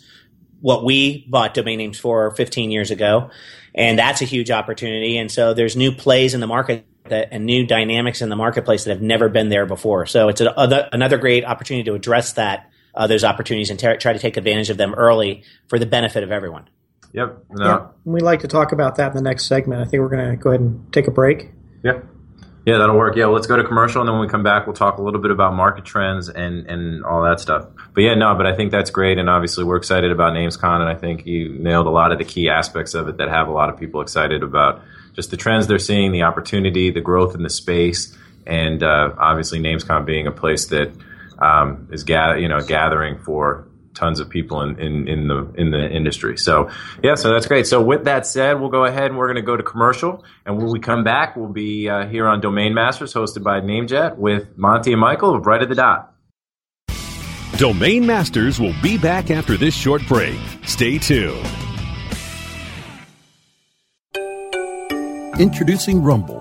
what 0.62 0.86
we 0.86 1.26
bought 1.30 1.54
domain 1.54 1.80
names 1.80 2.00
for 2.00 2.32
15 2.36 2.71
years 2.71 2.91
ago, 2.91 3.30
and 3.76 4.00
that's 4.00 4.21
a 4.21 4.26
huge 4.26 4.52
opportunity. 4.52 5.17
And 5.17 5.32
so 5.32 5.54
there's 5.54 5.76
new 5.76 5.91
plays 5.91 6.34
in 6.34 6.39
the 6.39 6.47
market 6.47 6.86
that 7.06 7.30
and 7.32 7.45
new 7.45 7.65
dynamics 7.65 8.21
in 8.21 8.30
the 8.30 8.36
marketplace 8.36 8.84
that 8.86 8.91
have 8.91 9.02
never 9.02 9.28
been 9.28 9.50
there 9.50 9.65
before. 9.65 10.06
So 10.06 10.30
it's 10.30 10.41
a, 10.41 10.58
other, 10.58 10.88
another 10.91 11.17
great 11.17 11.43
opportunity 11.43 11.84
to 11.86 11.95
address 11.95 12.34
that 12.34 12.69
uh, 12.93 13.08
those 13.08 13.24
opportunities 13.24 13.69
and 13.69 13.80
ter- 13.80 13.97
try 13.97 14.13
to 14.13 14.19
take 14.19 14.38
advantage 14.38 14.69
of 14.69 14.78
them 14.78 14.93
early 14.93 15.43
for 15.67 15.80
the 15.80 15.86
benefit 15.86 16.24
of 16.24 16.32
everyone. 16.32 16.69
Yep. 17.13 17.45
No. 17.52 17.65
Yeah, 17.65 17.88
we'd 18.06 18.21
like 18.21 18.41
to 18.41 18.47
talk 18.47 18.71
about 18.71 18.95
that 18.95 19.12
in 19.12 19.17
the 19.17 19.21
next 19.21 19.45
segment. 19.45 19.82
I 19.82 19.86
think 19.86 20.02
we're 20.02 20.10
going 20.10 20.32
to 20.32 20.38
go 20.38 20.52
ahead 20.52 20.62
and 20.62 20.93
take 20.93 21.08
a 21.08 21.12
break. 21.12 21.52
Yeah. 21.84 22.02
Yeah, 22.65 22.78
that'll 22.78 22.95
work. 22.95 23.15
Yeah, 23.15 23.26
well, 23.26 23.34
let's 23.34 23.47
go 23.47 23.58
to 23.58 23.63
commercial, 23.63 24.02
and 24.02 24.08
then 24.08 24.13
when 24.13 24.28
we 24.28 24.30
come 24.30 24.43
back, 24.43 24.67
we'll 24.67 24.76
talk 24.76 25.00
a 25.00 25.02
little 25.02 25.19
bit 25.19 25.32
about 25.32 25.56
market 25.56 25.84
trends 25.84 26.30
and, 26.30 26.67
and 26.67 27.04
all 27.04 27.24
that 27.24 27.39
stuff. 27.39 27.65
But 27.95 28.02
yeah, 28.02 28.13
no, 28.13 28.36
but 28.36 28.45
I 28.45 28.56
think 28.56 28.71
that's 28.71 28.91
great, 28.91 29.17
and 29.17 29.30
obviously 29.30 29.63
we're 29.63 29.78
excited 29.78 30.12
about 30.12 30.34
NamesCon, 30.34 30.80
and 30.80 30.88
I 30.88 30.93
think 30.93 31.26
you 31.26 31.50
nailed 31.58 31.88
a 31.88 31.89
lot 31.89 32.12
of 32.12 32.19
the 32.19 32.26
key 32.26 32.50
aspects 32.50 32.93
of 32.93 33.08
it 33.08 33.17
that 33.17 33.30
have 33.30 33.47
a 33.47 33.52
lot 33.52 33.69
of 33.69 33.80
people 33.80 34.02
excited 34.02 34.43
about 34.43 34.84
just 35.13 35.32
the 35.32 35.38
trends 35.38 35.65
they're 35.65 35.80
seeing, 35.80 36.12
the 36.12 36.21
opportunity, 36.21 36.91
the 36.91 37.02
growth 37.02 37.34
in 37.34 37.41
the 37.41 37.50
space, 37.50 38.15
and 38.45 38.84
uh, 38.84 39.12
obviously 39.17 39.60
NamesCon 39.60 40.06
being 40.06 40.28
a 40.28 40.32
place 40.32 40.67
that 40.67 40.91
um, 41.39 41.88
is 41.91 42.04
ga- 42.04 42.36
you 42.36 42.47
know 42.47 42.62
gathering 42.62 43.17
for 43.17 43.67
tons 44.02 44.20
of 44.20 44.30
people 44.30 44.62
in, 44.64 44.80
in, 44.80 45.08
in 45.08 45.28
the 45.28 45.54
in 45.56 45.70
the 45.70 45.90
industry. 45.90 46.38
So 46.38 46.70
yeah, 47.04 47.16
so 47.16 47.32
that's 47.32 47.46
great. 47.46 47.68
So 47.68 47.82
with 47.82 48.06
that 48.06 48.26
said, 48.26 48.60
we'll 48.60 48.70
go 48.70 48.86
ahead 48.86 49.06
and 49.06 49.18
we're 49.18 49.28
going 49.28 49.44
to 49.44 49.50
go 49.52 49.56
to 49.56 49.64
commercial, 49.64 50.24
and 50.46 50.58
when 50.58 50.72
we 50.72 50.80
come 50.80 51.04
back, 51.04 51.36
we'll 51.36 51.54
be 51.54 51.88
uh, 51.88 52.08
here 52.08 52.28
on 52.28 52.42
Domain 52.42 52.74
Masters, 52.74 53.14
hosted 53.14 53.44
by 53.44 53.62
NameJet, 53.62 54.18
with 54.18 54.58
Monte 54.58 54.92
and 54.92 55.00
Michael 55.00 55.36
of 55.36 55.46
Right 55.46 55.62
at 55.62 55.70
the 55.70 55.76
Dot. 55.76 56.14
Domain 57.58 58.08
Masters 58.08 58.60
will 58.60 58.74
be 58.82 58.98
back 58.98 59.30
after 59.30 59.56
this 59.56 59.76
short 59.76 60.02
break. 60.08 60.40
Stay 60.66 60.98
tuned. 60.98 61.46
Introducing 65.40 66.04
Rumble, 66.04 66.40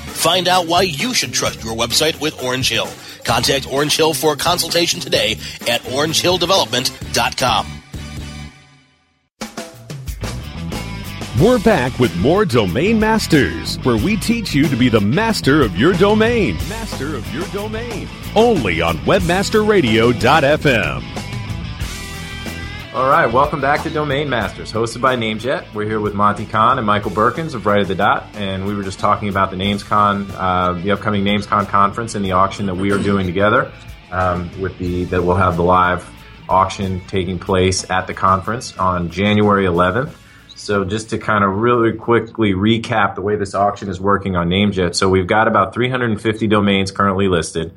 Find 0.11 0.47
out 0.47 0.67
why 0.67 0.83
you 0.83 1.13
should 1.13 1.33
trust 1.33 1.63
your 1.63 1.75
website 1.75 2.21
with 2.21 2.41
Orange 2.43 2.69
Hill. 2.69 2.87
Contact 3.23 3.71
Orange 3.71 3.97
Hill 3.97 4.13
for 4.13 4.33
a 4.33 4.37
consultation 4.37 4.99
today 4.99 5.33
at 5.67 5.81
orangehilldevelopment.com. 5.81 7.81
We're 11.41 11.59
back 11.59 11.97
with 11.97 12.15
more 12.17 12.45
Domain 12.45 12.99
Masters, 12.99 13.77
where 13.77 13.97
we 13.97 14.17
teach 14.17 14.53
you 14.53 14.67
to 14.67 14.75
be 14.75 14.89
the 14.89 15.01
master 15.01 15.61
of 15.61 15.75
your 15.75 15.93
domain. 15.93 16.55
Master 16.69 17.15
of 17.15 17.33
your 17.33 17.47
domain. 17.47 18.07
Only 18.35 18.81
on 18.81 18.97
WebmasterRadio.fm. 18.97 21.20
All 22.93 23.09
right, 23.09 23.31
welcome 23.31 23.61
back 23.61 23.83
to 23.83 23.89
Domain 23.89 24.29
Masters, 24.29 24.69
hosted 24.69 24.99
by 24.99 25.15
NameJet. 25.15 25.73
We're 25.73 25.85
here 25.85 26.01
with 26.01 26.13
Monte 26.13 26.45
Cahn 26.47 26.77
and 26.77 26.85
Michael 26.85 27.11
Berkens 27.11 27.53
of 27.53 27.65
Right 27.65 27.81
of 27.81 27.87
the 27.87 27.95
Dot, 27.95 28.27
and 28.33 28.65
we 28.65 28.75
were 28.75 28.83
just 28.83 28.99
talking 28.99 29.29
about 29.29 29.49
the 29.49 29.55
NamesCon, 29.55 30.29
uh, 30.35 30.73
the 30.73 30.91
upcoming 30.91 31.23
NamesCon 31.23 31.69
conference 31.69 32.15
and 32.15 32.25
the 32.25 32.33
auction 32.33 32.65
that 32.65 32.75
we 32.75 32.91
are 32.91 33.01
doing 33.01 33.25
together. 33.25 33.71
Um, 34.11 34.51
with 34.59 34.77
the 34.77 35.05
that 35.05 35.23
we'll 35.23 35.37
have 35.37 35.55
the 35.55 35.63
live 35.63 36.05
auction 36.49 36.99
taking 37.07 37.39
place 37.39 37.89
at 37.89 38.07
the 38.07 38.13
conference 38.13 38.77
on 38.77 39.09
January 39.09 39.63
11th. 39.63 40.13
So 40.57 40.83
just 40.83 41.11
to 41.11 41.17
kind 41.17 41.45
of 41.45 41.51
really 41.59 41.93
quickly 41.93 42.51
recap 42.51 43.15
the 43.15 43.21
way 43.21 43.37
this 43.37 43.55
auction 43.55 43.87
is 43.87 44.01
working 44.01 44.35
on 44.35 44.49
NameJet. 44.49 44.95
So 44.95 45.07
we've 45.07 45.27
got 45.27 45.47
about 45.47 45.73
350 45.73 46.45
domains 46.47 46.91
currently 46.91 47.29
listed. 47.29 47.71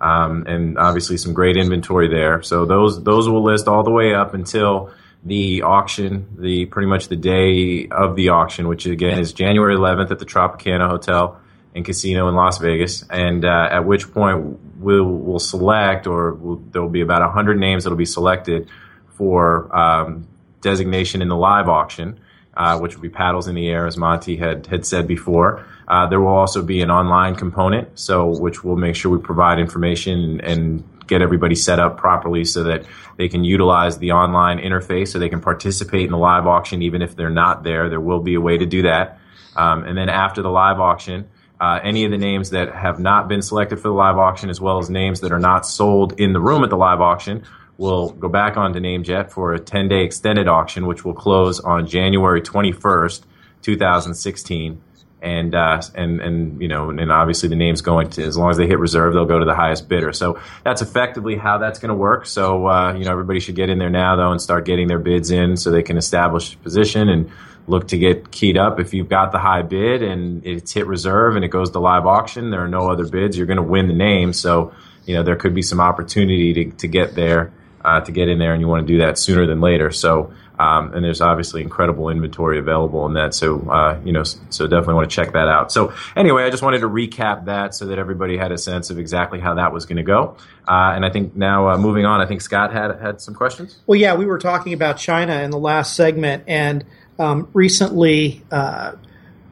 Um, 0.00 0.44
and 0.46 0.78
obviously 0.78 1.16
some 1.16 1.34
great 1.34 1.56
inventory 1.56 2.08
there. 2.08 2.42
So 2.42 2.64
those 2.64 3.02
those 3.02 3.28
will 3.28 3.42
list 3.42 3.66
all 3.66 3.82
the 3.82 3.90
way 3.90 4.14
up 4.14 4.34
until 4.34 4.92
the 5.24 5.62
auction, 5.62 6.36
the 6.38 6.66
pretty 6.66 6.86
much 6.86 7.08
the 7.08 7.16
day 7.16 7.88
of 7.88 8.14
the 8.14 8.28
auction, 8.28 8.68
which 8.68 8.86
again 8.86 9.18
is 9.18 9.32
January 9.32 9.76
11th 9.76 10.10
at 10.10 10.18
the 10.18 10.26
Tropicana 10.26 10.88
Hotel 10.88 11.40
and 11.74 11.84
Casino 11.84 12.28
in 12.28 12.34
Las 12.34 12.58
Vegas. 12.58 13.04
And 13.10 13.44
uh, 13.44 13.68
at 13.70 13.84
which 13.84 14.12
point 14.12 14.58
we'll 14.78 15.04
we'll 15.04 15.38
select, 15.38 16.06
or 16.06 16.34
we'll, 16.34 16.56
there 16.56 16.82
will 16.82 16.88
be 16.88 17.00
about 17.00 17.22
100 17.22 17.58
names 17.58 17.84
that 17.84 17.90
will 17.90 17.96
be 17.96 18.04
selected 18.04 18.68
for 19.16 19.74
um, 19.76 20.28
designation 20.60 21.22
in 21.22 21.28
the 21.28 21.36
live 21.36 21.68
auction. 21.68 22.20
Uh, 22.58 22.76
which 22.76 22.96
will 22.96 23.02
be 23.02 23.08
paddles 23.08 23.46
in 23.46 23.54
the 23.54 23.68
air, 23.68 23.86
as 23.86 23.96
Monte 23.96 24.36
had 24.36 24.66
had 24.66 24.84
said 24.84 25.06
before. 25.06 25.64
Uh, 25.88 26.06
there 26.06 26.20
will 26.20 26.28
also 26.28 26.62
be 26.62 26.82
an 26.82 26.90
online 26.90 27.34
component, 27.34 27.98
so 27.98 28.26
which 28.26 28.62
will 28.62 28.76
make 28.76 28.94
sure 28.94 29.10
we 29.10 29.18
provide 29.18 29.58
information 29.58 30.20
and, 30.20 30.40
and 30.42 30.98
get 31.06 31.22
everybody 31.22 31.54
set 31.54 31.80
up 31.80 31.96
properly 31.96 32.44
so 32.44 32.62
that 32.62 32.84
they 33.16 33.28
can 33.28 33.42
utilize 33.42 33.98
the 33.98 34.12
online 34.12 34.58
interface, 34.58 35.08
so 35.08 35.18
they 35.18 35.30
can 35.30 35.40
participate 35.40 36.04
in 36.04 36.10
the 36.10 36.18
live 36.18 36.46
auction 36.46 36.82
even 36.82 37.00
if 37.00 37.16
they're 37.16 37.30
not 37.30 37.64
there. 37.64 37.88
There 37.88 38.00
will 38.00 38.20
be 38.20 38.34
a 38.34 38.40
way 38.40 38.58
to 38.58 38.66
do 38.66 38.82
that. 38.82 39.18
Um, 39.56 39.84
and 39.84 39.96
then 39.96 40.10
after 40.10 40.42
the 40.42 40.50
live 40.50 40.78
auction, 40.78 41.26
uh, 41.60 41.80
any 41.82 42.04
of 42.04 42.10
the 42.10 42.18
names 42.18 42.50
that 42.50 42.72
have 42.74 43.00
not 43.00 43.26
been 43.26 43.42
selected 43.42 43.76
for 43.76 43.88
the 43.88 43.94
live 43.94 44.18
auction, 44.18 44.50
as 44.50 44.60
well 44.60 44.78
as 44.78 44.90
names 44.90 45.20
that 45.20 45.32
are 45.32 45.40
not 45.40 45.66
sold 45.66 46.20
in 46.20 46.32
the 46.32 46.40
room 46.40 46.62
at 46.62 46.70
the 46.70 46.76
live 46.76 47.00
auction, 47.00 47.42
will 47.78 48.10
go 48.10 48.28
back 48.28 48.56
onto 48.56 48.78
NameJet 48.78 49.30
for 49.30 49.54
a 49.54 49.58
10 49.58 49.88
day 49.88 50.04
extended 50.04 50.46
auction, 50.46 50.86
which 50.86 51.04
will 51.04 51.14
close 51.14 51.58
on 51.60 51.86
January 51.86 52.42
21st, 52.42 53.22
2016. 53.62 54.80
And, 55.20 55.52
uh, 55.52 55.82
and, 55.96 56.20
and, 56.20 56.62
you 56.62 56.68
know, 56.68 56.90
and 56.90 57.10
obviously 57.10 57.48
the 57.48 57.56
name's 57.56 57.80
going 57.80 58.10
to, 58.10 58.22
as 58.22 58.36
long 58.36 58.50
as 58.50 58.56
they 58.56 58.68
hit 58.68 58.78
reserve, 58.78 59.14
they'll 59.14 59.24
go 59.24 59.40
to 59.40 59.44
the 59.44 59.54
highest 59.54 59.88
bidder. 59.88 60.12
So 60.12 60.40
that's 60.62 60.80
effectively 60.80 61.34
how 61.36 61.58
that's 61.58 61.80
going 61.80 61.88
to 61.88 61.96
work. 61.96 62.24
So, 62.26 62.68
uh, 62.68 62.94
you 62.94 63.04
know, 63.04 63.10
everybody 63.10 63.40
should 63.40 63.56
get 63.56 63.68
in 63.68 63.78
there 63.78 63.90
now, 63.90 64.14
though, 64.14 64.30
and 64.30 64.40
start 64.40 64.64
getting 64.64 64.86
their 64.86 65.00
bids 65.00 65.32
in 65.32 65.56
so 65.56 65.72
they 65.72 65.82
can 65.82 65.96
establish 65.96 66.56
position 66.62 67.08
and 67.08 67.32
look 67.66 67.88
to 67.88 67.98
get 67.98 68.30
keyed 68.30 68.56
up. 68.56 68.78
If 68.78 68.94
you've 68.94 69.08
got 69.08 69.32
the 69.32 69.38
high 69.38 69.62
bid 69.62 70.02
and 70.02 70.46
it's 70.46 70.72
hit 70.72 70.86
reserve 70.86 71.34
and 71.34 71.44
it 71.44 71.48
goes 71.48 71.70
to 71.72 71.80
live 71.80 72.06
auction, 72.06 72.50
there 72.50 72.62
are 72.62 72.68
no 72.68 72.88
other 72.88 73.06
bids, 73.06 73.36
you're 73.36 73.46
going 73.46 73.56
to 73.56 73.62
win 73.62 73.88
the 73.88 73.94
name. 73.94 74.32
So, 74.32 74.72
you 75.04 75.14
know, 75.14 75.24
there 75.24 75.36
could 75.36 75.54
be 75.54 75.62
some 75.62 75.80
opportunity 75.80 76.52
to, 76.54 76.70
to 76.76 76.86
get 76.86 77.16
there 77.16 77.52
uh, 77.84 78.00
to 78.00 78.12
get 78.12 78.28
in 78.28 78.38
there, 78.38 78.52
and 78.52 78.60
you 78.60 78.68
want 78.68 78.86
to 78.86 78.92
do 78.92 78.98
that 79.00 79.18
sooner 79.18 79.46
than 79.46 79.60
later. 79.60 79.90
So, 79.90 80.32
um, 80.58 80.92
and 80.92 81.04
there's 81.04 81.20
obviously 81.20 81.62
incredible 81.62 82.08
inventory 82.08 82.58
available 82.58 83.06
in 83.06 83.14
that. 83.14 83.34
So, 83.34 83.60
uh, 83.70 84.00
you 84.04 84.12
know, 84.12 84.24
so 84.24 84.66
definitely 84.66 84.94
want 84.94 85.10
to 85.10 85.14
check 85.14 85.32
that 85.32 85.48
out. 85.48 85.70
So, 85.70 85.92
anyway, 86.16 86.44
I 86.44 86.50
just 86.50 86.62
wanted 86.62 86.80
to 86.80 86.88
recap 86.88 87.44
that 87.44 87.74
so 87.74 87.86
that 87.86 87.98
everybody 87.98 88.36
had 88.36 88.50
a 88.50 88.58
sense 88.58 88.90
of 88.90 88.98
exactly 88.98 89.38
how 89.40 89.54
that 89.54 89.72
was 89.72 89.86
going 89.86 89.98
to 89.98 90.02
go. 90.02 90.36
Uh, 90.66 90.92
and 90.94 91.04
I 91.04 91.10
think 91.10 91.36
now 91.36 91.68
uh, 91.68 91.78
moving 91.78 92.04
on, 92.04 92.20
I 92.20 92.26
think 92.26 92.40
Scott 92.40 92.72
had 92.72 93.00
had 93.00 93.20
some 93.20 93.34
questions. 93.34 93.78
Well, 93.86 93.98
yeah, 93.98 94.14
we 94.14 94.26
were 94.26 94.38
talking 94.38 94.72
about 94.72 94.98
China 94.98 95.40
in 95.42 95.50
the 95.50 95.58
last 95.58 95.94
segment, 95.94 96.44
and 96.46 96.84
um, 97.18 97.48
recently. 97.52 98.42
Uh, 98.50 98.92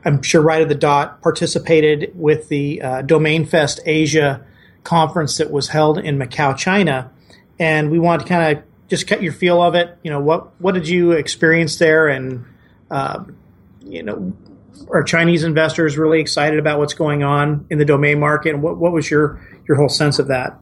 I'm 0.05 0.23
sure 0.23 0.40
right 0.40 0.62
at 0.62 0.69
the 0.69 0.77
dot 0.77 1.21
participated 1.21 2.12
with 2.14 2.49
the 2.49 2.81
uh, 2.81 3.03
Domain 3.03 3.45
Fest 3.45 3.81
Asia 3.85 4.47
conference 4.85 5.38
that 5.38 5.51
was 5.51 5.66
held 5.66 5.99
in 5.99 6.16
Macau, 6.16 6.57
China, 6.57 7.11
and 7.59 7.90
we 7.90 7.99
wanted 7.99 8.23
to 8.23 8.29
kind 8.29 8.57
of 8.57 8.64
just 8.88 9.07
get 9.07 9.22
your 9.22 9.33
feel 9.33 9.62
of 9.62 9.75
it. 9.75 9.99
You 10.03 10.11
know, 10.11 10.20
what 10.20 10.61
what 10.61 10.75
did 10.75 10.88
you 10.88 11.12
experience 11.12 11.77
there, 11.77 12.09
and 12.09 12.44
uh, 12.90 13.25
you 13.85 14.03
know, 14.03 14.37
are 14.90 15.03
Chinese 15.03 15.44
investors 15.44 15.99
really 15.99 16.20
excited 16.20 16.59
about 16.59 16.79
what's 16.79 16.94
going 16.94 17.22
on 17.22 17.66
in 17.70 17.79
the 17.79 17.85
domain 17.85 18.20
market, 18.20 18.55
and 18.55 18.62
what 18.62 18.77
what 18.79 18.92
was 18.92 19.11
your 19.11 19.40
your 19.68 19.77
whole 19.77 19.88
sense 19.88 20.18
of 20.18 20.29
that? 20.29 20.59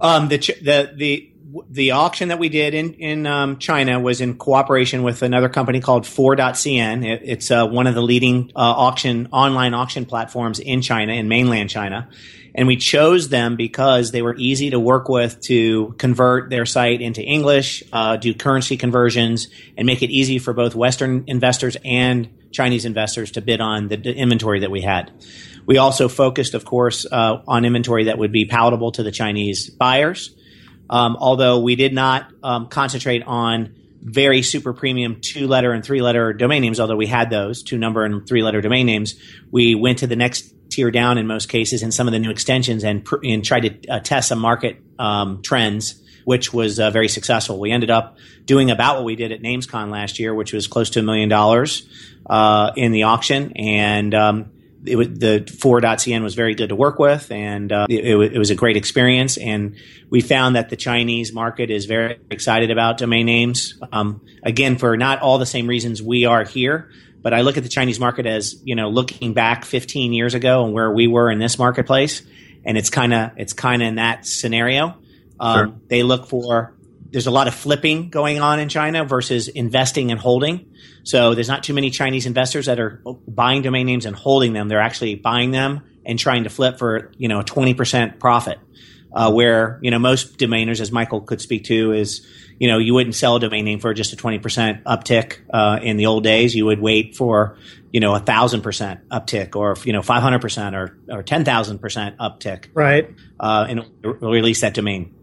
Um, 0.00 0.28
the 0.28 0.38
the 0.38 0.92
the 0.94 1.32
the 1.70 1.92
auction 1.92 2.28
that 2.28 2.38
we 2.38 2.48
did 2.48 2.74
in 2.74 2.94
in 2.94 3.26
um, 3.26 3.58
China 3.58 3.98
was 4.00 4.20
in 4.20 4.36
cooperation 4.36 5.02
with 5.02 5.22
another 5.22 5.48
company 5.48 5.80
called 5.80 6.04
4.cn. 6.04 7.06
It, 7.06 7.22
it's 7.24 7.50
uh, 7.50 7.66
one 7.66 7.86
of 7.86 7.94
the 7.94 8.02
leading 8.02 8.52
uh, 8.54 8.58
auction 8.58 9.28
online 9.32 9.74
auction 9.74 10.04
platforms 10.06 10.58
in 10.58 10.82
China, 10.82 11.12
in 11.12 11.28
mainland 11.28 11.70
China, 11.70 12.08
and 12.56 12.66
we 12.66 12.76
chose 12.76 13.28
them 13.28 13.54
because 13.54 14.10
they 14.10 14.22
were 14.22 14.34
easy 14.36 14.70
to 14.70 14.80
work 14.80 15.10
with 15.10 15.40
to 15.42 15.94
convert 15.98 16.48
their 16.48 16.64
site 16.64 17.02
into 17.02 17.22
English, 17.22 17.84
uh, 17.92 18.16
do 18.16 18.32
currency 18.32 18.78
conversions, 18.78 19.48
and 19.76 19.86
make 19.86 20.02
it 20.02 20.10
easy 20.10 20.38
for 20.38 20.54
both 20.54 20.74
Western 20.74 21.24
investors 21.26 21.76
and 21.84 22.30
Chinese 22.52 22.86
investors 22.86 23.32
to 23.32 23.42
bid 23.42 23.60
on 23.60 23.88
the, 23.88 23.96
inventory 23.96 24.60
that 24.60 24.70
we 24.70 24.80
had. 24.80 25.12
We 25.66 25.76
also 25.76 26.08
focused, 26.08 26.54
of 26.54 26.64
course, 26.64 27.04
uh, 27.10 27.42
on 27.46 27.66
inventory 27.66 28.04
that 28.04 28.16
would 28.16 28.32
be 28.32 28.46
palatable 28.46 28.92
to 28.92 29.02
the 29.02 29.12
Chinese 29.12 29.68
buyers. 29.68 30.34
Um, 30.88 31.16
although 31.20 31.60
we 31.60 31.76
did 31.76 31.92
not 31.92 32.32
um, 32.42 32.68
concentrate 32.68 33.22
on 33.26 33.74
very 34.00 34.40
super 34.40 34.72
premium 34.72 35.20
two 35.20 35.46
letter 35.48 35.72
and 35.72 35.84
three 35.84 36.00
letter 36.00 36.32
domain 36.32 36.62
names, 36.62 36.80
although 36.80 36.96
we 36.96 37.06
had 37.06 37.28
those 37.28 37.62
two 37.62 37.76
number 37.76 38.04
and 38.04 38.26
three 38.26 38.42
letter 38.42 38.62
domain 38.62 38.86
names, 38.86 39.16
we 39.50 39.74
went 39.74 39.98
to 39.98 40.06
the 40.06 40.16
next 40.16 40.54
tier 40.76 40.90
down 40.90 41.16
in 41.16 41.26
most 41.26 41.48
cases 41.48 41.82
in 41.82 41.90
some 41.90 42.06
of 42.06 42.12
the 42.12 42.18
new 42.18 42.30
extensions 42.30 42.84
and, 42.84 43.04
pr- 43.04 43.24
and 43.24 43.42
tried 43.42 43.60
to 43.60 43.88
uh, 43.88 44.00
test 44.00 44.28
some 44.28 44.38
market 44.38 44.76
um, 44.98 45.40
trends, 45.42 46.02
which 46.24 46.52
was 46.52 46.78
uh, 46.78 46.90
very 46.90 47.08
successful. 47.08 47.58
We 47.58 47.72
ended 47.72 47.90
up 47.90 48.18
doing 48.44 48.70
about 48.70 48.96
what 48.96 49.04
we 49.04 49.16
did 49.16 49.32
at 49.32 49.40
NamesCon 49.40 49.90
last 49.90 50.18
year, 50.18 50.34
which 50.34 50.52
was 50.52 50.66
close 50.66 50.90
to 50.90 51.00
a 51.00 51.02
million 51.02 51.30
dollars 51.30 51.88
uh, 52.26 52.72
in 52.76 52.92
the 52.92 53.04
auction. 53.04 53.52
And 53.56 54.14
um, 54.14 54.50
it 54.84 54.96
was, 54.96 55.08
the 55.08 55.40
4.cn 55.46 56.22
was 56.22 56.34
very 56.34 56.54
good 56.54 56.68
to 56.68 56.76
work 56.76 56.98
with, 56.98 57.32
and 57.32 57.72
uh, 57.72 57.86
it, 57.88 58.34
it, 58.34 58.38
was 58.38 58.50
a 58.50 58.54
great 58.54 58.76
experience. 58.76 59.38
And 59.38 59.76
we 60.10 60.20
found 60.20 60.56
that 60.56 60.68
the 60.68 60.76
Chinese 60.76 61.32
market 61.32 61.70
is 61.70 61.86
very 61.86 62.20
excited 62.30 62.70
about 62.70 62.98
domain 62.98 63.24
names. 63.24 63.80
Um, 63.92 64.20
again, 64.42 64.76
for 64.76 64.96
not 64.96 65.22
all 65.22 65.38
the 65.38 65.46
same 65.46 65.66
reasons 65.66 66.02
we 66.02 66.26
are 66.26 66.44
here, 66.44 66.90
but 67.22 67.34
I 67.34 67.40
look 67.40 67.56
at 67.56 67.62
the 67.62 67.68
Chinese 67.68 67.98
market 67.98 68.26
as 68.26 68.60
you 68.64 68.74
know 68.74 68.88
looking 68.88 69.34
back 69.34 69.64
15 69.64 70.12
years 70.12 70.34
ago 70.34 70.64
and 70.64 70.72
where 70.72 70.90
we 70.90 71.06
were 71.06 71.30
in 71.30 71.38
this 71.38 71.58
marketplace, 71.58 72.22
and 72.64 72.78
it's 72.78 72.90
kind 72.90 73.12
of 73.12 73.32
it's 73.36 73.52
kind 73.52 73.82
of 73.82 73.88
in 73.88 73.94
that 73.96 74.26
scenario. 74.26 74.96
Um, 75.38 75.58
sure. 75.58 75.74
They 75.88 76.02
look 76.02 76.26
for 76.26 76.76
there's 77.10 77.26
a 77.26 77.30
lot 77.30 77.48
of 77.48 77.54
flipping 77.54 78.10
going 78.10 78.40
on 78.40 78.60
in 78.60 78.68
China 78.68 79.04
versus 79.04 79.48
investing 79.48 80.10
and 80.10 80.20
holding. 80.20 80.72
So 81.04 81.34
there's 81.34 81.48
not 81.48 81.62
too 81.62 81.72
many 81.72 81.90
Chinese 81.90 82.26
investors 82.26 82.66
that 82.66 82.80
are 82.80 83.02
buying 83.26 83.62
domain 83.62 83.86
names 83.86 84.06
and 84.06 84.16
holding 84.16 84.52
them. 84.52 84.68
They're 84.68 84.80
actually 84.80 85.14
buying 85.14 85.50
them 85.50 85.82
and 86.04 86.18
trying 86.18 86.44
to 86.44 86.50
flip 86.50 86.78
for 86.78 87.12
you 87.16 87.28
know 87.28 87.40
a 87.40 87.44
20% 87.44 88.18
profit. 88.18 88.58
Uh, 89.12 89.32
where 89.32 89.78
you 89.80 89.90
know 89.90 89.98
most 89.98 90.36
domainers, 90.36 90.78
as 90.78 90.92
Michael 90.92 91.22
could 91.22 91.40
speak 91.40 91.64
to, 91.64 91.92
is 91.92 92.26
you 92.58 92.68
know 92.68 92.78
you 92.78 92.94
wouldn't 92.94 93.14
sell 93.14 93.36
a 93.36 93.40
domain 93.40 93.64
name 93.64 93.80
for 93.80 93.92
just 93.94 94.12
a 94.12 94.16
20% 94.16 94.82
uptick 94.84 95.38
uh, 95.52 95.78
in 95.82 95.96
the 95.96 96.06
old 96.06 96.24
days. 96.24 96.54
You 96.54 96.66
would 96.66 96.80
wait 96.80 97.16
for 97.16 97.58
you 97.92 98.00
know 98.00 98.14
a 98.14 98.20
thousand 98.20 98.62
percent 98.62 99.08
uptick 99.08 99.56
or 99.56 99.76
you 99.84 99.92
know 99.92 100.00
500% 100.00 100.74
or 100.74 100.98
or 101.14 101.22
10,000% 101.22 102.16
uptick, 102.16 102.66
right? 102.74 103.10
Uh, 103.38 103.66
and 103.68 103.84
release 104.02 104.60
that 104.62 104.74
domain. 104.74 105.14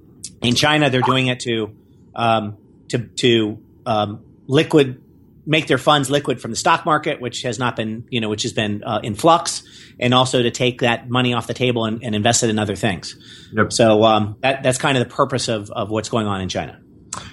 In 0.41 0.55
China, 0.55 0.89
they're 0.89 1.01
doing 1.01 1.27
it 1.27 1.39
to 1.41 1.75
um, 2.15 2.57
to 2.89 2.99
to 2.99 3.63
um, 3.85 4.23
liquid 4.47 5.01
make 5.45 5.67
their 5.67 5.77
funds 5.77 6.09
liquid 6.09 6.41
from 6.41 6.51
the 6.51 6.57
stock 6.57 6.85
market, 6.85 7.19
which 7.19 7.41
has 7.41 7.59
not 7.59 7.75
been 7.75 8.05
you 8.09 8.21
know 8.21 8.29
which 8.29 8.43
has 8.43 8.53
been 8.53 8.83
uh, 8.83 8.99
in 9.03 9.15
flux, 9.15 9.63
and 9.99 10.13
also 10.13 10.41
to 10.41 10.51
take 10.51 10.81
that 10.81 11.09
money 11.09 11.33
off 11.33 11.47
the 11.47 11.53
table 11.53 11.85
and, 11.85 12.03
and 12.03 12.15
invest 12.15 12.43
it 12.43 12.49
in 12.49 12.59
other 12.59 12.75
things. 12.75 13.15
Yep. 13.53 13.73
So 13.73 14.03
um, 14.03 14.37
that 14.41 14.63
that's 14.63 14.77
kind 14.77 14.97
of 14.97 15.07
the 15.07 15.13
purpose 15.13 15.47
of 15.47 15.69
of 15.71 15.89
what's 15.89 16.09
going 16.09 16.27
on 16.27 16.41
in 16.41 16.49
China. 16.49 16.79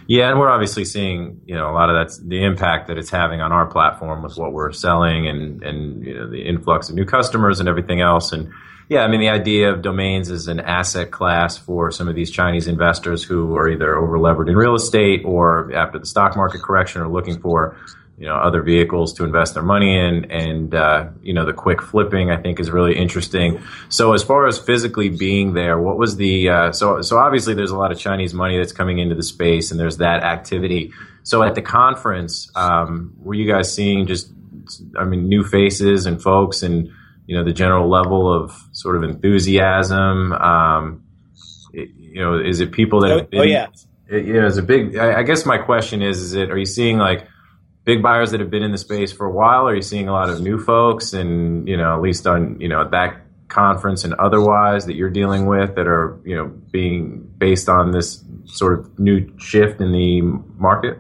Yeah, 0.07 0.31
and 0.31 0.38
we're 0.38 0.51
obviously 0.51 0.85
seeing 0.85 1.40
you 1.47 1.55
know 1.55 1.71
a 1.71 1.75
lot 1.75 1.90
of 1.90 1.97
that's 1.97 2.19
the 2.19 2.45
impact 2.45 2.88
that 2.88 2.99
it's 2.99 3.11
having 3.11 3.40
on 3.40 3.53
our 3.53 3.66
platform 3.66 4.23
with 4.23 4.37
what 4.37 4.53
we're 4.53 4.73
selling 4.73 5.27
and 5.27 5.62
and 5.62 6.05
you 6.05 6.14
know 6.14 6.29
the 6.29 6.43
influx 6.43 6.88
of 6.88 6.95
new 6.95 7.05
customers 7.05 7.61
and 7.61 7.69
everything 7.69 8.01
else. 8.01 8.33
And 8.33 8.53
yeah, 8.88 9.03
I 9.03 9.09
mean, 9.09 9.21
the 9.21 9.29
idea 9.29 9.73
of 9.73 9.83
domains 9.83 10.31
as 10.31 10.49
an 10.49 10.59
asset 10.59 11.12
class 11.12 11.57
for 11.57 11.93
some 11.93 12.09
of 12.09 12.16
these 12.16 12.31
Chinese 12.31 12.66
investors 12.66 13.23
who 13.23 13.57
are 13.57 13.69
either 13.69 13.97
over 13.97 14.19
levered 14.19 14.49
in 14.49 14.57
real 14.57 14.75
estate 14.75 15.23
or 15.25 15.73
after 15.73 16.01
the 16.01 16.07
stock 16.07 16.37
market 16.37 16.61
correction 16.61 17.01
are 17.01 17.09
looking 17.09 17.40
for 17.40 17.77
you 18.20 18.26
know 18.26 18.37
other 18.37 18.62
vehicles 18.62 19.12
to 19.14 19.24
invest 19.24 19.54
their 19.54 19.62
money 19.62 19.98
in 19.98 20.30
and 20.30 20.74
uh, 20.74 21.09
you 21.22 21.33
know 21.33 21.44
the 21.44 21.52
quick 21.52 21.83
flipping 21.83 22.30
i 22.30 22.37
think 22.37 22.61
is 22.61 22.70
really 22.70 22.96
interesting 22.96 23.61
so 23.88 24.12
as 24.12 24.22
far 24.22 24.46
as 24.46 24.59
physically 24.59 25.09
being 25.09 25.54
there 25.54 25.80
what 25.80 25.98
was 25.98 26.16
the 26.16 26.48
uh, 26.48 26.70
so 26.70 27.02
so 27.02 27.18
obviously 27.18 27.54
there's 27.54 27.72
a 27.72 27.78
lot 27.78 27.90
of 27.90 27.98
chinese 27.98 28.33
money 28.33 28.56
that's 28.59 28.72
coming 28.72 28.98
into 28.98 29.16
the 29.16 29.22
space 29.22 29.72
and 29.72 29.80
there's 29.80 29.96
that 29.96 30.22
activity 30.22 30.92
so 31.24 31.42
at 31.42 31.54
the 31.54 31.62
conference 31.62 32.48
um, 32.54 33.12
were 33.18 33.35
you 33.35 33.50
guys 33.50 33.74
seeing 33.74 34.06
just 34.06 34.30
i 34.96 35.04
mean 35.04 35.28
new 35.28 35.42
faces 35.42 36.06
and 36.06 36.22
folks 36.22 36.62
and 36.62 36.90
you 37.30 37.37
know 37.37 37.44
the 37.44 37.52
general 37.52 37.88
level 37.88 38.28
of 38.28 38.52
sort 38.72 38.96
of 38.96 39.04
enthusiasm. 39.04 40.33
Um, 40.33 41.04
it, 41.72 41.90
you 41.96 42.20
know, 42.20 42.37
is 42.37 42.59
it 42.59 42.72
people 42.72 43.02
that? 43.02 43.12
Oh, 43.12 43.18
have 43.18 43.30
been, 43.30 43.40
oh 43.40 43.44
yeah. 43.44 43.68
It, 44.09 44.24
you 44.24 44.33
know, 44.33 44.46
is 44.46 44.59
a 44.59 44.64
big. 44.64 44.96
I, 44.96 45.20
I, 45.20 45.22
guess 45.22 45.46
my 45.46 45.56
question 45.56 46.02
is: 46.02 46.18
Is 46.18 46.35
it? 46.35 46.50
Are 46.50 46.59
you 46.59 46.66
seeing 46.66 46.98
like 46.98 47.28
big 47.90 48.05
buyers 48.05 48.31
that 48.31 48.38
have 48.38 48.50
been 48.50 48.62
in 48.62 48.70
the 48.70 48.79
space 48.79 49.11
for 49.11 49.26
a 49.26 49.33
while? 49.33 49.66
Are 49.66 49.74
you 49.74 49.83
seeing 49.83 50.09
a 50.09 50.12
lot 50.12 50.31
of 50.31 50.40
new 50.40 50.62
folks, 50.62 51.12
and 51.12 51.66
you 51.66 51.76
know, 51.76 51.96
at 51.96 52.00
least 52.00 52.24
on 52.24 52.61
you 52.61 52.68
know 52.68 52.83
at 52.83 52.92
that 52.92 53.22
conference 53.48 54.05
and 54.05 54.14
otherwise 54.14 54.87
that 54.87 54.94
you're 54.94 55.11
dealing 55.11 55.46
with 55.46 55.74
that 55.74 55.88
are 55.88 56.20
you 56.24 56.37
know 56.37 56.46
being 56.46 57.18
based 57.37 57.68
on 57.68 57.90
this 57.90 58.24
sort 58.44 58.79
of 58.79 58.98
new 59.00 59.37
shift 59.38 59.81
in 59.81 59.90
the 59.90 60.20
market? 60.57 60.98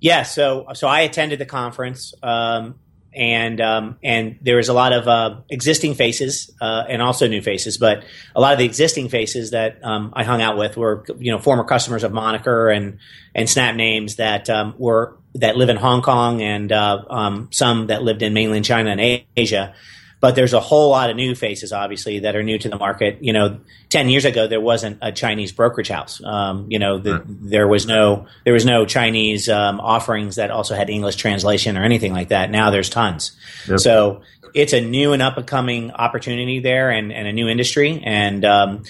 Yeah, 0.00 0.22
so 0.22 0.68
so 0.72 0.88
I 0.88 1.00
attended 1.00 1.38
the 1.38 1.46
conference. 1.46 2.14
Um, 2.22 2.76
and 3.16 3.62
um, 3.62 3.98
and 4.02 4.38
there 4.42 4.56
was 4.56 4.68
a 4.68 4.74
lot 4.74 4.92
of 4.92 5.08
uh, 5.08 5.40
existing 5.48 5.94
faces 5.94 6.54
uh, 6.60 6.84
and 6.86 7.00
also 7.00 7.26
new 7.26 7.40
faces, 7.40 7.78
but 7.78 8.04
a 8.34 8.40
lot 8.40 8.52
of 8.52 8.58
the 8.58 8.66
existing 8.66 9.08
faces 9.08 9.52
that 9.52 9.82
um, 9.82 10.12
I 10.14 10.22
hung 10.22 10.42
out 10.42 10.58
with 10.58 10.76
were 10.76 11.02
you 11.18 11.32
know 11.32 11.38
former 11.38 11.64
customers 11.64 12.04
of 12.04 12.12
Moniker 12.12 12.68
and 12.68 12.98
and 13.34 13.48
Snap 13.48 13.74
Names 13.74 14.16
that 14.16 14.50
um, 14.50 14.74
were 14.76 15.16
that 15.40 15.56
live 15.56 15.68
in 15.68 15.76
Hong 15.76 16.02
Kong 16.02 16.42
and 16.42 16.70
uh, 16.72 17.04
um, 17.08 17.48
some 17.52 17.88
that 17.88 18.02
lived 18.02 18.22
in 18.22 18.32
mainland 18.32 18.64
China 18.64 18.90
and 18.90 19.24
Asia. 19.36 19.74
But 20.18 20.34
there's 20.34 20.54
a 20.54 20.60
whole 20.60 20.90
lot 20.90 21.10
of 21.10 21.16
new 21.16 21.34
faces, 21.34 21.72
obviously, 21.72 22.20
that 22.20 22.34
are 22.34 22.42
new 22.42 22.58
to 22.58 22.68
the 22.68 22.78
market. 22.78 23.18
You 23.20 23.32
know, 23.32 23.60
ten 23.90 24.08
years 24.08 24.24
ago 24.24 24.46
there 24.46 24.60
wasn't 24.60 24.98
a 25.02 25.12
Chinese 25.12 25.52
brokerage 25.52 25.88
house. 25.88 26.22
Um, 26.24 26.66
you 26.70 26.78
know, 26.78 26.98
the, 26.98 27.22
there 27.26 27.68
was 27.68 27.86
no 27.86 28.26
there 28.44 28.54
was 28.54 28.64
no 28.64 28.86
Chinese 28.86 29.48
um, 29.48 29.78
offerings 29.78 30.36
that 30.36 30.50
also 30.50 30.74
had 30.74 30.88
English 30.88 31.16
translation 31.16 31.76
or 31.76 31.84
anything 31.84 32.12
like 32.12 32.28
that. 32.28 32.50
Now 32.50 32.70
there's 32.70 32.88
tons. 32.88 33.36
Yep. 33.68 33.80
So 33.80 34.22
it's 34.56 34.72
a 34.72 34.80
new 34.80 35.12
and 35.12 35.20
up 35.20 35.36
and 35.36 35.46
coming 35.46 35.90
opportunity 35.90 36.60
there 36.60 36.90
and, 36.90 37.12
and 37.12 37.28
a 37.28 37.32
new 37.32 37.46
industry. 37.46 38.02
And 38.02 38.42
um, 38.42 38.84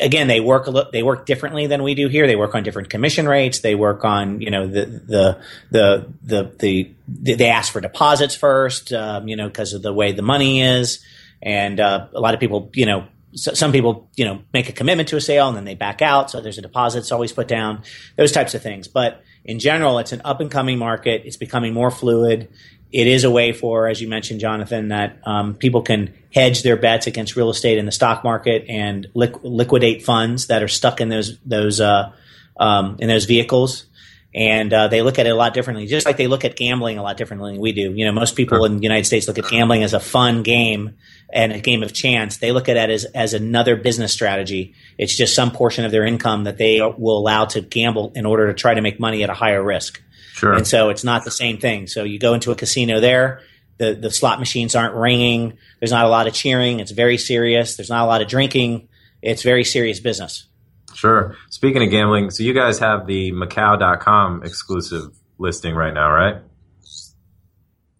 again, 0.00 0.28
they 0.28 0.40
work 0.40 0.66
a 0.66 0.70
lo- 0.70 0.88
they 0.90 1.02
work 1.02 1.26
differently 1.26 1.66
than 1.66 1.82
we 1.82 1.94
do 1.94 2.08
here. 2.08 2.26
They 2.26 2.36
work 2.36 2.54
on 2.54 2.62
different 2.62 2.88
commission 2.88 3.28
rates. 3.28 3.58
They 3.58 3.74
work 3.74 4.02
on 4.04 4.40
you 4.40 4.50
know 4.50 4.66
the 4.66 4.86
the 4.86 5.42
the 5.70 6.12
the, 6.22 6.52
the 6.58 6.90
they 7.06 7.48
ask 7.48 7.72
for 7.72 7.80
deposits 7.80 8.34
first, 8.34 8.92
um, 8.92 9.28
you 9.28 9.36
know, 9.36 9.46
because 9.46 9.72
of 9.72 9.82
the 9.82 9.92
way 9.92 10.12
the 10.12 10.22
money 10.22 10.62
is. 10.62 11.04
And 11.42 11.78
uh, 11.78 12.08
a 12.14 12.20
lot 12.20 12.34
of 12.34 12.40
people, 12.40 12.70
you 12.74 12.86
know, 12.86 13.06
some 13.34 13.72
people, 13.72 14.08
you 14.14 14.24
know, 14.24 14.42
make 14.52 14.68
a 14.68 14.72
commitment 14.72 15.08
to 15.08 15.16
a 15.16 15.20
sale 15.20 15.48
and 15.48 15.56
then 15.56 15.64
they 15.64 15.74
back 15.74 16.00
out. 16.00 16.30
So 16.30 16.40
there's 16.40 16.58
a 16.58 16.62
deposit 16.62 17.00
that's 17.00 17.12
always 17.12 17.32
put 17.32 17.48
down, 17.48 17.82
those 18.16 18.32
types 18.32 18.54
of 18.54 18.62
things. 18.62 18.88
But 18.88 19.22
in 19.44 19.58
general, 19.58 19.98
it's 19.98 20.12
an 20.12 20.22
up 20.24 20.40
and 20.40 20.50
coming 20.50 20.78
market. 20.78 21.22
It's 21.24 21.36
becoming 21.36 21.74
more 21.74 21.90
fluid 21.90 22.48
it 22.94 23.08
is 23.08 23.24
a 23.24 23.30
way 23.30 23.52
for, 23.52 23.88
as 23.88 24.00
you 24.00 24.06
mentioned, 24.06 24.38
Jonathan, 24.38 24.88
that 24.88 25.18
um, 25.24 25.56
people 25.56 25.82
can 25.82 26.14
hedge 26.32 26.62
their 26.62 26.76
bets 26.76 27.08
against 27.08 27.34
real 27.34 27.50
estate 27.50 27.76
in 27.76 27.86
the 27.86 27.92
stock 27.92 28.22
market 28.22 28.66
and 28.68 29.08
liquidate 29.14 30.04
funds 30.04 30.46
that 30.46 30.62
are 30.62 30.68
stuck 30.68 31.00
in 31.00 31.08
those 31.08 31.36
those 31.40 31.80
uh, 31.80 32.12
um, 32.56 32.96
in 33.00 33.08
those 33.08 33.24
vehicles. 33.24 33.86
And 34.34 34.72
uh, 34.72 34.88
they 34.88 35.00
look 35.02 35.20
at 35.20 35.26
it 35.26 35.30
a 35.30 35.34
lot 35.34 35.54
differently, 35.54 35.86
just 35.86 36.06
like 36.06 36.16
they 36.16 36.26
look 36.26 36.44
at 36.44 36.56
gambling 36.56 36.98
a 36.98 37.04
lot 37.04 37.16
differently 37.16 37.52
than 37.52 37.60
we 37.60 37.72
do. 37.72 37.92
You 37.92 38.04
know, 38.04 38.10
most 38.12 38.34
people 38.34 38.64
in 38.64 38.78
the 38.78 38.82
United 38.82 39.04
States 39.04 39.28
look 39.28 39.38
at 39.38 39.48
gambling 39.48 39.84
as 39.84 39.94
a 39.94 40.00
fun 40.00 40.42
game 40.42 40.96
and 41.32 41.52
a 41.52 41.60
game 41.60 41.84
of 41.84 41.92
chance. 41.92 42.38
They 42.38 42.50
look 42.50 42.68
at 42.68 42.76
it 42.76 42.90
as 42.90 43.04
as 43.04 43.32
another 43.32 43.76
business 43.76 44.12
strategy. 44.12 44.74
It's 44.98 45.16
just 45.16 45.36
some 45.36 45.52
portion 45.52 45.84
of 45.84 45.92
their 45.92 46.04
income 46.04 46.44
that 46.44 46.58
they 46.58 46.80
will 46.80 47.18
allow 47.18 47.44
to 47.46 47.60
gamble 47.60 48.12
in 48.16 48.26
order 48.26 48.48
to 48.48 48.54
try 48.54 48.74
to 48.74 48.80
make 48.80 48.98
money 48.98 49.22
at 49.22 49.30
a 49.30 49.34
higher 49.34 49.62
risk. 49.62 50.02
Sure. 50.32 50.52
And 50.52 50.66
so 50.66 50.88
it's 50.88 51.04
not 51.04 51.24
the 51.24 51.30
same 51.30 51.58
thing. 51.58 51.86
So 51.86 52.02
you 52.02 52.18
go 52.18 52.34
into 52.34 52.50
a 52.50 52.56
casino 52.56 52.98
there, 52.98 53.40
the, 53.78 53.94
the 53.94 54.10
slot 54.10 54.40
machines 54.40 54.74
aren't 54.74 54.94
ringing. 54.94 55.58
There's 55.78 55.92
not 55.92 56.04
a 56.04 56.08
lot 56.08 56.26
of 56.26 56.34
cheering. 56.34 56.80
It's 56.80 56.90
very 56.90 57.18
serious. 57.18 57.76
There's 57.76 57.90
not 57.90 58.02
a 58.02 58.06
lot 58.06 58.20
of 58.20 58.26
drinking. 58.26 58.88
It's 59.22 59.42
very 59.42 59.62
serious 59.62 60.00
business. 60.00 60.48
Sure. 60.94 61.36
Speaking 61.50 61.82
of 61.82 61.90
gambling, 61.90 62.30
so 62.30 62.42
you 62.42 62.54
guys 62.54 62.78
have 62.78 63.06
the 63.06 63.32
Macau.com 63.32 64.42
exclusive 64.44 65.12
listing 65.38 65.74
right 65.74 65.92
now, 65.92 66.10
right? 66.10 66.36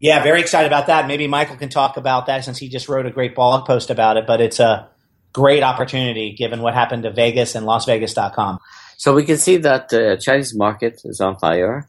Yeah, 0.01 0.23
very 0.23 0.41
excited 0.41 0.67
about 0.67 0.89
that. 0.89 1.07
Maybe 1.07 1.27
Michael 1.27 1.57
can 1.57 1.71
talk 1.71 1.97
about 1.97 2.27
that 2.27 2.45
since 2.45 2.59
he 2.59 2.69
just 2.69 2.89
wrote 2.89 3.07
a 3.07 3.11
great 3.11 3.35
blog 3.35 3.67
post 3.67 3.91
about 3.91 4.17
it, 4.17 4.27
but 4.27 4.41
it's 4.41 4.61
a 4.61 4.89
great 5.33 5.63
opportunity 5.63 6.35
given 6.35 6.61
what 6.61 6.75
happened 6.75 7.05
to 7.05 7.11
Vegas 7.11 7.55
and 7.55 7.67
LasVegas.com. 7.67 8.59
So 8.97 9.15
we 9.15 9.25
can 9.25 9.39
see 9.39 9.57
that 9.59 9.89
the 9.89 10.21
Chinese 10.21 10.55
market 10.55 11.01
is 11.05 11.21
on 11.21 11.39
fire 11.39 11.89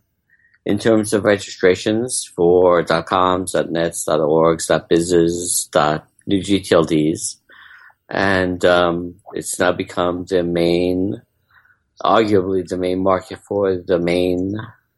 in 0.65 0.79
terms 0.79 1.13
of 1.13 1.23
registrations 1.23 2.25
for 2.35 2.83
.coms, 2.83 3.53
.nets, 3.53 4.05
.orgs, 4.07 4.67
.bizes, 4.89 5.69
.new 6.25 6.41
GTLDs. 6.41 7.37
And 8.09 8.63
um, 8.65 9.15
it's 9.33 9.59
now 9.59 9.71
become 9.71 10.25
the 10.25 10.43
main, 10.43 11.21
arguably 12.03 12.67
the 12.67 12.77
main 12.77 13.01
market 13.01 13.39
for 13.47 13.77
the 13.77 13.99
main 13.99 14.55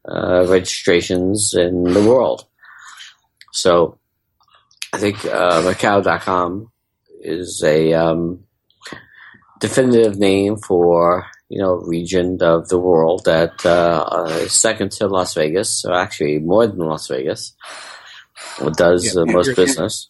uh, 0.07 0.45
registrations 0.47 1.53
in 1.53 1.83
the 1.83 2.03
world. 2.03 2.45
So 3.51 3.97
I 4.93 4.97
think 4.97 5.23
uh, 5.25 5.61
Macau.com 5.61 6.71
is 7.21 7.61
a 7.63 7.93
um, 7.93 8.43
definitive 9.59 10.17
name 10.17 10.57
for 10.57 11.25
you 11.49 11.59
know 11.59 11.75
region 11.75 12.37
of 12.41 12.67
the 12.69 12.77
world 12.77 13.23
that 13.25 13.65
uh, 13.65 14.25
is 14.41 14.53
second 14.53 14.91
to 14.93 15.07
Las 15.07 15.33
Vegas, 15.33 15.85
or 15.85 15.93
actually 15.93 16.39
more 16.39 16.67
than 16.67 16.79
Las 16.79 17.07
Vegas. 17.07 17.53
does 18.75 19.05
yeah, 19.05 19.11
the 19.13 19.25
most 19.25 19.55
business. 19.55 20.09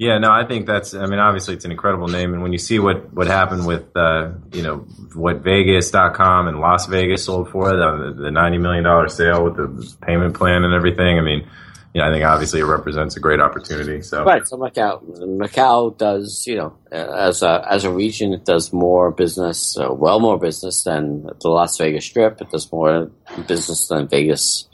Yeah, 0.00 0.16
no, 0.16 0.30
I 0.30 0.46
think 0.46 0.64
that's. 0.64 0.94
I 0.94 1.04
mean, 1.04 1.18
obviously, 1.18 1.52
it's 1.52 1.66
an 1.66 1.72
incredible 1.72 2.08
name, 2.08 2.32
and 2.32 2.42
when 2.42 2.54
you 2.54 2.58
see 2.58 2.78
what 2.78 3.12
what 3.12 3.26
happened 3.26 3.66
with, 3.66 3.94
uh, 3.94 4.30
you 4.50 4.62
know, 4.62 4.78
what 5.14 5.42
Vegas.com 5.42 6.48
and 6.48 6.58
Las 6.58 6.86
Vegas 6.86 7.26
sold 7.26 7.50
for 7.50 7.68
the, 7.68 8.14
the 8.16 8.30
ninety 8.30 8.56
million 8.56 8.82
dollar 8.82 9.08
sale 9.10 9.44
with 9.44 9.56
the 9.56 9.94
payment 10.00 10.34
plan 10.34 10.64
and 10.64 10.72
everything. 10.72 11.18
I 11.18 11.20
mean, 11.20 11.46
you 11.92 12.00
know, 12.00 12.08
I 12.08 12.12
think 12.12 12.24
obviously 12.24 12.60
it 12.60 12.64
represents 12.64 13.18
a 13.18 13.20
great 13.20 13.40
opportunity. 13.40 14.00
So 14.00 14.24
right, 14.24 14.48
so 14.48 14.56
Macau, 14.56 15.02
Macau 15.36 15.98
does, 15.98 16.44
you 16.46 16.56
know, 16.56 16.78
as 16.90 17.42
a 17.42 17.62
as 17.70 17.84
a 17.84 17.92
region, 17.92 18.32
it 18.32 18.46
does 18.46 18.72
more 18.72 19.10
business, 19.10 19.76
uh, 19.76 19.92
well 19.92 20.18
more 20.18 20.38
business 20.38 20.82
than 20.82 21.24
the 21.24 21.48
Las 21.50 21.76
Vegas 21.76 22.06
Strip. 22.06 22.40
It 22.40 22.50
does 22.50 22.72
more 22.72 23.10
business 23.46 23.88
than 23.88 24.08
Vegas 24.08 24.66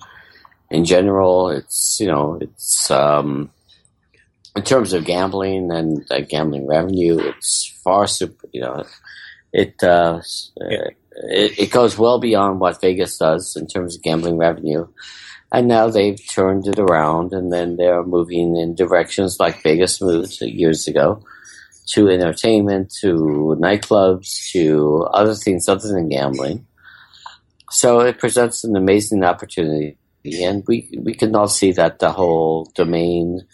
in 0.70 0.84
general. 0.84 1.48
It's 1.48 1.98
you 1.98 2.06
know, 2.06 2.38
it's 2.40 2.92
um, 2.92 3.50
in 4.56 4.62
terms 4.62 4.92
of 4.92 5.04
gambling 5.04 5.70
and 5.70 6.04
uh, 6.10 6.20
gambling 6.20 6.66
revenue, 6.66 7.18
it's 7.18 7.78
far 7.84 8.06
super. 8.06 8.48
You 8.52 8.62
know, 8.62 8.84
it, 9.52 9.82
uh, 9.82 10.20
yeah. 10.56 10.88
it 11.12 11.58
it 11.58 11.70
goes 11.70 11.98
well 11.98 12.18
beyond 12.18 12.60
what 12.60 12.80
Vegas 12.80 13.18
does 13.18 13.56
in 13.56 13.66
terms 13.66 13.96
of 13.96 14.02
gambling 14.02 14.38
revenue 14.38 14.86
and 15.52 15.68
now 15.68 15.88
they've 15.88 16.20
turned 16.28 16.66
it 16.66 16.78
around 16.78 17.32
and 17.32 17.52
then 17.52 17.76
they're 17.76 18.02
moving 18.02 18.56
in 18.56 18.74
directions 18.74 19.38
like 19.38 19.62
Vegas 19.62 20.00
moved 20.02 20.40
years 20.40 20.88
ago 20.88 21.22
to 21.86 22.08
entertainment, 22.08 22.92
to 23.00 23.56
nightclubs, 23.60 24.50
to 24.50 25.06
other 25.12 25.34
things 25.34 25.68
other 25.68 25.88
than 25.88 26.08
gambling. 26.08 26.66
So 27.70 28.00
it 28.00 28.18
presents 28.18 28.64
an 28.64 28.76
amazing 28.76 29.22
opportunity, 29.22 29.98
and 30.24 30.64
we 30.66 30.88
we 30.98 31.14
can 31.14 31.34
all 31.34 31.48
see 31.48 31.72
that 31.72 32.00
the 32.00 32.10
whole 32.10 32.70
domain 32.74 33.46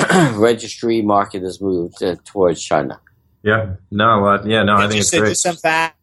registry 0.34 1.02
market 1.02 1.42
has 1.42 1.60
moved 1.60 2.02
uh, 2.02 2.16
towards 2.24 2.62
China. 2.62 3.00
Yeah, 3.44 3.74
no, 3.90 4.24
uh, 4.24 4.42
yeah, 4.46 4.62
no, 4.62 4.76
I 4.76 4.88
think 4.88 5.02
just, 5.02 5.12
it's 5.12 5.20
great. 5.20 5.28
Just 5.32 5.42
some 5.42 5.56
facts 5.56 5.98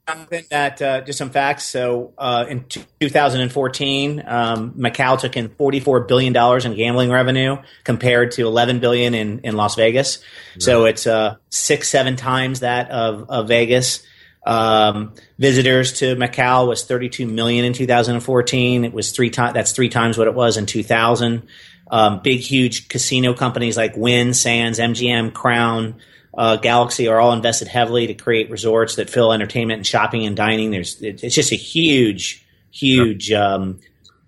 that 0.51 0.79
uh, 0.79 1.01
just 1.01 1.17
some 1.17 1.31
facts. 1.31 1.65
So 1.65 2.13
uh, 2.15 2.45
in 2.47 2.65
t- 2.65 2.83
2014, 2.99 4.23
um, 4.27 4.73
Macau 4.73 5.19
took 5.19 5.35
in 5.35 5.49
44 5.49 6.01
billion 6.01 6.33
dollars 6.33 6.65
in 6.65 6.75
gambling 6.75 7.09
revenue 7.09 7.57
compared 7.83 8.31
to 8.33 8.45
11 8.45 8.79
billion 8.79 9.15
in 9.15 9.39
in 9.39 9.55
Las 9.55 9.73
Vegas. 9.73 10.23
So 10.59 10.85
it's 10.85 11.07
uh, 11.07 11.37
six 11.49 11.89
seven 11.89 12.15
times 12.15 12.59
that 12.59 12.91
of 12.91 13.27
of 13.29 13.47
Vegas. 13.47 14.03
Um, 14.43 15.13
visitors 15.37 15.93
to 15.99 16.15
Macau 16.15 16.67
was 16.67 16.83
32 16.85 17.27
million 17.27 17.63
in 17.63 17.73
2014. 17.73 18.85
It 18.85 18.93
was 18.93 19.11
three 19.11 19.29
times. 19.29 19.53
That's 19.53 19.71
three 19.71 19.89
times 19.89 20.17
what 20.17 20.27
it 20.27 20.33
was 20.33 20.57
in 20.57 20.65
2000. 20.65 21.47
Um, 21.91 22.21
big, 22.21 22.39
huge 22.39 22.87
casino 22.87 23.33
companies 23.33 23.75
like 23.75 23.95
Wynn, 23.97 24.33
Sands, 24.33 24.79
MGM, 24.79 25.33
Crown 25.33 25.95
uh, 26.37 26.55
Galaxy 26.55 27.07
are 27.07 27.19
all 27.19 27.33
invested 27.33 27.67
heavily 27.67 28.07
to 28.07 28.13
create 28.13 28.49
resorts 28.49 28.95
that 28.95 29.09
fill 29.09 29.33
entertainment 29.33 29.79
and 29.79 29.87
shopping 29.87 30.25
and 30.25 30.35
dining. 30.35 30.71
There's 30.71 31.01
it's 31.01 31.35
just 31.35 31.51
a 31.51 31.57
huge, 31.57 32.45
huge 32.71 33.31
um, 33.31 33.79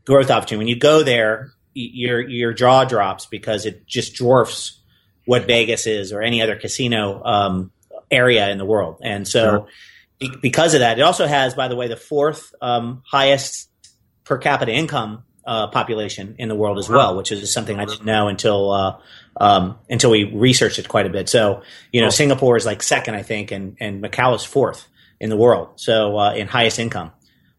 growth 0.06 0.30
opportunity. 0.30 0.58
When 0.58 0.68
you 0.68 0.76
go 0.76 1.04
there, 1.04 1.54
your 1.74 2.22
your 2.22 2.54
jaw 2.54 2.84
drops 2.84 3.26
because 3.26 3.66
it 3.66 3.88
just 3.88 4.18
dwarfs 4.18 4.80
what 5.26 5.48
Vegas 5.48 5.88
is 5.88 6.12
or 6.12 6.22
any 6.22 6.42
other 6.42 6.58
casino 6.58 7.24
um, 7.24 7.72
area 8.12 8.50
in 8.50 8.58
the 8.58 8.66
world. 8.66 9.00
And 9.02 9.26
so, 9.26 9.68
sure. 10.20 10.34
because 10.42 10.74
of 10.74 10.82
that, 10.82 11.00
it 11.00 11.04
also 11.04 11.26
has, 11.26 11.54
by 11.54 11.70
the 11.70 11.78
way, 11.78 11.88
the 11.88 11.96
fourth 11.96 12.54
um, 12.62 13.02
highest 13.10 13.70
per 14.26 14.38
capita 14.38 14.74
income 14.74 15.24
uh, 15.46 15.68
population 15.68 16.36
in 16.38 16.48
the 16.50 16.56
world 16.56 16.78
as 16.78 16.90
well, 16.90 17.16
which 17.18 17.32
is 17.32 17.52
something 17.52 17.80
I 17.80 17.86
didn't 17.86 18.06
know 18.06 18.28
until 18.28 18.72
uh, 18.72 18.98
um, 19.38 19.80
until 19.90 20.12
we 20.12 20.24
researched 20.26 20.80
it 20.80 20.88
quite 20.88 21.06
a 21.06 21.10
bit. 21.10 21.30
So, 21.30 21.64
you 21.92 22.02
know, 22.02 22.10
Singapore 22.10 22.58
is 22.58 22.66
like 22.66 22.84
second, 22.84 23.16
I 23.16 23.24
think, 23.24 23.52
and, 23.52 23.78
and 23.80 24.04
Macau 24.04 24.36
is 24.36 24.44
fourth 24.44 24.88
in 25.20 25.30
the 25.30 25.38
world. 25.38 25.72
So, 25.76 26.18
uh, 26.18 26.34
in 26.34 26.48
highest 26.48 26.80
income. 26.80 27.12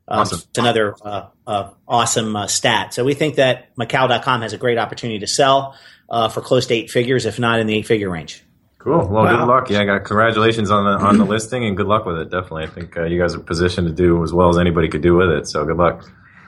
Um, 0.06 0.20
awesome. 0.20 0.42
It's 0.48 0.58
another 0.58 0.94
uh, 1.02 1.26
uh, 1.46 1.70
awesome 1.88 2.36
uh, 2.36 2.46
stat. 2.46 2.94
So, 2.94 3.04
we 3.04 3.14
think 3.14 3.36
that 3.36 3.74
Macau.com 3.76 4.42
has 4.42 4.52
a 4.52 4.58
great 4.58 4.78
opportunity 4.78 5.20
to 5.20 5.26
sell 5.26 5.74
uh, 6.08 6.28
for 6.28 6.40
close 6.40 6.66
to 6.66 6.74
eight 6.74 6.90
figures, 6.90 7.26
if 7.26 7.38
not 7.38 7.60
in 7.60 7.66
the 7.66 7.74
eight 7.74 7.86
figure 7.86 8.10
range. 8.10 8.42
Cool. 8.78 8.98
Well, 8.98 9.24
wow. 9.24 9.38
good 9.38 9.46
luck. 9.46 9.70
Yeah, 9.70 9.84
got 9.84 10.04
congratulations 10.04 10.70
on 10.70 10.84
the 10.84 11.04
on 11.04 11.16
the 11.16 11.24
listing, 11.24 11.64
and 11.64 11.74
good 11.74 11.86
luck 11.86 12.04
with 12.04 12.18
it. 12.18 12.30
Definitely, 12.30 12.64
I 12.64 12.66
think 12.66 12.96
uh, 12.98 13.04
you 13.04 13.18
guys 13.18 13.34
are 13.34 13.38
positioned 13.38 13.88
to 13.88 13.94
do 13.94 14.22
as 14.22 14.30
well 14.30 14.50
as 14.50 14.58
anybody 14.58 14.88
could 14.88 15.00
do 15.00 15.16
with 15.16 15.30
it. 15.30 15.48
So, 15.48 15.64
good 15.64 15.78
luck. 15.78 16.06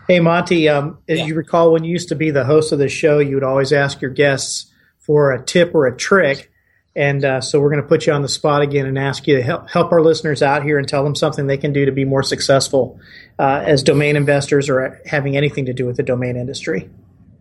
Hey, 0.08 0.20
Monte. 0.20 0.68
Um, 0.68 0.98
as 1.08 1.18
yeah. 1.18 1.26
you 1.26 1.34
recall, 1.34 1.72
when 1.72 1.82
you 1.82 1.90
used 1.90 2.10
to 2.10 2.14
be 2.14 2.30
the 2.30 2.44
host 2.44 2.72
of 2.72 2.78
the 2.78 2.88
show, 2.88 3.18
you 3.18 3.34
would 3.34 3.44
always 3.44 3.72
ask 3.72 4.00
your 4.00 4.10
guests 4.10 4.70
for 5.00 5.32
a 5.32 5.44
tip 5.44 5.74
or 5.74 5.86
a 5.86 5.96
trick. 5.96 6.50
And 6.94 7.24
uh, 7.24 7.40
so 7.40 7.60
we're 7.60 7.70
going 7.70 7.82
to 7.82 7.88
put 7.88 8.06
you 8.06 8.12
on 8.12 8.22
the 8.22 8.28
spot 8.28 8.62
again 8.62 8.86
and 8.86 8.98
ask 8.98 9.26
you 9.26 9.36
to 9.36 9.42
help, 9.42 9.68
help 9.68 9.92
our 9.92 10.00
listeners 10.00 10.42
out 10.42 10.62
here 10.62 10.78
and 10.78 10.88
tell 10.88 11.04
them 11.04 11.14
something 11.14 11.46
they 11.46 11.58
can 11.58 11.72
do 11.72 11.84
to 11.84 11.92
be 11.92 12.04
more 12.04 12.22
successful 12.22 12.98
uh, 13.38 13.62
as 13.66 13.82
domain 13.82 14.16
investors 14.16 14.70
or 14.70 15.00
having 15.06 15.36
anything 15.36 15.66
to 15.66 15.74
do 15.74 15.86
with 15.86 15.96
the 15.96 16.02
domain 16.02 16.36
industry. 16.36 16.88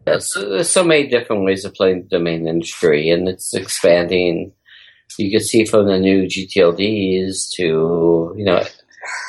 Yes, 0.08 0.34
there's 0.34 0.70
so 0.70 0.84
many 0.84 1.08
different 1.08 1.46
ways 1.46 1.66
of 1.66 1.74
playing 1.74 2.04
the 2.04 2.18
domain 2.18 2.48
industry, 2.48 3.10
and 3.10 3.28
it's 3.28 3.54
expanding. 3.54 4.52
You 5.18 5.32
can 5.32 5.40
see 5.40 5.66
from 5.66 5.88
the 5.88 5.98
new 5.98 6.26
GTLDs 6.26 7.52
to 7.56 8.34
you 8.38 8.44
know 8.44 8.64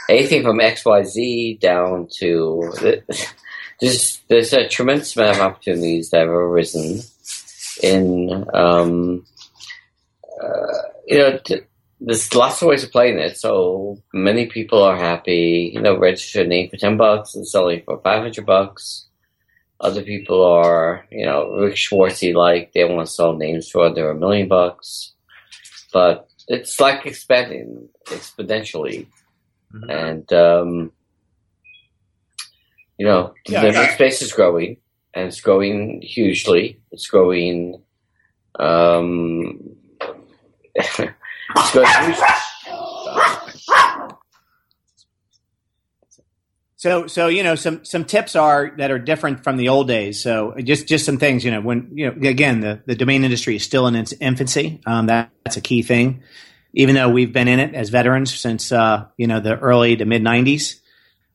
anything 0.09 0.43
from 0.43 0.59
XYZ 0.59 1.61
down 1.61 2.09
to 2.18 2.72
there's 3.81 4.20
there's 4.29 4.53
a 4.53 4.68
tremendous 4.68 5.16
amount 5.16 5.37
of 5.37 5.43
opportunities 5.43 6.11
that 6.11 6.20
have 6.20 6.29
arisen 6.29 7.01
in 7.83 8.45
um, 8.55 9.24
uh, 10.43 10.83
you 11.07 11.18
know 11.18 11.39
t- 11.45 11.61
there's 12.01 12.35
lots 12.35 12.61
of 12.61 12.68
ways 12.68 12.85
of 12.85 12.93
playing 12.93 13.18
it. 13.18 13.39
So 13.39 13.99
many 14.12 14.47
people 14.47 14.83
are 14.83 14.97
happy, 14.97 15.70
you 15.74 15.81
know, 15.81 15.99
register 15.99 16.43
a 16.43 16.47
name 16.47 16.68
for 16.68 16.77
ten 16.77 16.97
bucks 16.97 17.35
and 17.35 17.47
selling 17.47 17.83
for 17.85 18.01
five 18.03 18.22
hundred 18.22 18.47
bucks. 18.47 19.07
Other 19.81 20.03
people 20.03 20.43
are, 20.43 21.07
you 21.11 21.27
know, 21.27 21.51
Rick 21.53 21.74
Schwartzy 21.74 22.35
like 22.35 22.72
they 22.72 22.85
want 22.85 23.07
to 23.07 23.12
sell 23.12 23.35
names 23.35 23.68
for 23.68 23.85
under 23.85 24.11
a 24.11 24.14
million 24.14 24.49
bucks. 24.49 25.12
But 25.93 26.29
it's 26.49 26.81
like 26.81 27.07
expanding 27.07 27.89
exponentially. 28.07 29.07
Mm-hmm. 29.77 29.91
And 29.91 30.33
um, 30.33 30.93
you 32.99 33.07
know, 33.07 33.35
yeah, 33.47 33.62
the 33.62 33.72
yeah. 33.72 33.95
space 33.95 34.22
is 34.22 34.33
growing 34.33 34.79
and 35.14 35.29
it's 35.29 35.41
growing 35.41 36.03
hugely. 36.03 36.81
It's 36.93 37.07
growing. 37.07 37.83
Um, 38.59 39.77
it's 40.74 41.72
growing. 41.72 42.14
So, 46.79 47.07
so 47.07 47.29
you 47.29 47.43
know, 47.43 47.55
some 47.55 47.85
some 47.85 48.05
tips 48.05 48.37
are 48.37 48.72
that 48.77 48.91
are 48.91 48.99
different 48.99 49.43
from 49.43 49.57
the 49.57 49.70
old 49.70 49.89
days. 49.89 50.22
So, 50.22 50.55
just 50.62 50.87
just 50.87 51.05
some 51.07 51.18
things. 51.18 51.45
You 51.45 51.51
know, 51.51 51.61
when 51.61 51.91
you 51.95 52.07
know, 52.07 52.29
again, 52.29 52.61
the 52.61 52.83
the 52.87 52.95
domain 52.95 53.24
industry 53.24 53.57
is 53.57 53.64
still 53.64 53.87
in 53.87 53.97
its 53.97 54.12
infancy. 54.20 54.81
Um, 54.87 55.07
that, 55.07 55.31
that's 55.45 55.57
a 55.57 55.62
key 55.62 55.83
thing. 55.83 56.22
Even 56.77 56.95
though 56.95 57.09
we've 57.09 57.33
been 57.33 57.49
in 57.49 57.59
it 57.59 57.74
as 57.74 57.89
veterans 57.89 58.33
since 58.33 58.70
uh, 58.70 59.07
you 59.16 59.27
know 59.27 59.41
the 59.41 59.59
early 59.59 59.97
to 59.97 60.05
mid 60.05 60.22
'90s, 60.22 60.81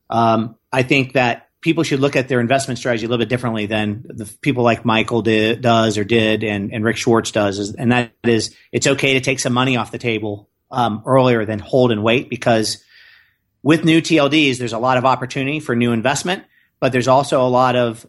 um, 0.08 0.56
I 0.72 0.82
think 0.82 1.12
that 1.12 1.50
people 1.62 1.84
should 1.84 2.00
look 2.00 2.16
at 2.16 2.28
their 2.28 2.40
investment 2.40 2.78
strategy 2.78 3.06
a 3.06 3.08
little 3.08 3.22
bit 3.22 3.28
differently 3.28 3.66
than 3.66 4.04
the 4.08 4.26
people 4.42 4.64
like 4.64 4.84
Michael 4.84 5.22
did, 5.22 5.62
does 5.62 5.96
or 5.96 6.04
did, 6.04 6.42
and, 6.44 6.74
and 6.74 6.84
Rick 6.84 6.96
Schwartz 6.96 7.30
does. 7.30 7.74
And 7.74 7.92
that 7.92 8.12
is, 8.24 8.54
it's 8.72 8.86
okay 8.86 9.14
to 9.14 9.20
take 9.20 9.38
some 9.38 9.52
money 9.52 9.76
off 9.76 9.92
the 9.92 9.98
table 9.98 10.50
um, 10.72 11.02
earlier 11.06 11.44
than 11.44 11.60
hold 11.60 11.92
and 11.92 12.02
wait 12.02 12.28
because 12.28 12.82
with 13.62 13.84
new 13.84 14.02
TLDs, 14.02 14.58
there's 14.58 14.72
a 14.72 14.78
lot 14.78 14.98
of 14.98 15.04
opportunity 15.04 15.60
for 15.60 15.76
new 15.76 15.92
investment, 15.92 16.44
but 16.80 16.90
there's 16.90 17.08
also 17.08 17.46
a 17.46 17.48
lot 17.48 17.76
of 17.76 18.04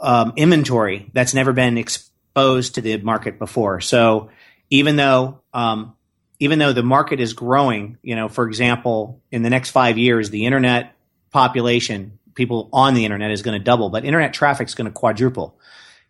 um, 0.00 0.34
inventory 0.36 1.10
that's 1.14 1.32
never 1.32 1.54
been 1.54 1.78
exposed 1.78 2.74
to 2.74 2.82
the 2.82 2.98
market 2.98 3.38
before. 3.38 3.80
So 3.80 4.28
even 4.68 4.96
though 4.96 5.40
um, 5.54 5.94
even 6.40 6.58
though 6.58 6.72
the 6.72 6.82
market 6.82 7.20
is 7.20 7.32
growing, 7.32 7.98
you 8.02 8.14
know, 8.14 8.28
for 8.28 8.46
example, 8.46 9.20
in 9.30 9.42
the 9.42 9.50
next 9.50 9.70
five 9.70 9.98
years, 9.98 10.30
the 10.30 10.46
internet 10.46 10.94
population, 11.30 12.18
people 12.34 12.68
on 12.72 12.94
the 12.94 13.04
internet, 13.04 13.30
is 13.30 13.42
going 13.42 13.58
to 13.58 13.64
double, 13.64 13.90
but 13.90 14.04
internet 14.04 14.32
traffic 14.32 14.68
is 14.68 14.74
going 14.74 14.86
to 14.86 14.92
quadruple, 14.92 15.58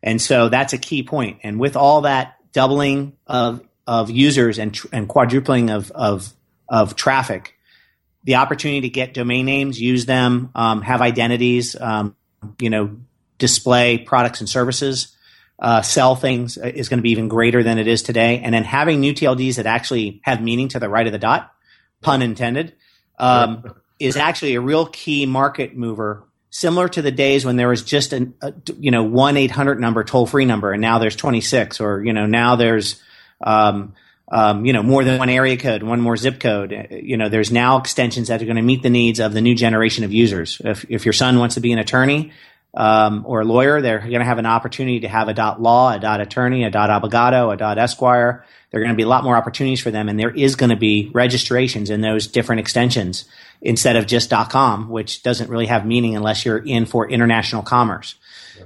and 0.03 0.21
so 0.21 0.49
that's 0.49 0.73
a 0.73 0.79
key 0.79 1.03
point. 1.03 1.41
And 1.43 1.59
with 1.59 1.77
all 1.77 2.03
that 2.03 2.37
doubling 2.53 3.17
of 3.27 3.63
of 3.87 4.11
users 4.11 4.59
and 4.59 4.79
and 4.93 5.09
quadrupling 5.09 5.71
of 5.71 5.91
of 5.93 6.33
of 6.69 6.95
traffic, 6.95 7.55
the 8.25 8.37
opportunity 8.37 8.83
to 8.83 8.91
get 8.91 9.15
domain 9.15 9.47
names, 9.47 9.81
use 9.81 10.07
them, 10.07 10.51
um, 10.55 10.83
have 10.83 11.01
identities, 11.01 11.75
um, 11.81 12.15
you 12.59 12.69
know, 12.69 12.97
display 13.39 13.99
products 13.99 14.41
and 14.41 14.49
services, 14.49 15.17
uh, 15.59 15.83
sell 15.83 16.15
things 16.15 16.57
is 16.57 16.89
going 16.89 16.99
to 16.99 17.03
be 17.03 17.11
even 17.11 17.29
greater 17.29 17.63
than 17.63 17.79
it 17.79 17.89
is 17.89 18.03
today. 18.03 18.41
And 18.43 18.55
then 18.55 18.65
having 18.65 19.01
new 19.01 19.13
TLDs 19.13 19.57
that 19.57 19.67
actually 19.67 20.21
have 20.23 20.41
meaning 20.41 20.69
to 20.69 20.79
the 20.79 20.89
right 20.89 21.07
of 21.07 21.13
the 21.13 21.19
dot, 21.19 21.53
pun 22.01 22.23
intended, 22.23 22.75
um, 23.19 23.75
is 23.99 24.17
actually 24.17 24.55
a 24.55 24.61
real 24.61 24.87
key 24.87 25.27
market 25.27 25.77
mover. 25.77 26.25
Similar 26.51 26.89
to 26.91 27.03
the 27.03 27.11
days 27.11 27.45
when 27.45 27.57
there 27.57 27.69
was 27.69 27.83
just 27.83 28.13
a, 28.13 28.33
a 28.41 28.55
you 28.79 28.91
know 28.91 29.03
one 29.03 29.37
eight 29.37 29.51
hundred 29.51 29.81
number 29.81 30.03
toll 30.03 30.27
free 30.27 30.47
number, 30.47 30.73
and 30.73 30.81
now 30.81 30.99
there's 30.99 31.15
twenty 31.15 31.43
six, 31.43 31.79
or 31.79 32.03
you 32.03 32.15
know 32.15 32.25
now 32.25 32.57
there's 32.57 33.03
um, 33.43 33.95
um, 34.31 34.65
you 34.65 34.73
know, 34.73 34.83
more 34.83 35.05
than 35.05 35.19
one 35.19 35.29
area 35.29 35.57
code, 35.57 35.83
one 35.83 36.01
more 36.01 36.17
zip 36.17 36.39
code. 36.41 36.89
You 36.91 37.17
know, 37.17 37.29
there's 37.29 37.51
now 37.51 37.79
extensions 37.79 38.29
that 38.29 38.43
are 38.43 38.45
going 38.45 38.57
to 38.57 38.63
meet 38.63 38.83
the 38.83 38.91
needs 38.91 39.21
of 39.21 39.33
the 39.33 39.41
new 39.41 39.55
generation 39.55 40.05
of 40.05 40.13
users. 40.13 40.61
If, 40.65 40.85
if 40.89 41.07
your 41.07 41.15
son 41.15 41.39
wants 41.39 41.55
to 41.55 41.61
be 41.61 41.73
an 41.73 41.79
attorney 41.79 42.33
um, 42.79 43.25
or 43.27 43.41
a 43.41 43.45
lawyer, 43.45 43.83
they're 43.83 43.99
going 43.99 44.21
to 44.21 44.25
have 44.25 44.39
an 44.39 44.47
opportunity 44.47 45.01
to 45.01 45.09
have 45.09 45.27
a 45.27 45.35
dot 45.35 45.61
law, 45.61 45.93
a 45.93 45.99
dot 45.99 46.21
attorney, 46.21 46.63
a 46.63 46.71
dot 46.71 46.91
abogado, 46.91 47.53
a 47.53 47.57
dot 47.57 47.77
esquire. 47.77 48.45
There 48.71 48.81
are 48.81 48.85
going 48.85 48.95
to 48.95 48.97
be 48.97 49.03
a 49.03 49.09
lot 49.09 49.25
more 49.25 49.37
opportunities 49.37 49.81
for 49.81 49.91
them, 49.91 50.09
and 50.09 50.17
there 50.19 50.31
is 50.31 50.55
going 50.55 50.71
to 50.71 50.77
be 50.77 51.11
registrations 51.13 51.91
in 51.91 52.03
those 52.03 52.29
different 52.29 52.61
extensions 52.61 53.25
instead 53.61 53.97
of 53.97 54.07
just 54.07 54.31
.com, 54.31 54.89
which 54.91 55.25
doesn't 55.25 55.51
really 55.51 55.67
have 55.67 55.85
meaning 55.85 56.15
unless 56.15 56.45
you're 56.45 56.59
in 56.59 56.87
for 56.87 57.11
international 57.11 57.63
commerce. 57.63 58.15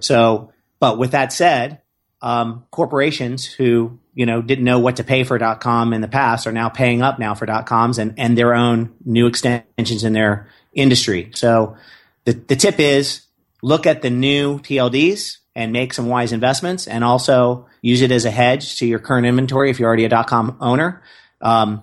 So, 0.00 0.52
but 0.78 0.98
with 0.98 1.12
that 1.12 1.32
said, 1.32 1.80
um, 2.20 2.66
corporations 2.70 3.46
who 3.46 3.98
you 4.14 4.26
know 4.26 4.42
didn't 4.42 4.64
know 4.64 4.78
what 4.78 4.96
to 4.96 5.04
pay 5.04 5.24
for 5.24 5.38
.com 5.56 5.94
in 5.94 6.02
the 6.02 6.08
past 6.08 6.46
are 6.46 6.52
now 6.52 6.68
paying 6.68 7.00
up 7.00 7.18
now 7.18 7.34
for 7.34 7.46
.coms 7.64 7.98
and 7.98 8.12
and 8.18 8.36
their 8.36 8.54
own 8.54 8.94
new 9.06 9.26
extensions 9.26 10.04
in 10.04 10.12
their 10.12 10.48
industry. 10.74 11.30
So 11.34 11.78
the 12.24 12.34
the 12.34 12.56
tip 12.56 12.78
is 12.78 13.22
look 13.62 13.86
at 13.86 14.02
the 14.02 14.10
new 14.10 14.58
TLDs 14.58 15.38
and 15.54 15.72
make 15.72 15.92
some 15.92 16.06
wise 16.06 16.32
investments, 16.32 16.86
and 16.86 17.04
also 17.04 17.66
use 17.80 18.02
it 18.02 18.10
as 18.10 18.24
a 18.24 18.30
hedge 18.30 18.78
to 18.78 18.86
your 18.86 18.98
current 18.98 19.26
inventory 19.26 19.70
if 19.70 19.78
you're 19.78 19.88
already 19.88 20.04
a 20.04 20.24
.com 20.24 20.56
owner. 20.60 21.02
Um, 21.40 21.82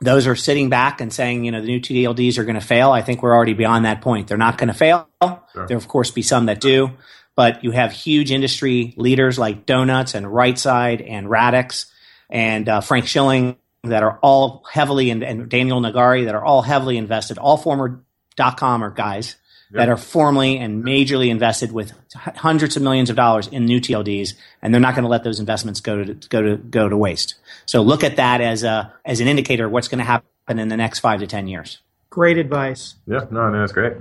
those 0.00 0.26
are 0.26 0.34
sitting 0.34 0.68
back 0.68 1.00
and 1.00 1.12
saying, 1.12 1.44
you 1.44 1.52
know, 1.52 1.60
the 1.60 1.68
new 1.68 1.80
TLDs 1.80 2.38
are 2.38 2.44
going 2.44 2.56
to 2.56 2.66
fail. 2.66 2.90
I 2.90 3.02
think 3.02 3.22
we're 3.22 3.34
already 3.34 3.54
beyond 3.54 3.84
that 3.84 4.00
point. 4.00 4.28
They're 4.28 4.36
not 4.36 4.58
going 4.58 4.68
to 4.68 4.74
fail. 4.74 5.08
Sure. 5.22 5.66
There, 5.66 5.76
of 5.76 5.88
course, 5.88 6.10
be 6.10 6.22
some 6.22 6.46
that 6.46 6.60
do 6.60 6.90
but 7.36 7.64
you 7.64 7.70
have 7.72 7.92
huge 7.92 8.30
industry 8.30 8.94
leaders 8.96 9.38
like 9.38 9.66
Donuts 9.66 10.14
and 10.14 10.26
Rightside 10.26 11.08
and 11.08 11.28
Radix 11.28 11.86
and 12.30 12.68
uh, 12.68 12.80
Frank 12.80 13.06
Schilling 13.06 13.56
that 13.82 14.02
are 14.02 14.18
all 14.22 14.64
heavily 14.70 15.10
in, 15.10 15.22
and 15.22 15.48
Daniel 15.48 15.80
Negari 15.80 16.26
that 16.26 16.34
are 16.34 16.44
all 16.44 16.62
heavily 16.62 16.96
invested, 16.96 17.38
all 17.38 17.56
former 17.56 18.02
dot 18.36 18.56
com 18.56 18.82
or 18.82 18.90
guys 18.90 19.36
yep. 19.74 19.80
that 19.80 19.88
are 19.88 19.96
formally 19.96 20.58
and 20.58 20.84
majorly 20.84 21.28
invested 21.28 21.72
with 21.72 21.92
hundreds 22.14 22.76
of 22.76 22.82
millions 22.82 23.10
of 23.10 23.16
dollars 23.16 23.48
in 23.48 23.66
new 23.66 23.80
TLDs, 23.80 24.34
and 24.62 24.72
they're 24.72 24.80
not 24.80 24.94
going 24.94 25.02
to 25.02 25.08
let 25.08 25.24
those 25.24 25.40
investments 25.40 25.80
go 25.80 26.04
to 26.04 26.14
go 26.28 26.42
to 26.42 26.56
go 26.56 26.88
to 26.88 26.96
waste. 26.96 27.34
So 27.66 27.82
look 27.82 28.04
at 28.04 28.16
that 28.16 28.40
as 28.40 28.62
a 28.62 28.92
as 29.04 29.20
an 29.20 29.28
indicator 29.28 29.66
of 29.66 29.72
what's 29.72 29.88
going 29.88 29.98
to 29.98 30.04
happen 30.04 30.58
in 30.58 30.68
the 30.68 30.76
next 30.76 31.00
five 31.00 31.20
to 31.20 31.26
ten 31.26 31.48
years. 31.48 31.80
Great 32.10 32.38
advice. 32.38 32.94
Yeah, 33.06 33.26
no, 33.30 33.50
no, 33.50 33.60
that's 33.60 33.72
great. 33.72 33.94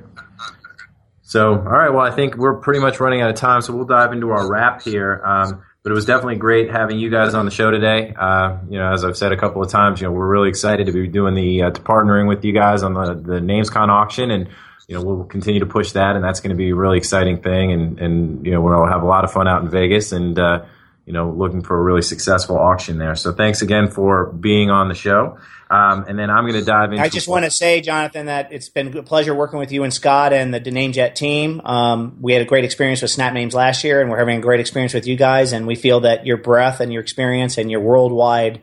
So, 1.23 1.53
all 1.53 1.63
right. 1.63 1.89
Well, 1.89 2.05
I 2.05 2.11
think 2.11 2.37
we're 2.37 2.57
pretty 2.57 2.79
much 2.79 2.99
running 2.99 3.21
out 3.21 3.31
of 3.31 3.35
time, 3.35 3.61
so 3.61 3.75
we'll 3.75 3.85
dive 3.85 4.13
into 4.13 4.29
our 4.29 4.47
wrap 4.47 4.83
here. 4.83 5.19
Um, 5.25 5.63
but 5.83 5.91
it 5.91 5.95
was 5.95 6.05
definitely 6.05 6.35
great 6.35 6.71
having 6.71 6.97
you 6.97 7.09
guys 7.09 7.33
on 7.33 7.45
the 7.45 7.51
show 7.51 7.71
today. 7.71 8.13
Uh, 8.17 8.57
you 8.69 8.77
know, 8.77 8.93
as 8.93 9.03
I've 9.03 9.17
said 9.17 9.31
a 9.31 9.37
couple 9.37 9.61
of 9.61 9.69
times, 9.69 9.99
you 9.99 10.07
know, 10.07 10.13
we're 10.13 10.27
really 10.27 10.49
excited 10.49 10.85
to 10.85 10.93
be 10.93 11.07
doing 11.07 11.33
the 11.33 11.63
uh, 11.63 11.71
to 11.71 11.81
partnering 11.81 12.27
with 12.27 12.45
you 12.45 12.53
guys 12.53 12.83
on 12.83 12.93
the 12.93 13.15
the 13.15 13.39
NamesCon 13.39 13.89
auction, 13.89 14.31
and 14.31 14.47
you 14.87 14.95
know, 14.95 15.01
we'll 15.01 15.23
continue 15.25 15.59
to 15.61 15.65
push 15.65 15.93
that, 15.93 16.15
and 16.15 16.23
that's 16.23 16.39
going 16.39 16.49
to 16.49 16.55
be 16.55 16.71
a 16.71 16.75
really 16.75 16.97
exciting 16.97 17.41
thing. 17.41 17.71
And 17.71 17.99
and 17.99 18.45
you 18.45 18.51
know, 18.51 18.61
we'll 18.61 18.85
have 18.85 19.03
a 19.03 19.07
lot 19.07 19.23
of 19.23 19.31
fun 19.31 19.47
out 19.47 19.61
in 19.61 19.69
Vegas, 19.69 20.11
and 20.11 20.37
uh, 20.37 20.65
you 21.05 21.13
know, 21.13 21.29
looking 21.29 21.61
for 21.61 21.77
a 21.77 21.81
really 21.81 22.01
successful 22.01 22.57
auction 22.57 22.97
there. 22.97 23.15
So, 23.15 23.33
thanks 23.33 23.61
again 23.61 23.89
for 23.89 24.31
being 24.31 24.69
on 24.69 24.89
the 24.89 24.95
show. 24.95 25.37
Um, 25.69 26.05
and 26.07 26.19
then 26.19 26.29
I'm 26.29 26.43
going 26.43 26.59
to 26.59 26.65
dive 26.65 26.91
into. 26.91 27.03
I 27.03 27.09
just 27.09 27.27
want 27.27 27.45
to 27.45 27.51
say, 27.51 27.81
Jonathan, 27.81 28.27
that 28.27 28.53
it's 28.53 28.69
been 28.69 28.95
a 28.95 29.03
pleasure 29.03 29.33
working 29.33 29.57
with 29.57 29.71
you 29.71 29.83
and 29.83 29.93
Scott 29.93 30.31
and 30.31 30.53
the 30.53 30.59
NameJet 30.59 31.15
team. 31.15 31.61
Um, 31.63 32.17
we 32.21 32.33
had 32.33 32.41
a 32.41 32.45
great 32.45 32.63
experience 32.63 33.01
with 33.01 33.09
Snap 33.09 33.33
Names 33.33 33.55
last 33.55 33.83
year, 33.83 33.99
and 33.99 34.09
we're 34.09 34.19
having 34.19 34.37
a 34.37 34.41
great 34.41 34.59
experience 34.59 34.93
with 34.93 35.07
you 35.07 35.15
guys. 35.15 35.51
And 35.51 35.65
we 35.65 35.75
feel 35.75 36.01
that 36.01 36.27
your 36.27 36.37
breadth 36.37 36.79
and 36.79 36.93
your 36.93 37.01
experience 37.01 37.57
and 37.57 37.71
your 37.71 37.79
worldwide 37.79 38.61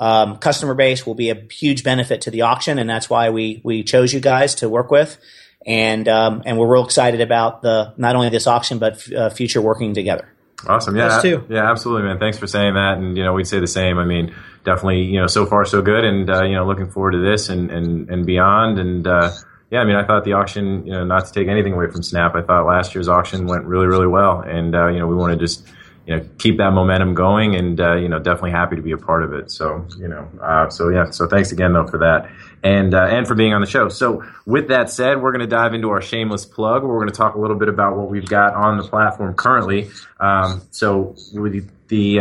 um, 0.00 0.38
customer 0.38 0.74
base 0.74 1.06
will 1.06 1.14
be 1.14 1.30
a 1.30 1.46
huge 1.50 1.84
benefit 1.84 2.22
to 2.22 2.30
the 2.30 2.42
auction, 2.42 2.78
and 2.78 2.88
that's 2.88 3.08
why 3.08 3.30
we 3.30 3.60
we 3.64 3.82
chose 3.82 4.12
you 4.12 4.20
guys 4.20 4.56
to 4.56 4.68
work 4.68 4.90
with. 4.90 5.18
And 5.66 6.08
um, 6.08 6.42
and 6.46 6.58
we're 6.58 6.72
real 6.72 6.84
excited 6.84 7.20
about 7.20 7.62
the 7.62 7.92
not 7.96 8.16
only 8.16 8.28
this 8.28 8.46
auction 8.46 8.78
but 8.78 8.94
f- 8.94 9.12
uh, 9.12 9.30
future 9.30 9.60
working 9.60 9.92
together. 9.92 10.28
Awesome. 10.66 10.96
Yeah. 10.96 11.06
Us 11.06 11.22
too. 11.22 11.44
Yeah, 11.48 11.70
absolutely, 11.70 12.08
man. 12.08 12.18
Thanks 12.18 12.36
for 12.38 12.46
saying 12.46 12.74
that. 12.74 12.98
And, 12.98 13.16
you 13.16 13.22
know, 13.22 13.32
we'd 13.32 13.46
say 13.46 13.60
the 13.60 13.68
same. 13.68 13.98
I 13.98 14.04
mean, 14.04 14.34
definitely, 14.64 15.02
you 15.02 15.20
know, 15.20 15.28
so 15.28 15.46
far 15.46 15.64
so 15.64 15.82
good, 15.82 16.04
and 16.04 16.28
uh, 16.28 16.42
you 16.44 16.54
know, 16.54 16.66
looking 16.66 16.90
forward 16.90 17.12
to 17.12 17.18
this 17.18 17.48
and 17.48 17.70
and 17.70 18.08
and 18.10 18.26
beyond. 18.26 18.78
And 18.78 19.06
uh, 19.06 19.30
yeah, 19.70 19.80
I 19.80 19.84
mean, 19.84 19.96
I 19.96 20.04
thought 20.06 20.24
the 20.24 20.32
auction, 20.32 20.86
you 20.86 20.92
know, 20.92 21.04
not 21.04 21.26
to 21.26 21.32
take 21.32 21.48
anything 21.48 21.74
away 21.74 21.90
from 21.90 22.02
Snap, 22.02 22.34
I 22.34 22.42
thought 22.42 22.66
last 22.66 22.94
year's 22.94 23.08
auction 23.08 23.46
went 23.46 23.64
really, 23.66 23.86
really 23.86 24.06
well, 24.06 24.40
and 24.40 24.74
uh, 24.74 24.88
you 24.88 24.98
know, 24.98 25.06
we 25.06 25.14
want 25.14 25.32
to 25.32 25.38
just 25.38 25.66
you 26.08 26.16
know 26.16 26.26
keep 26.38 26.56
that 26.56 26.72
momentum 26.72 27.14
going, 27.14 27.54
and 27.54 27.78
uh, 27.78 27.96
you 27.96 28.08
know, 28.08 28.18
definitely 28.18 28.52
happy 28.52 28.76
to 28.76 28.82
be 28.82 28.92
a 28.92 28.96
part 28.96 29.22
of 29.22 29.34
it. 29.34 29.50
So 29.50 29.86
you 29.98 30.08
know, 30.08 30.26
uh, 30.42 30.70
so 30.70 30.88
yeah, 30.88 31.10
so 31.10 31.28
thanks 31.28 31.52
again 31.52 31.74
though 31.74 31.86
for 31.86 31.98
that. 31.98 32.30
And 32.64 32.94
uh, 32.94 33.04
and 33.04 33.28
for 33.28 33.34
being 33.34 33.52
on 33.52 33.60
the 33.60 33.66
show. 33.66 33.90
So 33.90 34.24
with 34.46 34.68
that 34.68 34.90
said, 34.90 35.20
we're 35.20 35.32
going 35.32 35.46
to 35.46 35.46
dive 35.46 35.74
into 35.74 35.90
our 35.90 36.00
shameless 36.00 36.46
plug. 36.46 36.82
We're 36.82 36.96
going 36.96 37.10
to 37.10 37.14
talk 37.14 37.34
a 37.34 37.38
little 37.38 37.56
bit 37.56 37.68
about 37.68 37.96
what 37.96 38.08
we've 38.08 38.26
got 38.26 38.54
on 38.54 38.78
the 38.78 38.84
platform 38.84 39.34
currently. 39.34 39.90
Um, 40.18 40.62
so 40.70 41.14
with 41.34 41.70
the 41.88 42.20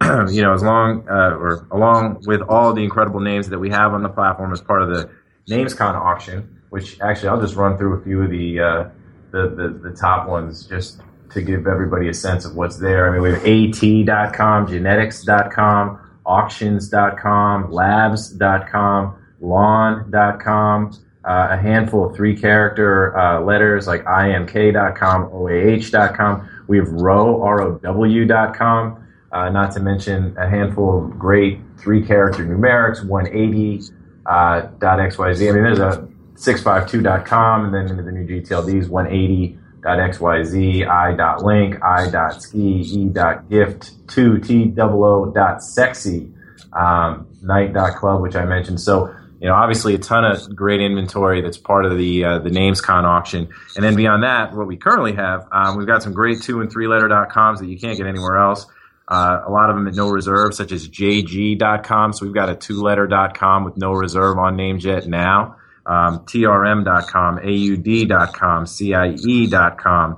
you 0.30 0.42
know, 0.42 0.52
as 0.54 0.62
long 0.62 1.06
uh, 1.08 1.34
or 1.36 1.66
along 1.72 2.22
with 2.26 2.40
all 2.42 2.72
the 2.72 2.84
incredible 2.84 3.20
names 3.20 3.48
that 3.48 3.58
we 3.58 3.70
have 3.70 3.94
on 3.94 4.02
the 4.02 4.08
platform 4.08 4.52
as 4.52 4.60
part 4.60 4.80
of 4.80 4.90
the 4.90 5.10
NamesCon 5.48 5.94
auction, 5.94 6.60
which 6.70 7.00
actually 7.00 7.28
I'll 7.28 7.40
just 7.40 7.56
run 7.56 7.78
through 7.78 7.94
a 7.94 8.04
few 8.04 8.22
of 8.22 8.30
the 8.30 8.60
uh, 8.60 8.88
the, 9.32 9.48
the, 9.48 9.90
the 9.90 9.96
top 9.96 10.28
ones 10.28 10.66
just 10.66 11.00
to 11.34 11.42
give 11.42 11.66
everybody 11.66 12.08
a 12.08 12.14
sense 12.14 12.44
of 12.44 12.54
what's 12.56 12.78
there. 12.78 13.08
I 13.08 13.12
mean, 13.12 13.22
we 13.22 13.30
have 13.30 13.44
AT.com, 13.44 14.68
Genetics.com, 14.68 16.00
Auctions.com, 16.24 17.70
Labs.com, 17.70 19.16
Lawn.com. 19.40 21.00
Uh, 21.26 21.48
a 21.50 21.56
handful 21.56 22.06
of 22.06 22.14
three 22.14 22.38
character 22.38 23.16
uh, 23.16 23.40
letters 23.40 23.86
like 23.86 24.04
imk.com, 24.04 25.30
oah.com. 25.32 26.48
We 26.68 26.78
have 26.78 26.88
row, 26.88 27.42
R-O-W.com. 27.42 29.06
Uh, 29.32 29.48
not 29.48 29.72
to 29.72 29.80
mention 29.80 30.36
a 30.36 30.48
handful 30.48 31.04
of 31.04 31.18
great 31.18 31.58
three 31.78 32.06
character 32.06 32.44
numerics, 32.44 33.04
180 33.04 33.90
uh. 34.26 34.68
I 34.80 35.06
mean, 35.08 35.62
there's 35.62 35.78
a 35.78 36.08
652.com, 36.34 37.64
and 37.64 37.74
then 37.74 37.88
into 37.88 38.02
the 38.02 38.12
new 38.12 38.26
GTLDs, 38.26 38.88
180 38.88 39.58
xyz, 39.84 40.88
i.link, 40.88 41.82
i.ski, 41.82 42.58
e.gift, 42.58 44.08
2 44.08 44.38
t 44.40 44.64
double 44.66 45.04
o 45.04 45.26
dot 45.26 45.62
sexy, 45.62 46.32
um, 46.72 47.26
night.club, 47.42 48.22
which 48.22 48.34
I 48.36 48.44
mentioned. 48.44 48.80
So, 48.80 49.14
you 49.40 49.48
know, 49.48 49.54
obviously 49.54 49.94
a 49.94 49.98
ton 49.98 50.24
of 50.24 50.56
great 50.56 50.80
inventory 50.80 51.42
that's 51.42 51.58
part 51.58 51.84
of 51.84 51.98
the 51.98 52.24
uh, 52.24 52.38
the 52.38 52.50
NamesCon 52.50 53.04
auction. 53.04 53.48
And 53.76 53.84
then 53.84 53.94
beyond 53.94 54.22
that, 54.22 54.54
what 54.54 54.66
we 54.66 54.76
currently 54.76 55.14
have, 55.14 55.46
um, 55.52 55.76
we've 55.76 55.86
got 55.86 56.02
some 56.02 56.14
great 56.14 56.40
two 56.42 56.60
and 56.60 56.72
three 56.72 56.86
letter.coms 56.86 57.60
that 57.60 57.66
you 57.66 57.78
can't 57.78 57.96
get 57.98 58.06
anywhere 58.06 58.38
else. 58.38 58.66
Uh, 59.06 59.42
a 59.46 59.50
lot 59.50 59.68
of 59.68 59.76
them 59.76 59.86
at 59.86 59.94
no 59.94 60.08
reserve, 60.08 60.54
such 60.54 60.72
as 60.72 60.88
jg.com. 60.88 62.14
So 62.14 62.24
we've 62.24 62.34
got 62.34 62.48
a 62.48 62.54
two 62.54 62.80
letter.com 62.80 63.64
with 63.64 63.76
no 63.76 63.92
reserve 63.92 64.38
on 64.38 64.56
NamesJet 64.56 65.06
now. 65.06 65.56
Um, 65.86 66.24
trm.com, 66.24 67.38
aud.com, 67.38 68.66
cie.com, 68.66 70.16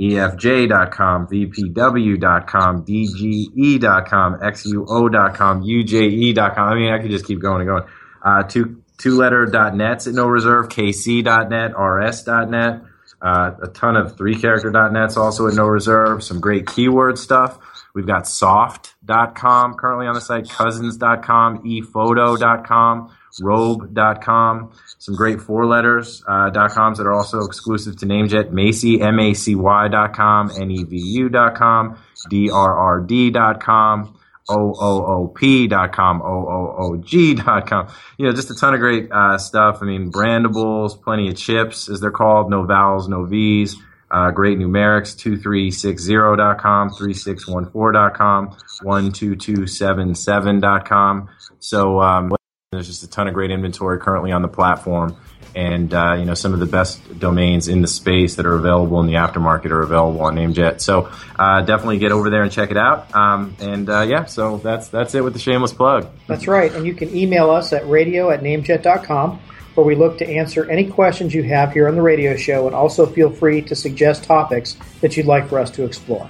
efj.com, 0.00 1.26
vpw.com, 1.28 2.84
dge.com, 2.84 4.38
xuo.com, 4.40 5.62
uje.com. 5.62 6.68
I 6.68 6.74
mean, 6.74 6.92
I 6.92 6.98
could 6.98 7.10
just 7.10 7.26
keep 7.26 7.40
going 7.40 7.60
and 7.60 7.68
going. 7.68 7.84
Uh, 8.22 8.42
two, 8.42 8.82
two 8.98 9.16
letter.nets 9.16 10.06
at 10.06 10.14
no 10.14 10.26
reserve, 10.26 10.68
kc.net, 10.68 11.72
rs.net, 11.78 12.82
uh, 13.22 13.50
a 13.62 13.68
ton 13.68 13.96
of 13.96 14.16
three 14.16 14.34
character.nets 14.34 15.16
also 15.16 15.46
at 15.46 15.54
no 15.54 15.66
reserve, 15.66 16.24
some 16.24 16.40
great 16.40 16.66
keyword 16.66 17.18
stuff. 17.18 17.58
We've 17.94 18.06
got 18.06 18.26
soft.com 18.26 19.74
currently 19.74 20.06
on 20.06 20.14
the 20.14 20.20
site, 20.20 20.48
cousins.com, 20.48 21.62
ephoto.com, 21.62 23.14
rogue.com, 23.40 24.72
some 24.98 25.14
great 25.14 25.40
four 25.40 25.66
letters 25.66 26.24
uh, 26.28 26.50
.coms 26.50 26.98
that 26.98 27.06
are 27.06 27.12
also 27.12 27.44
exclusive 27.44 27.96
to 27.98 28.06
NameJet, 28.06 28.50
Macy, 28.50 29.00
M-A-C-Y.com, 29.00 30.50
N-E-V-U.com, 30.60 31.98
D-R-R-D.com, 32.30 34.18
OOOP.com, 34.50 36.20
OOOG.com. 36.20 37.88
You 38.18 38.26
know, 38.26 38.32
just 38.32 38.50
a 38.50 38.54
ton 38.54 38.74
of 38.74 38.80
great 38.80 39.10
uh, 39.10 39.38
stuff. 39.38 39.78
I 39.80 39.86
mean, 39.86 40.12
brandables, 40.12 41.02
plenty 41.02 41.28
of 41.28 41.36
chips, 41.36 41.88
as 41.88 42.00
they're 42.00 42.10
called, 42.10 42.50
no 42.50 42.64
vowels, 42.64 43.08
no 43.08 43.24
V's. 43.24 43.76
Uh, 44.10 44.30
great 44.30 44.58
numerics, 44.58 45.16
2360.com, 45.16 46.90
3614.com, 46.90 48.50
12277.com. 48.84 51.28
So 51.58 52.00
um, 52.00 52.30
there's 52.74 52.86
just 52.86 53.02
a 53.02 53.08
ton 53.08 53.28
of 53.28 53.34
great 53.34 53.50
inventory 53.50 53.98
currently 53.98 54.32
on 54.32 54.42
the 54.42 54.48
platform. 54.48 55.16
And, 55.56 55.94
uh, 55.94 56.14
you 56.18 56.24
know, 56.24 56.34
some 56.34 56.52
of 56.52 56.58
the 56.58 56.66
best 56.66 57.18
domains 57.20 57.68
in 57.68 57.80
the 57.80 57.86
space 57.86 58.34
that 58.36 58.46
are 58.46 58.54
available 58.54 59.00
in 59.00 59.06
the 59.06 59.14
aftermarket 59.14 59.70
are 59.70 59.82
available 59.82 60.20
on 60.22 60.34
NameJet. 60.34 60.80
So 60.80 61.12
uh, 61.38 61.62
definitely 61.62 61.98
get 61.98 62.10
over 62.10 62.28
there 62.28 62.42
and 62.42 62.50
check 62.50 62.72
it 62.72 62.76
out. 62.76 63.14
Um, 63.14 63.56
and, 63.60 63.88
uh, 63.88 64.00
yeah, 64.00 64.24
so 64.24 64.56
that's, 64.56 64.88
that's 64.88 65.14
it 65.14 65.22
with 65.22 65.32
the 65.32 65.38
shameless 65.38 65.72
plug. 65.72 66.08
That's 66.26 66.48
right. 66.48 66.72
And 66.72 66.84
you 66.84 66.94
can 66.94 67.14
email 67.16 67.50
us 67.50 67.72
at 67.72 67.88
radio 67.88 68.30
at 68.30 68.40
namejet.com 68.40 69.40
where 69.74 69.86
we 69.86 69.94
look 69.94 70.18
to 70.18 70.28
answer 70.28 70.68
any 70.70 70.88
questions 70.88 71.34
you 71.34 71.42
have 71.42 71.72
here 71.72 71.88
on 71.88 71.94
the 71.94 72.02
radio 72.02 72.36
show, 72.36 72.66
and 72.66 72.74
also 72.74 73.06
feel 73.06 73.30
free 73.30 73.60
to 73.62 73.74
suggest 73.74 74.24
topics 74.24 74.76
that 75.00 75.16
you'd 75.16 75.26
like 75.26 75.48
for 75.48 75.58
us 75.58 75.70
to 75.72 75.84
explore. 75.84 76.28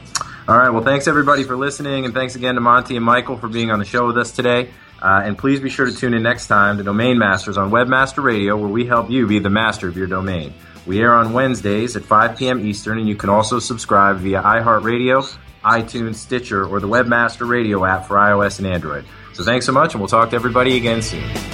All 0.49 0.59
right. 0.59 0.71
Well, 0.71 0.83
thanks 0.83 1.09
everybody 1.09 1.45
for 1.45 1.57
listening, 1.57 2.05
and 2.05 2.13
thanks 2.13 2.37
again 2.37 2.55
to 2.55 2.61
Monte 2.61 2.97
and 2.97 3.05
Michael 3.05 3.37
for 3.37 3.49
being 3.49 3.71
on 3.71 3.79
the 3.79 3.85
show 3.85 4.07
with 4.07 4.19
us 4.19 4.33
today. 4.33 4.71
Uh, 5.05 5.21
and 5.23 5.37
please 5.37 5.61
be 5.61 5.69
sure 5.69 5.85
to 5.85 5.95
tune 5.95 6.15
in 6.15 6.23
next 6.23 6.47
time 6.47 6.79
to 6.79 6.83
Domain 6.83 7.19
Masters 7.19 7.59
on 7.59 7.71
Webmaster 7.71 8.25
Radio, 8.25 8.57
where 8.57 8.71
we 8.71 8.87
help 8.87 9.11
you 9.11 9.27
be 9.27 9.39
the 9.39 9.51
master 9.51 9.87
of 9.87 9.99
your 9.99 10.07
domain. 10.07 10.55
We 10.87 10.99
air 11.01 11.13
on 11.13 11.35
Wednesdays 11.35 11.95
at 11.95 12.05
5 12.05 12.39
p.m. 12.39 12.67
Eastern, 12.67 12.99
and 12.99 13.07
you 13.07 13.15
can 13.15 13.29
also 13.29 13.59
subscribe 13.59 14.17
via 14.17 14.41
iHeartRadio, 14.41 15.37
iTunes, 15.63 16.15
Stitcher, 16.15 16.65
or 16.65 16.81
the 16.81 16.89
Webmaster 16.89 17.47
Radio 17.47 17.85
app 17.85 18.07
for 18.07 18.17
iOS 18.17 18.57
and 18.59 18.67
Android. 18.67 19.05
So 19.35 19.45
thanks 19.45 19.67
so 19.67 19.73
much, 19.73 19.93
and 19.93 20.01
we'll 20.01 20.09
talk 20.09 20.31
to 20.31 20.37
everybody 20.37 20.79
again 20.79 21.03
soon. 21.03 21.54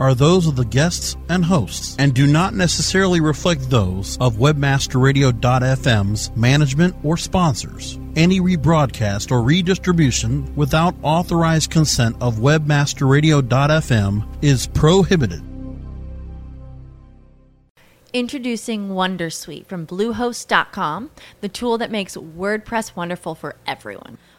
are 0.00 0.14
those 0.14 0.46
of 0.46 0.56
the 0.56 0.64
guests 0.64 1.16
and 1.28 1.44
hosts 1.44 1.96
and 1.98 2.14
do 2.14 2.26
not 2.26 2.54
necessarily 2.54 3.20
reflect 3.20 3.68
those 3.70 4.16
of 4.18 4.36
webmasterradio.fm's 4.36 6.36
management 6.36 6.96
or 7.02 7.16
sponsors. 7.16 7.98
Any 8.16 8.40
rebroadcast 8.40 9.30
or 9.30 9.42
redistribution 9.42 10.54
without 10.56 10.94
authorized 11.02 11.70
consent 11.70 12.16
of 12.20 12.36
webmasterradio.fm 12.36 14.26
is 14.42 14.66
prohibited. 14.68 15.42
Introducing 18.14 18.88
Wondersuite 18.88 19.66
from 19.66 19.86
Bluehost.com, 19.86 21.10
the 21.42 21.48
tool 21.48 21.76
that 21.76 21.90
makes 21.90 22.16
WordPress 22.16 22.96
wonderful 22.96 23.34
for 23.34 23.56
everyone. 23.66 24.16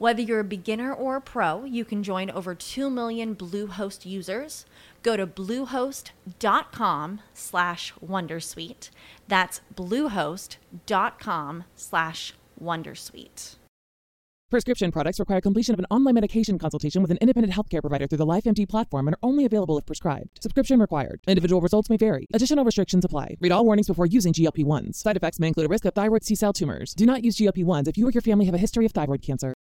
Whether 0.00 0.22
you're 0.22 0.40
a 0.40 0.44
beginner 0.44 0.94
or 0.94 1.16
a 1.16 1.20
pro, 1.20 1.64
you 1.64 1.84
can 1.84 2.02
join 2.02 2.30
over 2.30 2.54
2 2.54 2.88
million 2.88 3.36
Bluehost 3.36 4.06
users. 4.06 4.64
Go 5.02 5.14
to 5.14 5.26
bluehost.com 5.26 7.20
slash 7.34 7.92
wondersuite. 8.02 8.88
That's 9.28 9.60
bluehost.com 9.76 11.64
slash 11.74 12.34
wondersuite. 12.58 13.56
Prescription 14.50 14.90
products 14.90 15.20
require 15.20 15.42
completion 15.42 15.74
of 15.74 15.78
an 15.78 15.86
online 15.90 16.14
medication 16.14 16.58
consultation 16.58 17.02
with 17.02 17.10
an 17.10 17.18
independent 17.20 17.52
healthcare 17.52 17.82
provider 17.82 18.06
through 18.06 18.18
the 18.18 18.26
LifeMD 18.26 18.66
platform 18.70 19.06
and 19.06 19.14
are 19.16 19.18
only 19.22 19.44
available 19.44 19.76
if 19.76 19.84
prescribed. 19.84 20.42
Subscription 20.42 20.80
required. 20.80 21.20
Individual 21.28 21.60
results 21.60 21.90
may 21.90 21.98
vary. 21.98 22.26
Additional 22.32 22.64
restrictions 22.64 23.04
apply. 23.04 23.36
Read 23.38 23.52
all 23.52 23.66
warnings 23.66 23.88
before 23.88 24.06
using 24.06 24.32
GLP-1s. 24.32 24.94
Side 24.94 25.18
effects 25.18 25.38
may 25.38 25.48
include 25.48 25.66
a 25.66 25.68
risk 25.68 25.84
of 25.84 25.92
thyroid 25.92 26.24
C-cell 26.24 26.54
tumors. 26.54 26.94
Do 26.94 27.04
not 27.04 27.22
use 27.22 27.36
GLP-1s 27.36 27.86
if 27.86 27.98
you 27.98 28.08
or 28.08 28.10
your 28.12 28.22
family 28.22 28.46
have 28.46 28.54
a 28.54 28.58
history 28.58 28.86
of 28.86 28.92
thyroid 28.92 29.20
cancer. 29.20 29.52